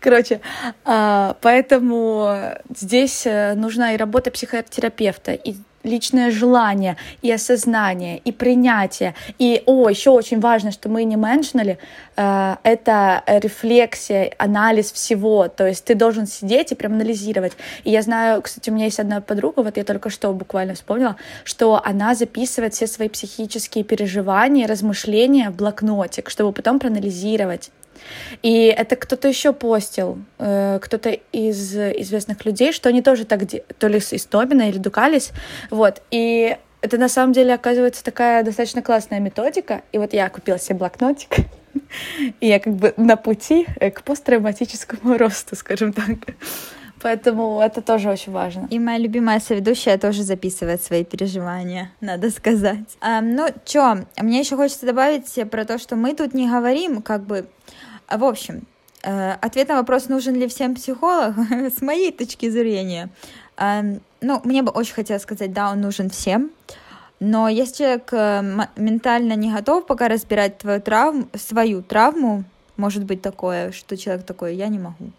Короче, 0.02 0.42
а, 0.84 1.38
поэтому 1.42 2.54
здесь 2.78 3.26
э, 3.26 3.54
нужна 3.56 3.94
и 3.94 3.98
работа 3.98 4.32
психотерапевта, 4.32 5.32
и 5.32 5.56
личное 5.84 6.32
желание 6.32 6.98
и 7.22 7.32
осознание, 7.32 8.18
и 8.18 8.32
принятие. 8.32 9.16
И, 9.40 9.64
о, 9.66 9.90
еще 9.90 10.12
очень 10.12 10.40
важно, 10.40 10.72
что 10.72 10.90
мы 10.90 11.04
не 11.04 11.16
меншнали, 11.16 11.78
э, 12.16 12.56
это 12.64 13.24
рефлексия, 13.28 14.34
анализ 14.38 14.92
всего. 14.92 15.48
То 15.48 15.68
есть 15.68 15.86
ты 15.86 15.96
должен 15.96 16.28
сидеть 16.28 16.72
и 16.72 16.76
прям 16.76 16.94
анализировать. 16.94 17.54
И 17.84 17.92
я 17.92 18.02
знаю, 18.02 18.42
кстати, 18.42 18.70
у 18.70 18.74
меня 18.74 18.86
есть 18.86 19.00
одна 19.00 19.22
подруга, 19.22 19.62
вот 19.62 19.78
я 19.78 19.84
только 19.84 20.10
что 20.10 20.32
буквально 20.34 20.74
вспомнила, 20.74 21.16
что 21.44 21.82
она 21.84 22.16
записывает 22.16 22.74
все 22.74 22.88
свои 22.88 23.10
психические 23.10 23.84
переживания, 23.84 24.68
размышления 24.68 25.50
в 25.50 25.56
блокнотик, 25.56 26.30
чтобы 26.30 26.52
потом 26.52 26.80
проанализировать. 26.80 27.72
И 28.42 28.66
это 28.66 28.96
кто-то 28.96 29.28
еще 29.28 29.54
постил, 29.54 30.20
э, 30.40 30.80
кто-то 30.82 31.10
из 31.10 31.76
известных 31.76 32.46
людей, 32.46 32.74
что 32.74 32.90
они 32.90 33.02
тоже 33.02 33.26
так, 33.26 33.42
то 33.78 33.88
ли 33.88 34.00
из 34.00 34.26
Тобина 34.26 34.70
или 34.70 34.78
Дукалис, 34.78 35.32
вот, 35.70 36.02
и 36.12 36.58
это 36.82 36.98
на 36.98 37.10
самом 37.10 37.34
деле 37.34 37.54
оказывается 37.54 38.04
такая 38.04 38.44
достаточно 38.44 38.82
классная 38.82 39.20
методика, 39.20 39.82
и 39.92 39.98
вот 39.98 40.14
я 40.14 40.30
купила 40.30 40.60
себе 40.60 40.80
блокнотик, 40.80 41.36
и 42.40 42.48
я 42.48 42.60
как 42.60 42.74
бы 42.74 42.94
на 42.98 43.16
пути 43.16 43.66
к 43.66 44.04
посттравматическому 44.04 45.18
росту, 45.18 45.56
скажем 45.56 45.94
так. 45.94 46.18
Поэтому 47.02 47.60
это 47.60 47.82
тоже 47.82 48.10
очень 48.10 48.32
важно. 48.32 48.68
И 48.70 48.78
моя 48.78 49.00
любимая 49.00 49.40
соведущая 49.40 49.98
тоже 49.98 50.24
записывает 50.24 50.84
свои 50.84 51.04
переживания, 51.04 51.92
надо 52.00 52.30
сказать. 52.30 52.98
А, 53.00 53.22
ну, 53.22 53.48
чё, 53.66 54.06
мне 54.18 54.40
еще 54.40 54.56
хочется 54.56 54.86
добавить 54.86 55.34
про 55.50 55.66
то, 55.66 55.80
что 55.80 55.96
мы 55.96 56.14
тут 56.14 56.34
не 56.36 56.48
говорим 56.48 57.02
как 57.02 57.24
бы 57.24 57.48
в 58.18 58.24
общем, 58.24 58.68
э, 59.04 59.34
ответ 59.34 59.70
на 59.70 59.76
вопрос, 59.76 60.10
нужен 60.10 60.36
ли 60.36 60.48
всем 60.48 60.76
психолог, 60.76 61.36
с 61.78 61.82
моей 61.82 62.12
точки 62.12 62.50
зрения, 62.50 63.10
эм, 63.58 64.02
ну, 64.22 64.42
мне 64.44 64.62
бы 64.64 64.72
очень 64.72 64.94
хотелось 64.94 65.24
сказать, 65.24 65.54
да, 65.54 65.72
он 65.72 65.82
нужен 65.82 66.10
всем, 66.10 66.52
но 67.20 67.50
если 67.50 67.84
человек 67.84 68.10
э, 68.14 68.42
ментально 68.76 69.34
не 69.34 69.52
готов 69.52 69.86
пока 69.86 70.08
разбирать 70.08 70.58
твою 70.58 70.82
травму, 70.82 71.28
свою 71.36 71.84
травму, 71.84 72.44
может 72.78 73.04
быть 73.04 73.22
такое, 73.22 73.72
что 73.72 73.96
человек 73.96 74.26
такой, 74.26 74.56
я 74.56 74.68
не 74.68 74.80
могу, 74.80 75.12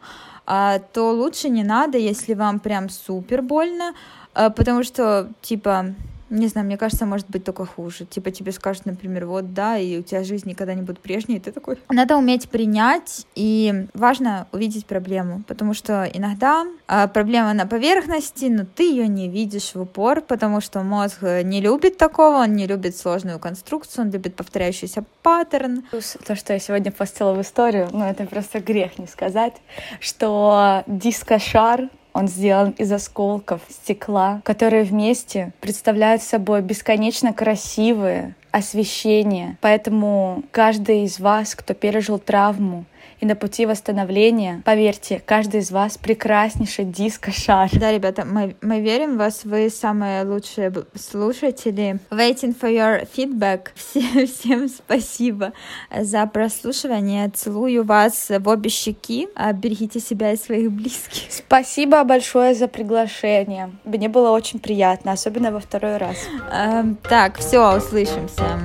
а, 0.47 0.81
то 0.93 1.13
лучше 1.13 1.49
не 1.49 1.63
надо, 1.63 1.99
если 1.99 2.35
вам 2.35 2.59
прям 2.59 2.89
супер 2.91 3.43
больно, 3.43 3.95
э, 4.35 4.51
потому 4.51 4.83
что, 4.83 5.29
типа, 5.41 5.95
не 6.33 6.49
знаю, 6.49 6.67
мне 6.67 6.79
кажется, 6.79 7.07
может 7.07 7.29
быть 7.29 7.45
только 7.45 7.67
хуже. 7.67 8.05
Типа 8.07 8.31
тебе 8.31 8.53
скажут, 8.53 8.87
например, 8.87 9.27
вот, 9.27 9.53
да, 9.53 9.77
и 9.77 9.99
у 9.99 10.03
тебя 10.03 10.25
жизнь 10.25 10.49
никогда 10.49 10.75
не 10.75 10.83
будет 10.83 10.99
прежней, 10.99 11.37
и 11.37 11.41
ты 11.41 11.53
такой... 11.53 11.79
Надо 11.91 12.17
уметь 12.17 12.49
принять, 12.49 13.27
и 13.35 13.87
важно 13.95 14.47
увидеть 14.53 14.87
проблему, 14.87 15.43
потому 15.47 15.75
что 15.75 16.09
иногда 16.13 16.67
а, 16.89 17.07
проблема 17.07 17.53
на 17.53 17.67
поверхности, 17.67 18.47
но 18.47 18.65
ты 18.65 18.91
ее 18.91 19.09
не 19.09 19.29
видишь 19.29 19.75
в 19.75 19.83
упор, 19.83 20.23
потому 20.23 20.61
что 20.61 20.83
мозг 20.83 21.23
не 21.23 21.61
любит 21.61 21.99
такого, 21.99 22.37
он 22.37 22.55
не 22.55 22.67
любит 22.67 22.97
сложную 22.97 23.39
конструкцию, 23.39 24.07
он 24.07 24.11
любит 24.11 24.35
повторяющийся 24.35 25.05
паттерн. 25.23 25.85
То, 26.27 26.35
что 26.35 26.53
я 26.55 26.59
сегодня 26.59 26.91
постила 26.91 27.35
в 27.35 27.41
историю, 27.43 27.89
ну 27.93 28.05
это 28.05 28.25
просто 28.25 28.61
грех 28.61 28.99
не 28.99 29.07
сказать, 29.07 29.55
что 30.01 30.83
дискошар 30.87 31.89
он 32.13 32.29
сделан 32.29 32.71
из 32.71 32.93
осколков 32.93 33.61
стекла, 33.69 34.41
которые 34.45 34.85
вместе 34.85 35.53
представляют 35.61 36.23
собой 36.23 36.63
бесконечно 36.63 37.33
красивые 37.33 38.35
освещение. 38.51 39.57
Поэтому 39.61 40.43
каждый 40.51 41.05
из 41.05 41.19
вас, 41.19 41.55
кто 41.55 41.75
пережил 41.75 42.19
травму, 42.19 42.85
и 43.23 43.25
на 43.25 43.37
пути 43.37 43.67
восстановления, 43.67 44.63
поверьте, 44.65 45.23
каждый 45.25 45.61
из 45.61 45.71
вас 45.71 45.97
прекраснейший 45.97 46.85
диско-шар. 46.85 47.71
Да, 47.73 47.93
ребята, 47.93 48.25
мы, 48.25 48.57
мы 48.61 48.81
верим 48.81 49.15
в 49.15 49.19
вас, 49.19 49.45
вы 49.45 49.71
самые 49.71 50.25
лучшие 50.25 50.73
слушатели. 50.97 52.01
Waiting 52.11 52.53
for 52.61 52.69
your 52.69 53.09
feedback. 53.17 53.69
Всем, 53.77 54.27
всем 54.27 54.69
спасибо 54.69 55.53
за 55.97 56.27
прослушивание. 56.27 57.29
Целую 57.29 57.85
вас 57.85 58.29
в 58.29 58.49
обе 58.49 58.71
щеки. 58.71 59.29
Берегите 59.55 60.01
себя 60.01 60.33
и 60.33 60.37
своих 60.37 60.73
близких. 60.73 61.31
Спасибо 61.31 62.03
большое 62.03 62.57
за 62.57 62.67
приглашение. 62.67 63.71
Мне 63.85 64.09
было 64.09 64.31
очень 64.31 64.59
приятно, 64.59 65.13
особенно 65.13 65.53
во 65.53 65.61
второй 65.61 65.99
раз. 65.99 66.17
Эм, 66.51 66.99
так, 67.09 67.39
все, 67.39 67.77
услышимся. 67.77 68.59